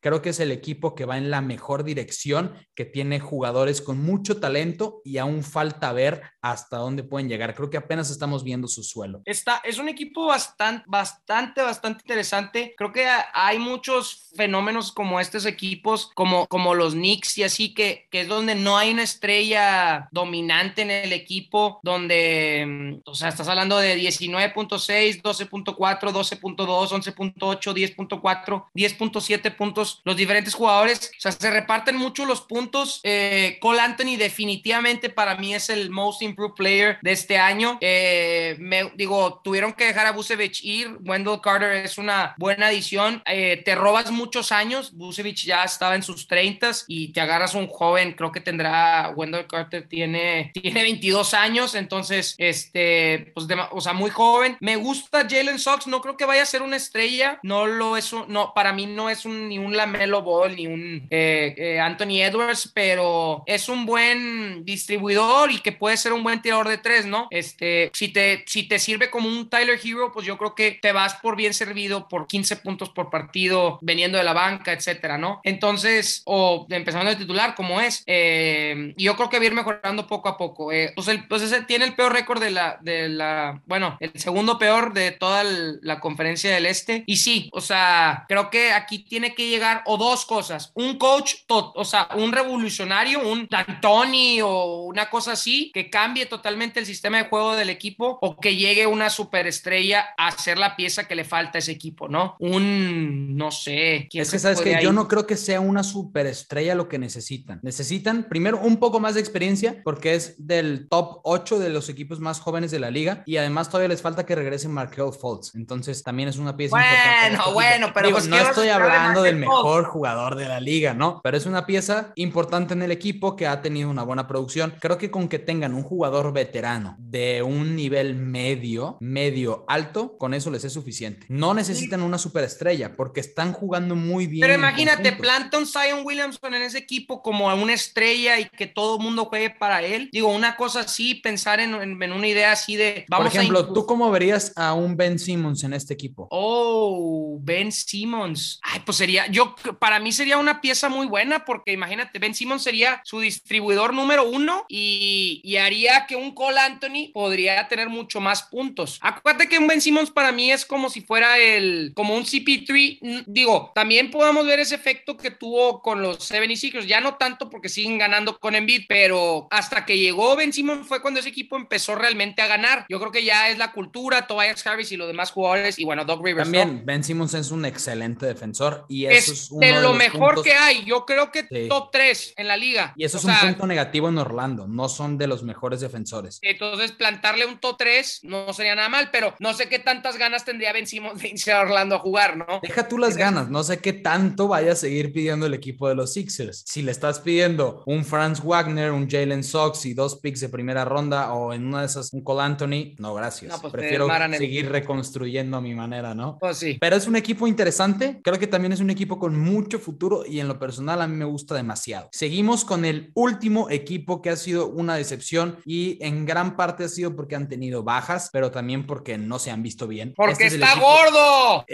creo 0.00 0.22
que 0.22 0.30
es 0.30 0.40
el 0.40 0.52
equipo 0.52 0.94
que 0.94 1.04
va 1.04 1.18
en 1.18 1.30
la 1.30 1.40
mejor 1.40 1.84
dirección, 1.84 2.54
que 2.74 2.84
tiene 2.84 3.20
jugadores 3.20 3.80
con 3.80 4.02
mucho 4.02 4.40
talento 4.40 5.00
y 5.04 5.18
aún 5.18 5.42
falta 5.42 5.92
ver 5.92 6.22
hasta 6.40 6.78
dónde 6.78 7.02
pueden 7.02 7.28
llegar. 7.28 7.54
Creo 7.54 7.70
que 7.70 7.76
apenas 7.76 8.10
estamos 8.10 8.44
viendo 8.44 8.68
su 8.68 8.82
suelo. 8.82 9.22
Está, 9.24 9.60
es 9.64 9.78
un 9.78 9.88
equipo 9.88 10.26
bastante, 10.26 10.84
bastante, 10.86 11.62
bastante 11.62 12.02
interesante. 12.02 12.74
Creo 12.76 12.92
que 12.92 13.06
hay 13.32 13.58
muchos 13.58 14.30
fenómenos 14.36 14.92
como 14.92 15.20
estos 15.20 15.46
equipos, 15.46 16.10
como, 16.14 16.46
como 16.46 16.74
los 16.74 16.94
Knicks 16.94 17.38
y 17.38 17.42
así 17.42 17.74
que, 17.74 18.06
que 18.10 18.22
es 18.22 18.28
donde 18.28 18.54
no 18.54 18.78
hay 18.78 18.92
una 18.92 19.02
estrella 19.02 20.08
dominante 20.12 20.82
en 20.82 20.90
el 20.90 21.12
equipo, 21.12 21.80
donde, 21.82 22.64
mm, 22.66 23.00
o 23.04 23.14
sea, 23.14 23.28
estás 23.28 23.48
hablando 23.48 23.78
de 23.78 23.96
19.6, 23.96 25.22
12.4, 25.22 25.76
12.2, 25.76 26.56
11.8, 26.56 27.96
10.4, 27.96 28.64
10.7 28.74 29.39
puntos, 29.50 30.02
los 30.04 30.16
diferentes 30.16 30.54
jugadores, 30.54 31.12
o 31.16 31.20
sea, 31.20 31.32
se 31.32 31.50
reparten 31.50 31.96
mucho 31.96 32.26
los 32.26 32.42
puntos. 32.42 33.00
Eh, 33.04 33.58
Cole 33.60 33.80
Anthony 33.80 34.16
definitivamente 34.18 35.08
para 35.08 35.36
mí 35.36 35.54
es 35.54 35.70
el 35.70 35.90
most 35.90 36.22
improved 36.22 36.54
player 36.54 36.98
de 37.00 37.12
este 37.12 37.38
año. 37.38 37.78
Eh, 37.80 38.56
me, 38.58 38.92
digo, 38.96 39.40
tuvieron 39.42 39.72
que 39.72 39.86
dejar 39.86 40.06
a 40.06 40.12
Busevich 40.12 40.62
ir, 40.64 40.98
Wendell 41.00 41.40
Carter 41.40 41.72
es 41.72 41.96
una 41.96 42.34
buena 42.36 42.66
adición, 42.66 43.22
eh, 43.24 43.62
te 43.64 43.74
robas 43.74 44.10
muchos 44.10 44.52
años, 44.52 44.92
Busevich 44.92 45.44
ya 45.44 45.64
estaba 45.64 45.94
en 45.94 46.02
sus 46.02 46.26
30 46.26 46.50
y 46.88 47.12
te 47.12 47.20
agarras 47.20 47.54
un 47.54 47.66
joven, 47.68 48.12
creo 48.12 48.32
que 48.32 48.40
tendrá, 48.40 49.12
Wendell 49.14 49.46
Carter 49.46 49.86
tiene, 49.88 50.50
tiene 50.52 50.82
22 50.82 51.34
años, 51.34 51.74
entonces, 51.74 52.34
este, 52.38 53.32
pues, 53.34 53.46
o 53.70 53.80
sea, 53.80 53.92
muy 53.92 54.10
joven. 54.10 54.56
Me 54.60 54.76
gusta 54.76 55.26
Jalen 55.28 55.58
Sox, 55.58 55.86
no 55.86 56.00
creo 56.00 56.16
que 56.16 56.24
vaya 56.24 56.42
a 56.42 56.46
ser 56.46 56.62
una 56.62 56.76
estrella, 56.76 57.38
no 57.42 57.66
lo 57.66 57.96
es, 57.96 58.12
no, 58.28 58.52
para 58.54 58.72
mí 58.72 58.86
no 58.86 59.10
es 59.10 59.24
un, 59.24 59.29
ni 59.30 59.58
un 59.58 59.76
Lamelo 59.76 60.22
Ball, 60.22 60.56
ni 60.56 60.66
un 60.66 61.06
eh, 61.10 61.54
eh, 61.56 61.80
Anthony 61.80 62.22
Edwards, 62.22 62.70
pero 62.74 63.42
es 63.46 63.68
un 63.68 63.86
buen 63.86 64.64
distribuidor 64.64 65.50
y 65.50 65.60
que 65.60 65.72
puede 65.72 65.96
ser 65.96 66.12
un 66.12 66.22
buen 66.22 66.42
tirador 66.42 66.68
de 66.68 66.78
tres, 66.78 67.06
¿no? 67.06 67.28
Este, 67.30 67.90
si 67.94 68.08
te, 68.08 68.44
si 68.46 68.64
te 68.64 68.78
sirve 68.78 69.10
como 69.10 69.28
un 69.28 69.48
Tyler 69.48 69.78
Hero, 69.82 70.12
pues 70.12 70.26
yo 70.26 70.36
creo 70.38 70.54
que 70.54 70.72
te 70.72 70.92
vas 70.92 71.14
por 71.14 71.36
bien 71.36 71.54
servido 71.54 72.08
por 72.08 72.26
15 72.26 72.56
puntos 72.56 72.90
por 72.90 73.10
partido, 73.10 73.78
veniendo 73.82 74.18
de 74.18 74.24
la 74.24 74.32
banca, 74.32 74.72
etcétera, 74.72 75.18
¿no? 75.18 75.40
Entonces, 75.44 76.22
o 76.26 76.66
empezando 76.70 77.10
de 77.10 77.16
titular, 77.16 77.54
como 77.54 77.80
es, 77.80 78.02
eh, 78.06 78.94
yo 78.96 79.16
creo 79.16 79.30
que 79.30 79.38
va 79.38 79.44
a 79.44 79.46
ir 79.46 79.54
mejorando 79.54 80.06
poco 80.06 80.28
a 80.28 80.36
poco. 80.36 80.70
pues, 80.94 81.08
el, 81.08 81.26
pues 81.28 81.42
ese 81.42 81.62
tiene 81.62 81.84
el 81.84 81.94
peor 81.94 82.12
récord 82.12 82.40
de 82.40 82.50
la, 82.50 82.78
de 82.80 83.08
la, 83.08 83.60
bueno, 83.66 83.96
el 84.00 84.12
segundo 84.14 84.58
peor 84.58 84.92
de 84.92 85.10
toda 85.10 85.44
la 85.44 86.00
conferencia 86.00 86.52
del 86.52 86.66
Este. 86.66 87.04
Y 87.06 87.16
sí, 87.16 87.50
o 87.52 87.60
sea, 87.60 88.24
creo 88.28 88.50
que 88.50 88.72
aquí 88.72 89.00
tiene 89.00 89.19
que 89.34 89.48
llegar 89.48 89.82
o 89.86 89.96
dos 89.96 90.24
cosas, 90.24 90.72
un 90.74 90.98
coach, 90.98 91.34
o 91.48 91.84
sea, 91.84 92.08
un 92.16 92.32
revolucionario, 92.32 93.20
un 93.20 93.46
D'Antoni 93.48 94.40
o 94.42 94.84
una 94.84 95.10
cosa 95.10 95.32
así, 95.32 95.70
que 95.72 95.90
cambie 95.90 96.26
totalmente 96.26 96.80
el 96.80 96.86
sistema 96.86 97.18
de 97.18 97.28
juego 97.28 97.54
del 97.54 97.70
equipo 97.70 98.18
o 98.20 98.36
que 98.36 98.56
llegue 98.56 98.86
una 98.86 99.10
superestrella 99.10 100.06
a 100.16 100.30
ser 100.32 100.58
la 100.58 100.76
pieza 100.76 101.06
que 101.06 101.14
le 101.14 101.24
falta 101.24 101.58
a 101.58 101.60
ese 101.60 101.72
equipo, 101.72 102.08
¿no? 102.08 102.36
Un, 102.38 103.36
no 103.36 103.50
sé. 103.50 104.08
es 104.12 104.30
que 104.30 104.38
sabes 104.38 104.60
que 104.60 104.78
yo 104.82 104.92
no 104.92 105.08
creo 105.08 105.26
que 105.26 105.36
sea 105.36 105.60
una 105.60 105.82
superestrella 105.82 106.74
lo 106.74 106.88
que 106.88 106.98
necesitan. 106.98 107.60
Necesitan 107.62 108.28
primero 108.28 108.60
un 108.60 108.78
poco 108.78 109.00
más 109.00 109.14
de 109.14 109.20
experiencia 109.20 109.80
porque 109.84 110.14
es 110.14 110.34
del 110.38 110.88
top 110.88 111.20
8 111.24 111.58
de 111.58 111.70
los 111.70 111.88
equipos 111.88 112.20
más 112.20 112.40
jóvenes 112.40 112.70
de 112.70 112.80
la 112.80 112.90
liga 112.90 113.22
y 113.26 113.36
además 113.36 113.68
todavía 113.68 113.88
les 113.88 114.02
falta 114.02 114.24
que 114.24 114.34
regrese 114.34 114.68
Markel 114.68 115.12
Fultz. 115.12 115.54
Entonces 115.54 116.02
también 116.02 116.28
es 116.28 116.38
una 116.38 116.56
pieza 116.56 116.76
bueno, 116.76 117.52
Bueno, 117.52 117.80
bueno, 117.80 117.92
pero 117.94 118.10
pues 118.10 118.28
no 118.28 118.36
estoy 118.36 118.68
hablando 118.68 119.09
del 119.18 119.36
mejor 119.36 119.84
jugador 119.84 120.36
de 120.36 120.48
la 120.48 120.60
liga, 120.60 120.94
¿no? 120.94 121.20
Pero 121.22 121.36
es 121.36 121.46
una 121.46 121.66
pieza 121.66 122.12
importante 122.16 122.74
en 122.74 122.82
el 122.82 122.90
equipo 122.90 123.36
que 123.36 123.46
ha 123.46 123.62
tenido 123.62 123.90
una 123.90 124.02
buena 124.02 124.26
producción. 124.26 124.74
Creo 124.80 124.98
que 124.98 125.10
con 125.10 125.28
que 125.28 125.38
tengan 125.38 125.74
un 125.74 125.82
jugador 125.82 126.32
veterano 126.32 126.96
de 126.98 127.42
un 127.42 127.76
nivel 127.76 128.14
medio, 128.14 128.96
medio 129.00 129.64
alto, 129.68 130.16
con 130.18 130.34
eso 130.34 130.50
les 130.50 130.64
es 130.64 130.72
suficiente. 130.72 131.26
No 131.28 131.54
necesitan 131.54 132.02
una 132.02 132.18
superestrella 132.18 132.94
porque 132.96 133.20
están 133.20 133.52
jugando 133.52 133.94
muy 133.94 134.26
bien. 134.26 134.42
Pero 134.42 134.54
imagínate, 134.54 135.12
plantan 135.12 135.66
Zion 135.66 136.04
Williamson 136.04 136.54
en 136.54 136.62
ese 136.62 136.78
equipo 136.78 137.22
como 137.22 137.46
una 137.54 137.74
estrella 137.74 138.38
y 138.38 138.48
que 138.48 138.66
todo 138.66 138.96
el 138.96 139.02
mundo 139.02 139.26
juegue 139.26 139.50
para 139.50 139.82
él. 139.82 140.08
Digo, 140.12 140.28
una 140.28 140.56
cosa 140.56 140.80
así, 140.80 141.16
pensar 141.16 141.60
en, 141.60 141.74
una 141.74 142.26
idea 142.26 142.52
así 142.52 142.76
de. 142.76 143.04
Vamos 143.08 143.28
Por 143.28 143.36
ejemplo, 143.36 143.72
¿tú 143.72 143.86
cómo 143.86 144.10
verías 144.10 144.52
a 144.56 144.74
un 144.74 144.96
Ben 144.96 145.18
Simmons 145.18 145.64
en 145.64 145.72
este 145.72 145.94
equipo? 145.94 146.28
Oh, 146.30 147.38
Ben 147.40 147.72
Simmons. 147.72 148.60
Ay, 148.62 148.80
pues 148.84 148.99
sería, 149.00 149.26
yo, 149.28 149.54
para 149.78 149.98
mí 149.98 150.12
sería 150.12 150.36
una 150.36 150.60
pieza 150.60 150.90
muy 150.90 151.06
buena 151.06 151.46
porque 151.46 151.72
imagínate, 151.72 152.18
Ben 152.18 152.34
Simmons 152.34 152.62
sería 152.62 153.00
su 153.04 153.20
distribuidor 153.20 153.94
número 153.94 154.28
uno 154.28 154.66
y, 154.68 155.40
y 155.42 155.56
haría 155.56 156.06
que 156.06 156.16
un 156.16 156.34
Cole 156.34 156.60
Anthony 156.60 157.10
podría 157.14 157.66
tener 157.66 157.88
mucho 157.88 158.20
más 158.20 158.42
puntos. 158.42 158.98
Acuérdate 159.00 159.48
que 159.48 159.58
un 159.58 159.66
Ben 159.66 159.80
Simmons 159.80 160.10
para 160.10 160.32
mí 160.32 160.52
es 160.52 160.66
como 160.66 160.90
si 160.90 161.00
fuera 161.00 161.38
el, 161.38 161.92
como 161.94 162.14
un 162.14 162.24
CP3. 162.24 163.24
Digo, 163.26 163.72
también 163.74 164.10
podemos 164.10 164.46
ver 164.46 164.60
ese 164.60 164.74
efecto 164.74 165.16
que 165.16 165.30
tuvo 165.30 165.80
con 165.80 166.02
los 166.02 166.30
76ers, 166.30 166.84
ya 166.84 167.00
no 167.00 167.14
tanto 167.14 167.48
porque 167.48 167.70
siguen 167.70 167.96
ganando 167.96 168.38
con 168.38 168.54
Embiid, 168.54 168.84
pero 168.86 169.48
hasta 169.50 169.86
que 169.86 169.96
llegó 169.96 170.36
Ben 170.36 170.52
Simmons 170.52 170.86
fue 170.86 171.00
cuando 171.00 171.20
ese 171.20 171.30
equipo 171.30 171.56
empezó 171.56 171.94
realmente 171.94 172.42
a 172.42 172.46
ganar. 172.46 172.84
Yo 172.90 173.00
creo 173.00 173.12
que 173.12 173.24
ya 173.24 173.48
es 173.48 173.56
la 173.56 173.72
cultura, 173.72 174.26
Tobias 174.26 174.66
Harris 174.66 174.92
y 174.92 174.98
los 174.98 175.08
demás 175.08 175.30
jugadores 175.30 175.78
y 175.78 175.84
bueno, 175.84 176.04
Doc 176.04 176.22
Rivers. 176.22 176.44
También 176.44 176.82
Ben 176.84 177.02
Simmons 177.02 177.32
es 177.32 177.50
un 177.50 177.64
excelente 177.64 178.26
defensor 178.26 178.84
y 178.90 179.06
eso 179.06 179.32
es, 179.32 179.50
uno 179.50 179.66
de, 179.66 179.80
lo 179.80 179.94
mejor 179.94 180.42
que 180.42 180.52
hay. 180.52 180.84
Yo 180.84 181.06
creo 181.06 181.30
que 181.30 181.44
top 181.68 181.90
3 181.92 182.34
en 182.36 182.48
la 182.48 182.56
liga. 182.56 182.92
Y 182.96 183.04
eso 183.04 183.18
es 183.18 183.24
un 183.24 183.34
punto 183.40 183.66
negativo 183.66 184.08
en 184.08 184.18
Orlando, 184.18 184.66
no 184.66 184.88
son 184.88 185.16
de 185.16 185.28
los 185.28 185.42
mejores 185.44 185.80
defensores. 185.80 186.38
Entonces, 186.42 186.92
plantarle 186.92 187.46
un 187.46 187.58
top 187.58 187.76
3 187.78 188.20
no 188.24 188.52
sería 188.52 188.74
nada 188.74 188.88
mal, 188.88 189.10
pero 189.12 189.34
no 189.38 189.54
sé 189.54 189.68
qué 189.68 189.78
tantas 189.78 190.18
ganas 190.18 190.44
tendría 190.44 190.72
Ben 190.72 190.86
Simmons 190.86 191.22
de 191.22 191.28
irse 191.28 191.52
a 191.52 191.60
Orlando 191.60 191.94
a 191.94 191.98
jugar, 192.00 192.36
¿no? 192.36 192.60
Deja 192.62 192.88
tú 192.88 192.98
las 192.98 193.16
ganas, 193.16 193.48
no 193.48 193.62
sé 193.62 193.78
qué 193.78 193.92
tanto 193.92 194.48
vaya 194.48 194.72
a 194.72 194.76
seguir 194.76 195.12
pidiendo 195.12 195.46
el 195.46 195.54
equipo 195.54 195.88
de 195.88 195.94
los 195.94 196.12
Sixers. 196.12 196.64
Si 196.66 196.82
le 196.82 196.90
estás 196.90 197.20
pidiendo 197.20 197.84
un 197.86 198.04
Franz 198.04 198.42
Wagner, 198.42 198.90
un 198.90 199.08
Jalen 199.08 199.44
Sox 199.44 199.86
y 199.86 199.94
dos 199.94 200.16
picks 200.16 200.40
de 200.40 200.48
primera 200.48 200.84
ronda 200.84 201.32
o 201.32 201.52
en 201.52 201.66
una 201.66 201.80
de 201.80 201.86
esas 201.86 202.12
un 202.12 202.24
Cole 202.24 202.42
Anthony, 202.42 202.94
no, 202.98 203.14
gracias. 203.14 203.58
Pues 203.60 203.72
Prefiero 203.72 204.08
seguir 204.36 204.70
reconstruyendo 204.70 205.56
a 205.56 205.60
mi 205.60 205.74
manera, 205.74 206.14
¿no? 206.14 206.38
Pues 206.40 206.56
sí. 206.56 206.76
Pero 206.80 206.96
es 206.96 207.06
un 207.06 207.16
equipo 207.16 207.46
interesante, 207.46 208.20
creo 208.22 208.38
que 208.38 208.46
también 208.46 208.72
es 208.72 208.79
un 208.80 208.90
equipo 208.90 209.18
con 209.18 209.38
mucho 209.38 209.78
futuro 209.78 210.24
y 210.26 210.40
en 210.40 210.48
lo 210.48 210.58
personal 210.58 211.02
a 211.02 211.08
mí 211.08 211.16
me 211.16 211.24
gusta 211.24 211.54
demasiado. 211.54 212.08
Seguimos 212.12 212.64
con 212.64 212.84
el 212.84 213.10
último 213.14 213.70
equipo 213.70 214.22
que 214.22 214.30
ha 214.30 214.36
sido 214.36 214.68
una 214.68 214.96
decepción 214.96 215.58
y 215.64 215.98
en 216.04 216.26
gran 216.26 216.56
parte 216.56 216.84
ha 216.84 216.88
sido 216.88 217.14
porque 217.14 217.36
han 217.36 217.48
tenido 217.48 217.82
bajas, 217.82 218.30
pero 218.32 218.50
también 218.50 218.86
porque 218.86 219.18
no 219.18 219.38
se 219.38 219.50
han 219.50 219.62
visto 219.62 219.86
bien. 219.86 220.12
Porque 220.16 220.46
este 220.46 220.58
está 220.58 220.74
gordo. 220.78 221.64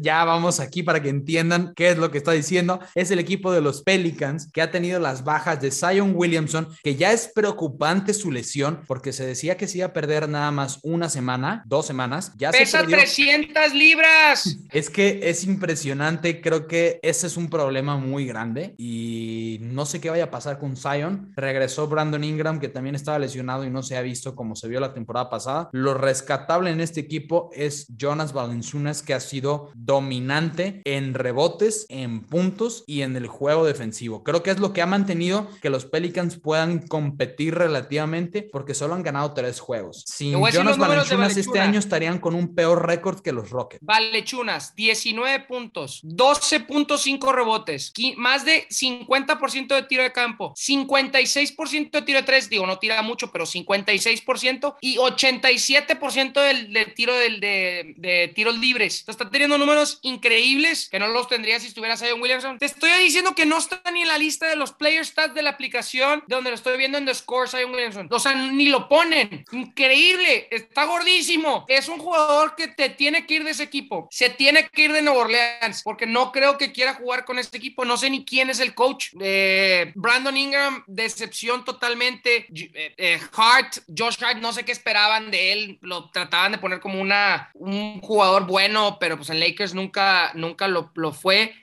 ya 0.00 0.24
vamos 0.24 0.60
aquí 0.60 0.82
para 0.82 1.02
que 1.02 1.08
entiendan 1.08 1.72
qué 1.74 1.90
es 1.90 1.98
lo 1.98 2.10
que 2.10 2.18
está 2.18 2.32
diciendo. 2.32 2.80
Es 2.94 3.10
el 3.10 3.18
equipo 3.18 3.52
de 3.52 3.60
los 3.60 3.82
Pelicans 3.82 4.50
que 4.52 4.62
ha 4.62 4.70
tenido 4.70 5.00
las 5.00 5.24
bajas 5.24 5.60
de 5.60 5.70
Zion 5.70 6.12
Williamson, 6.14 6.68
que 6.82 6.96
ya 6.96 7.12
es 7.12 7.30
preocupante 7.34 8.14
su 8.14 8.30
lesión 8.30 8.82
porque 8.86 9.12
se 9.12 9.26
decía 9.26 9.56
que 9.56 9.68
se 9.68 9.78
iba 9.78 9.86
a 9.86 9.92
perder 9.92 10.28
nada 10.28 10.50
más 10.50 10.80
una 10.82 11.08
semana, 11.08 11.62
dos 11.66 11.86
semanas. 11.86 12.32
Ya 12.36 12.50
Pesa 12.50 12.80
se 12.80 12.86
300 12.86 13.74
libras. 13.74 14.56
Es 14.72 14.90
que 14.90 15.20
es 15.22 15.44
impresionante. 15.44 16.25
Creo 16.34 16.66
que 16.66 16.98
ese 17.02 17.26
es 17.26 17.36
un 17.36 17.48
problema 17.48 17.96
muy 17.96 18.26
grande 18.26 18.74
y 18.78 19.58
no 19.60 19.86
sé 19.86 20.00
qué 20.00 20.10
vaya 20.10 20.24
a 20.24 20.30
pasar 20.30 20.58
con 20.58 20.76
Zion. 20.76 21.32
Regresó 21.36 21.86
Brandon 21.88 22.24
Ingram, 22.24 22.60
que 22.60 22.68
también 22.68 22.94
estaba 22.94 23.18
lesionado 23.18 23.64
y 23.64 23.70
no 23.70 23.82
se 23.82 23.96
ha 23.96 24.02
visto 24.02 24.34
como 24.34 24.56
se 24.56 24.68
vio 24.68 24.80
la 24.80 24.92
temporada 24.94 25.30
pasada. 25.30 25.68
Lo 25.72 25.94
rescatable 25.94 26.70
en 26.70 26.80
este 26.80 27.00
equipo 27.00 27.50
es 27.52 27.86
Jonas 27.96 28.32
Valanciunas, 28.32 29.02
que 29.02 29.14
ha 29.14 29.20
sido 29.20 29.70
dominante 29.74 30.82
en 30.84 31.14
rebotes, 31.14 31.86
en 31.88 32.24
puntos 32.24 32.84
y 32.86 33.02
en 33.02 33.16
el 33.16 33.26
juego 33.26 33.64
defensivo. 33.64 34.24
Creo 34.24 34.42
que 34.42 34.50
es 34.50 34.58
lo 34.58 34.72
que 34.72 34.82
ha 34.82 34.86
mantenido 34.86 35.48
que 35.60 35.70
los 35.70 35.84
Pelicans 35.84 36.38
puedan 36.38 36.86
competir 36.86 37.54
relativamente 37.54 38.48
porque 38.50 38.74
solo 38.74 38.94
han 38.94 39.02
ganado 39.02 39.32
tres 39.32 39.60
juegos. 39.60 40.04
Sin 40.06 40.32
Jonas 40.50 40.78
Valanciunas 40.78 41.36
este 41.36 41.60
año 41.60 41.78
estarían 41.78 42.18
con 42.18 42.34
un 42.34 42.54
peor 42.54 42.86
récord 42.86 43.20
que 43.20 43.32
los 43.32 43.50
Rockets. 43.50 43.84
Valechunas, 43.84 44.74
19 44.74 45.46
puntos, 45.46 46.00
12.5 46.16 47.32
rebotes, 47.32 47.92
más 48.16 48.44
de 48.44 48.66
50% 48.68 49.74
de 49.74 49.82
tiro 49.82 50.02
de 50.02 50.12
campo, 50.12 50.54
56% 50.54 51.90
de 51.90 52.02
tiro 52.02 52.20
de 52.20 52.24
tres, 52.24 52.48
digo, 52.48 52.66
no 52.66 52.78
tira 52.78 53.02
mucho, 53.02 53.30
pero 53.30 53.44
56% 53.44 54.76
y 54.80 54.96
87% 54.96 56.32
del, 56.40 56.94
tiro 56.94 57.14
del, 57.14 57.40
de, 57.40 58.32
tiros 58.34 58.58
libres. 58.58 59.04
está 59.06 59.30
teniendo 59.30 59.58
números 59.58 59.98
increíbles 60.02 60.88
que 60.88 60.98
no 60.98 61.08
los 61.08 61.28
tendría 61.28 61.60
si 61.60 61.68
estuviera 61.68 61.96
Zion 61.96 62.20
Williamson. 62.20 62.58
Te 62.58 62.66
estoy 62.66 62.90
diciendo 63.02 63.34
que 63.34 63.46
no 63.46 63.58
está 63.58 63.82
ni 63.92 64.02
en 64.02 64.08
la 64.08 64.18
lista 64.18 64.46
de 64.46 64.56
los 64.56 64.72
player 64.72 65.04
stats 65.04 65.34
de 65.34 65.42
la 65.42 65.50
aplicación 65.50 66.22
de 66.26 66.34
donde 66.34 66.50
lo 66.50 66.56
estoy 66.56 66.78
viendo 66.78 66.98
en 66.98 67.06
The 67.06 67.14
Score 67.14 67.48
Zion 67.48 67.70
Williamson. 67.70 68.08
O 68.10 68.18
sea, 68.18 68.34
ni 68.34 68.66
lo 68.66 68.88
ponen. 68.88 69.44
Increíble. 69.52 70.48
Está 70.50 70.84
gordísimo. 70.84 71.64
Es 71.68 71.88
un 71.88 71.98
jugador 71.98 72.54
que 72.56 72.68
te 72.68 72.90
tiene 72.90 73.26
que 73.26 73.34
ir 73.34 73.44
de 73.44 73.50
ese 73.50 73.62
equipo. 73.62 74.08
Se 74.10 74.30
tiene 74.30 74.68
que 74.68 74.82
ir 74.82 74.92
de 74.92 75.02
Nueva 75.02 75.20
Orleans 75.20 75.82
porque 75.82 76.05
no 76.06 76.32
creo 76.32 76.58
que 76.58 76.72
quiera 76.72 76.94
jugar 76.94 77.24
con 77.24 77.38
este 77.38 77.58
equipo. 77.58 77.84
No 77.84 77.96
sé 77.96 78.10
ni 78.10 78.24
quién 78.24 78.50
es 78.50 78.60
el 78.60 78.74
coach. 78.74 79.08
Eh, 79.20 79.92
Brandon 79.94 80.36
Ingram, 80.36 80.84
decepción 80.86 81.64
totalmente. 81.64 82.46
Eh, 82.54 82.94
eh, 82.96 83.20
Hart, 83.36 83.78
Josh 83.96 84.22
Hart, 84.22 84.38
no 84.38 84.52
sé 84.52 84.64
qué 84.64 84.72
esperaban 84.72 85.30
de 85.30 85.52
él. 85.52 85.78
Lo 85.82 86.10
trataban 86.10 86.52
de 86.52 86.58
poner 86.58 86.80
como 86.80 87.00
una, 87.00 87.50
un 87.54 88.00
jugador 88.00 88.46
bueno, 88.46 88.98
pero 88.98 89.16
pues 89.16 89.30
en 89.30 89.40
Lakers 89.40 89.74
nunca, 89.74 90.32
nunca 90.34 90.68
lo, 90.68 90.90
lo 90.94 91.12
fue. 91.12 91.54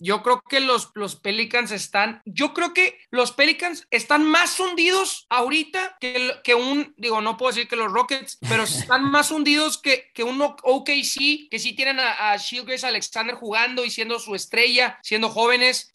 yo 0.00 0.22
creo 0.22 0.42
que 0.48 0.60
los, 0.60 0.90
los 0.94 1.16
Pelicans 1.16 1.70
están, 1.70 2.22
yo 2.24 2.52
creo 2.54 2.74
que 2.74 2.98
los 3.10 3.32
Pelicans 3.32 3.86
están 3.90 4.24
más 4.24 4.58
hundidos 4.60 5.26
ahorita 5.30 5.96
que, 6.00 6.32
que 6.44 6.54
un, 6.54 6.94
digo, 6.96 7.20
no 7.20 7.36
puedo 7.36 7.52
decir 7.52 7.68
que 7.68 7.76
los 7.76 7.92
Rockets, 7.92 8.38
pero 8.48 8.62
están 8.64 9.04
más 9.04 9.30
hundidos 9.30 9.78
que, 9.78 10.10
que 10.14 10.24
un 10.24 10.40
OKC, 10.40 11.48
que 11.50 11.58
sí 11.58 11.74
tienen 11.74 12.00
a 12.00 12.08
a, 12.18 12.36
Grace 12.64 12.86
Alexander 12.86 13.34
jugando 13.34 13.57
y 13.84 13.90
siendo 13.90 14.18
su 14.18 14.34
estrella, 14.34 14.98
siendo 15.02 15.28
jóvenes. 15.28 15.90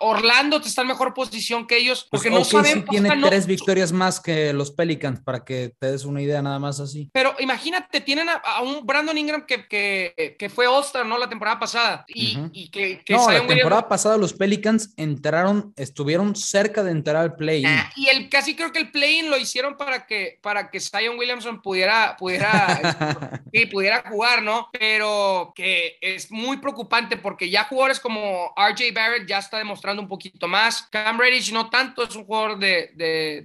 Orlando 0.00 0.60
te 0.60 0.68
está 0.68 0.82
en 0.82 0.88
mejor 0.88 1.14
posición 1.14 1.66
que 1.66 1.78
ellos 1.78 2.06
porque 2.10 2.30
pues, 2.30 2.52
no 2.52 2.62
saben. 2.62 2.84
tiene 2.84 3.10
tres 3.22 3.46
victorias 3.46 3.92
más 3.92 4.20
que 4.20 4.52
los 4.52 4.70
Pelicans 4.70 5.20
para 5.20 5.44
que 5.44 5.72
te 5.78 5.92
des 5.92 6.04
una 6.04 6.22
idea 6.22 6.42
nada 6.42 6.58
más 6.58 6.80
así. 6.80 7.10
Pero 7.12 7.34
imagínate, 7.38 8.00
tienen 8.00 8.28
a, 8.28 8.62
un 8.62 8.84
Brandon 8.86 9.16
Ingram 9.16 9.46
que, 9.46 9.66
que, 9.66 10.36
que 10.38 10.48
fue 10.48 10.66
All-Star, 10.66 11.06
¿no? 11.06 11.18
La 11.18 11.28
temporada 11.28 11.58
pasada. 11.58 12.04
Y, 12.08 12.38
y 12.52 12.68
que, 12.68 13.02
no, 13.08 13.30
la 13.30 13.46
temporada 13.46 13.88
pasada 13.88 14.16
los 14.16 14.32
Pelicans 14.32 14.92
entraron, 14.96 15.72
estuvieron 15.76 16.34
cerca 16.36 16.82
de 16.82 16.90
entrar 16.90 17.16
al 17.16 17.36
play-in. 17.36 17.66
Ah, 17.66 17.92
y 17.96 18.08
el, 18.08 18.28
casi 18.28 18.54
creo 18.54 18.72
que 18.72 18.78
el 18.78 18.90
play-in 18.90 19.30
lo 19.30 19.36
hicieron 19.36 19.76
para 19.76 20.06
que, 20.06 20.38
para 20.42 20.70
que 20.70 20.80
Zion 20.80 21.18
Williamson 21.18 21.62
pudiera, 21.62 22.16
pudiera, 22.18 23.42
sí, 23.52 23.66
pudiera 23.66 24.04
jugar, 24.08 24.42
¿no? 24.42 24.68
Pero 24.72 25.52
que 25.54 25.98
es 26.00 26.30
muy 26.30 26.58
preocupante 26.58 26.95
porque 27.16 27.50
ya 27.50 27.64
jugadores 27.64 28.00
como 28.00 28.52
RJ 28.56 28.92
Barrett 28.94 29.28
ya 29.28 29.38
está 29.38 29.58
demostrando 29.58 30.02
un 30.02 30.08
poquito 30.08 30.48
más. 30.48 30.88
Cam 30.90 31.18
Reddish 31.18 31.52
no 31.52 31.68
tanto, 31.70 32.02
es 32.02 32.14
un 32.16 32.24
jugador 32.24 32.58
de, 32.58 32.92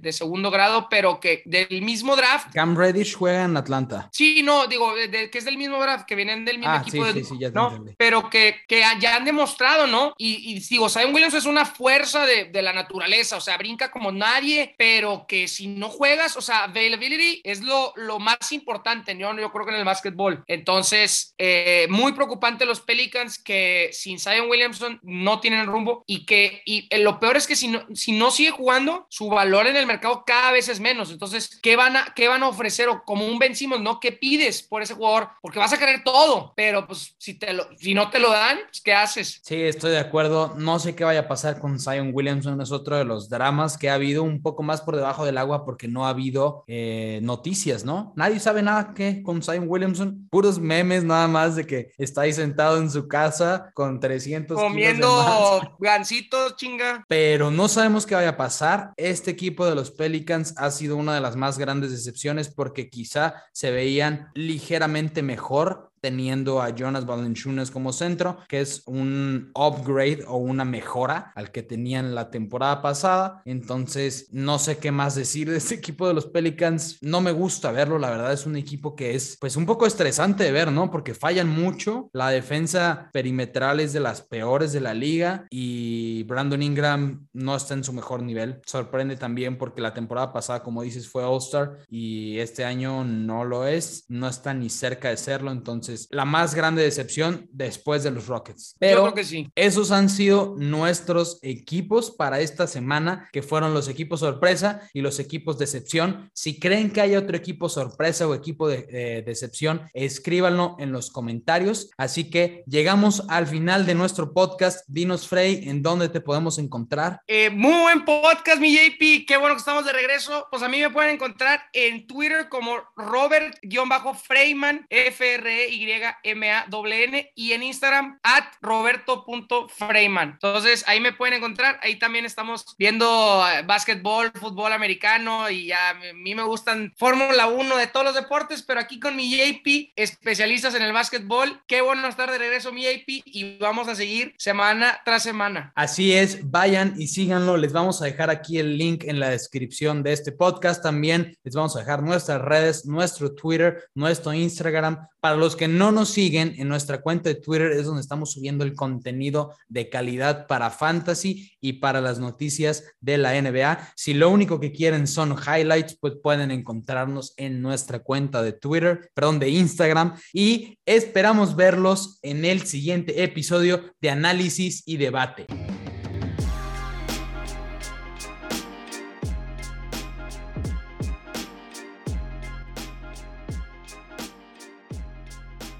de, 0.00 0.12
segundo 0.12 0.50
grado, 0.50 0.88
pero 0.90 1.20
que 1.20 1.42
del 1.44 1.82
mismo 1.82 2.16
draft. 2.16 2.52
Cam 2.52 2.76
Reddish 2.76 3.14
juega 3.14 3.44
en 3.44 3.56
Atlanta. 3.56 4.08
Sí, 4.12 4.42
no, 4.42 4.66
digo, 4.66 4.92
que 4.94 5.30
es 5.32 5.44
del 5.44 5.58
mismo 5.58 5.80
draft, 5.80 6.06
que 6.06 6.14
vienen 6.14 6.44
del 6.44 6.58
mismo 6.58 6.72
ah, 6.72 6.82
equipo. 6.86 7.06
Sí, 7.06 7.12
de, 7.12 7.24
sí, 7.24 7.34
ya 7.38 7.50
¿no? 7.50 7.84
Pero 7.96 8.28
que, 8.30 8.60
que 8.66 8.82
ya 8.98 9.16
han 9.16 9.24
demostrado, 9.24 9.86
¿no? 9.86 10.14
Y, 10.18 10.52
y 10.52 10.60
digo, 10.60 10.88
Zion 10.88 11.14
Williams 11.14 11.34
es 11.34 11.44
una 11.44 11.64
fuerza 11.64 12.26
de, 12.26 12.46
de 12.46 12.62
la 12.62 12.72
naturaleza, 12.72 13.36
o 13.36 13.40
sea, 13.40 13.56
brinca 13.56 13.90
como 13.90 14.12
nadie, 14.12 14.74
pero 14.78 15.26
que 15.26 15.48
si 15.48 15.66
no 15.66 15.88
juegas, 15.88 16.36
o 16.36 16.40
sea, 16.40 16.64
availability 16.64 17.40
es 17.44 17.60
lo, 17.62 17.92
lo 17.96 18.18
más 18.18 18.52
importante, 18.52 19.14
¿no? 19.14 19.38
yo 19.38 19.50
creo 19.52 19.66
que 19.66 19.72
en 19.72 19.78
el 19.78 19.84
básquetbol. 19.84 20.44
Entonces, 20.46 21.34
eh, 21.38 21.86
muy 21.90 22.12
preocupante 22.12 22.66
los 22.66 22.80
Pelicans 22.80 23.38
que 23.42 23.90
sin 23.92 24.18
Zion 24.18 24.48
Williamson 24.48 25.00
no 25.02 25.40
tienen 25.40 25.66
rumbo 25.66 26.04
y 26.06 26.24
que 26.26 26.62
y 26.64 26.86
eh, 26.90 26.98
lo 26.98 27.18
peor 27.20 27.36
es 27.36 27.46
que 27.46 27.56
si 27.56 27.68
no, 27.68 27.82
si 27.94 28.12
no 28.12 28.30
sigue 28.30 28.50
jugando, 28.50 29.06
su 29.08 29.28
valor 29.28 29.66
en 29.66 29.76
el 29.76 29.86
mercado 29.86 30.24
cada 30.26 30.52
vez 30.52 30.68
es 30.68 30.80
menos. 30.80 31.10
Entonces, 31.10 31.58
¿qué 31.62 31.76
van 31.76 31.96
a, 31.96 32.12
qué 32.14 32.28
van 32.28 32.42
a 32.42 32.48
ofrecer? 32.48 32.88
O 32.88 33.02
como 33.04 33.26
un 33.26 33.38
vencimos, 33.38 33.80
¿no? 33.80 34.00
¿Qué 34.00 34.12
pides 34.12 34.62
por 34.62 34.82
ese 34.82 34.94
jugador? 34.94 35.28
Porque 35.40 35.58
vas 35.58 35.72
a 35.72 35.78
querer 35.78 36.02
todo, 36.04 36.52
pero 36.56 36.86
pues 36.86 37.14
si, 37.18 37.34
te 37.34 37.52
lo, 37.52 37.66
si 37.78 37.94
no 37.94 38.10
te 38.10 38.18
lo 38.18 38.30
dan, 38.30 38.58
pues, 38.68 38.80
¿qué 38.80 38.94
haces? 38.94 39.40
Sí, 39.42 39.60
estoy 39.60 39.92
de 39.92 39.98
acuerdo. 39.98 40.54
No 40.56 40.78
sé 40.78 40.94
qué 40.94 41.04
vaya 41.04 41.20
a 41.20 41.28
pasar 41.28 41.58
con 41.60 41.80
Zion 41.80 42.10
Williamson. 42.12 42.60
Es 42.60 42.72
otro 42.72 42.96
de 42.96 43.04
los 43.04 43.28
dramas 43.28 43.76
que 43.76 43.90
ha 43.90 43.94
habido 43.94 44.22
un 44.22 44.42
poco 44.42 44.62
más 44.62 44.80
por 44.80 44.96
debajo 44.96 45.24
del 45.24 45.38
agua 45.38 45.64
porque 45.64 45.88
no 45.88 46.06
ha 46.06 46.10
habido 46.10 46.64
eh, 46.66 47.20
noticias, 47.22 47.84
¿no? 47.84 48.12
Nadie 48.16 48.40
sabe 48.40 48.62
nada 48.62 48.94
que 48.94 49.22
con 49.22 49.42
Zion 49.42 49.64
Williamson, 49.66 50.28
puros 50.30 50.58
memes 50.58 51.04
nada 51.04 51.28
más 51.28 51.56
de 51.56 51.66
que 51.66 51.92
está 51.98 52.22
ahí 52.22 52.32
sentado 52.32 52.78
en 52.78 52.90
su 52.90 53.08
casa 53.08 53.31
con 53.74 54.00
300 54.00 54.58
comiendo 54.58 55.76
gancitos, 55.78 56.56
chinga. 56.56 57.04
Pero 57.08 57.50
no 57.50 57.68
sabemos 57.68 58.06
qué 58.06 58.14
vaya 58.14 58.30
a 58.30 58.36
pasar. 58.36 58.92
Este 58.96 59.30
equipo 59.30 59.66
de 59.66 59.74
los 59.74 59.90
Pelicans 59.90 60.54
ha 60.56 60.70
sido 60.70 60.96
una 60.96 61.14
de 61.14 61.20
las 61.20 61.36
más 61.36 61.58
grandes 61.58 61.90
decepciones 61.90 62.48
porque 62.48 62.90
quizá 62.90 63.34
se 63.52 63.70
veían 63.70 64.30
ligeramente 64.34 65.22
mejor 65.22 65.91
teniendo 66.02 66.60
a 66.60 66.74
Jonas 66.74 67.06
Valanciunas 67.06 67.70
como 67.70 67.92
centro, 67.92 68.38
que 68.48 68.60
es 68.60 68.82
un 68.86 69.52
upgrade 69.54 70.24
o 70.26 70.36
una 70.36 70.64
mejora 70.64 71.32
al 71.36 71.52
que 71.52 71.62
tenían 71.62 72.14
la 72.14 72.30
temporada 72.30 72.82
pasada. 72.82 73.40
Entonces, 73.44 74.26
no 74.32 74.58
sé 74.58 74.78
qué 74.78 74.90
más 74.90 75.14
decir 75.14 75.48
de 75.48 75.58
este 75.58 75.74
equipo 75.82 76.08
de 76.08 76.14
los 76.14 76.26
Pelicans. 76.26 76.98
No 77.00 77.20
me 77.20 77.30
gusta 77.30 77.70
verlo, 77.70 77.98
la 77.98 78.10
verdad 78.10 78.32
es 78.32 78.46
un 78.46 78.56
equipo 78.56 78.96
que 78.96 79.14
es 79.14 79.36
pues 79.40 79.56
un 79.56 79.64
poco 79.64 79.86
estresante 79.86 80.42
de 80.42 80.52
ver, 80.52 80.72
¿no? 80.72 80.90
Porque 80.90 81.14
fallan 81.14 81.48
mucho, 81.48 82.10
la 82.12 82.30
defensa 82.30 83.08
perimetral 83.12 83.78
es 83.78 83.92
de 83.92 84.00
las 84.00 84.22
peores 84.22 84.72
de 84.72 84.80
la 84.80 84.94
liga 84.94 85.46
y 85.50 86.24
Brandon 86.24 86.62
Ingram 86.62 87.28
no 87.32 87.54
está 87.54 87.74
en 87.74 87.84
su 87.84 87.92
mejor 87.92 88.24
nivel. 88.24 88.60
Sorprende 88.66 89.16
también 89.16 89.56
porque 89.56 89.80
la 89.80 89.94
temporada 89.94 90.32
pasada, 90.32 90.64
como 90.64 90.82
dices, 90.82 91.08
fue 91.08 91.22
All-Star 91.22 91.78
y 91.88 92.38
este 92.38 92.64
año 92.64 93.04
no 93.04 93.44
lo 93.44 93.68
es, 93.68 94.04
no 94.08 94.28
está 94.28 94.52
ni 94.52 94.68
cerca 94.68 95.08
de 95.08 95.16
serlo, 95.16 95.52
entonces 95.52 95.91
la 96.10 96.24
más 96.24 96.54
grande 96.54 96.82
decepción 96.82 97.48
después 97.52 98.02
de 98.02 98.10
los 98.10 98.26
Rockets. 98.26 98.76
Pero 98.78 99.12
que 99.14 99.24
sí. 99.24 99.50
esos 99.54 99.90
han 99.90 100.08
sido 100.08 100.54
nuestros 100.58 101.38
equipos 101.42 102.10
para 102.10 102.40
esta 102.40 102.66
semana, 102.66 103.28
que 103.32 103.42
fueron 103.42 103.74
los 103.74 103.88
equipos 103.88 104.20
sorpresa 104.20 104.88
y 104.92 105.00
los 105.00 105.18
equipos 105.18 105.58
decepción. 105.58 106.30
Si 106.34 106.58
creen 106.58 106.90
que 106.90 107.00
hay 107.00 107.16
otro 107.16 107.36
equipo 107.36 107.68
sorpresa 107.68 108.26
o 108.26 108.34
equipo 108.34 108.68
de 108.68 109.22
decepción, 109.24 109.88
escríbanlo 109.92 110.76
en 110.78 110.92
los 110.92 111.10
comentarios. 111.10 111.90
Así 111.96 112.30
que 112.30 112.64
llegamos 112.66 113.24
al 113.28 113.46
final 113.46 113.86
de 113.86 113.94
nuestro 113.94 114.32
podcast. 114.32 114.84
Dinos, 114.88 115.28
Frey, 115.28 115.68
¿en 115.68 115.82
dónde 115.82 116.08
te 116.08 116.20
podemos 116.20 116.58
encontrar? 116.58 117.20
Eh, 117.26 117.50
muy 117.50 117.80
buen 117.82 118.04
podcast, 118.04 118.60
mi 118.60 118.72
JP. 118.72 119.26
Qué 119.26 119.36
bueno 119.38 119.54
que 119.54 119.60
estamos 119.60 119.84
de 119.84 119.92
regreso. 119.92 120.46
Pues 120.50 120.62
a 120.62 120.68
mí 120.68 120.80
me 120.80 120.90
pueden 120.90 121.14
encontrar 121.14 121.62
en 121.72 122.06
Twitter 122.06 122.48
como 122.48 122.76
Robert-Freyman, 122.96 124.86
F-R-E-Y 124.88 125.81
y-M-A-N 125.82 127.32
y 127.34 127.52
en 127.52 127.62
Instagram 127.62 128.18
at 128.22 128.44
roberto.freyman. 128.60 130.30
Entonces 130.32 130.84
ahí 130.86 131.00
me 131.00 131.12
pueden 131.12 131.34
encontrar. 131.34 131.78
Ahí 131.82 131.98
también 131.98 132.24
estamos 132.24 132.64
viendo 132.78 133.44
eh, 133.48 133.62
básquetbol, 133.62 134.32
fútbol 134.32 134.72
americano 134.72 135.50
y 135.50 135.66
ya 135.66 135.90
a 135.90 135.94
mí 136.14 136.34
me 136.34 136.42
gustan 136.42 136.92
Fórmula 136.96 137.48
1 137.48 137.76
de 137.76 137.86
todos 137.86 138.06
los 138.06 138.14
deportes, 138.14 138.62
pero 138.62 138.80
aquí 138.80 139.00
con 139.00 139.16
mi 139.16 139.30
JP, 139.30 139.92
especialistas 139.96 140.74
en 140.74 140.82
el 140.82 140.92
básquetbol. 140.92 141.62
Qué 141.66 141.80
bueno 141.80 142.08
estar 142.08 142.30
de 142.30 142.38
regreso, 142.38 142.72
mi 142.72 142.82
JP, 142.82 143.22
y 143.24 143.58
vamos 143.58 143.88
a 143.88 143.94
seguir 143.94 144.34
semana 144.38 145.00
tras 145.04 145.22
semana. 145.22 145.72
Así 145.74 146.12
es, 146.12 146.50
vayan 146.50 146.94
y 146.98 147.06
síganlo. 147.08 147.56
Les 147.56 147.72
vamos 147.72 148.02
a 148.02 148.04
dejar 148.04 148.30
aquí 148.30 148.58
el 148.58 148.76
link 148.76 149.04
en 149.04 149.20
la 149.20 149.30
descripción 149.30 150.02
de 150.02 150.12
este 150.12 150.32
podcast. 150.32 150.82
También 150.82 151.36
les 151.42 151.54
vamos 151.54 151.76
a 151.76 151.80
dejar 151.80 152.02
nuestras 152.02 152.40
redes, 152.40 152.86
nuestro 152.86 153.34
Twitter, 153.34 153.88
nuestro 153.94 154.32
Instagram. 154.32 155.08
Para 155.20 155.36
los 155.36 155.54
que 155.54 155.68
no 155.78 155.92
nos 155.92 156.10
siguen 156.10 156.54
en 156.58 156.68
nuestra 156.68 157.00
cuenta 157.00 157.28
de 157.28 157.34
Twitter 157.36 157.72
es 157.72 157.86
donde 157.86 158.00
estamos 158.00 158.32
subiendo 158.32 158.64
el 158.64 158.74
contenido 158.74 159.54
de 159.68 159.88
calidad 159.88 160.46
para 160.46 160.70
fantasy 160.70 161.52
y 161.60 161.74
para 161.74 162.00
las 162.00 162.18
noticias 162.18 162.84
de 163.00 163.18
la 163.18 163.40
NBA. 163.40 163.92
Si 163.96 164.14
lo 164.14 164.30
único 164.30 164.60
que 164.60 164.72
quieren 164.72 165.06
son 165.06 165.36
highlights, 165.36 165.96
pues 166.00 166.14
pueden 166.22 166.50
encontrarnos 166.50 167.34
en 167.36 167.60
nuestra 167.60 168.00
cuenta 168.00 168.42
de 168.42 168.52
Twitter, 168.52 169.10
perdón, 169.14 169.38
de 169.38 169.50
Instagram 169.50 170.14
y 170.32 170.78
esperamos 170.86 171.56
verlos 171.56 172.18
en 172.22 172.44
el 172.44 172.62
siguiente 172.66 173.22
episodio 173.22 173.82
de 174.00 174.10
análisis 174.10 174.82
y 174.86 174.96
debate. 174.96 175.46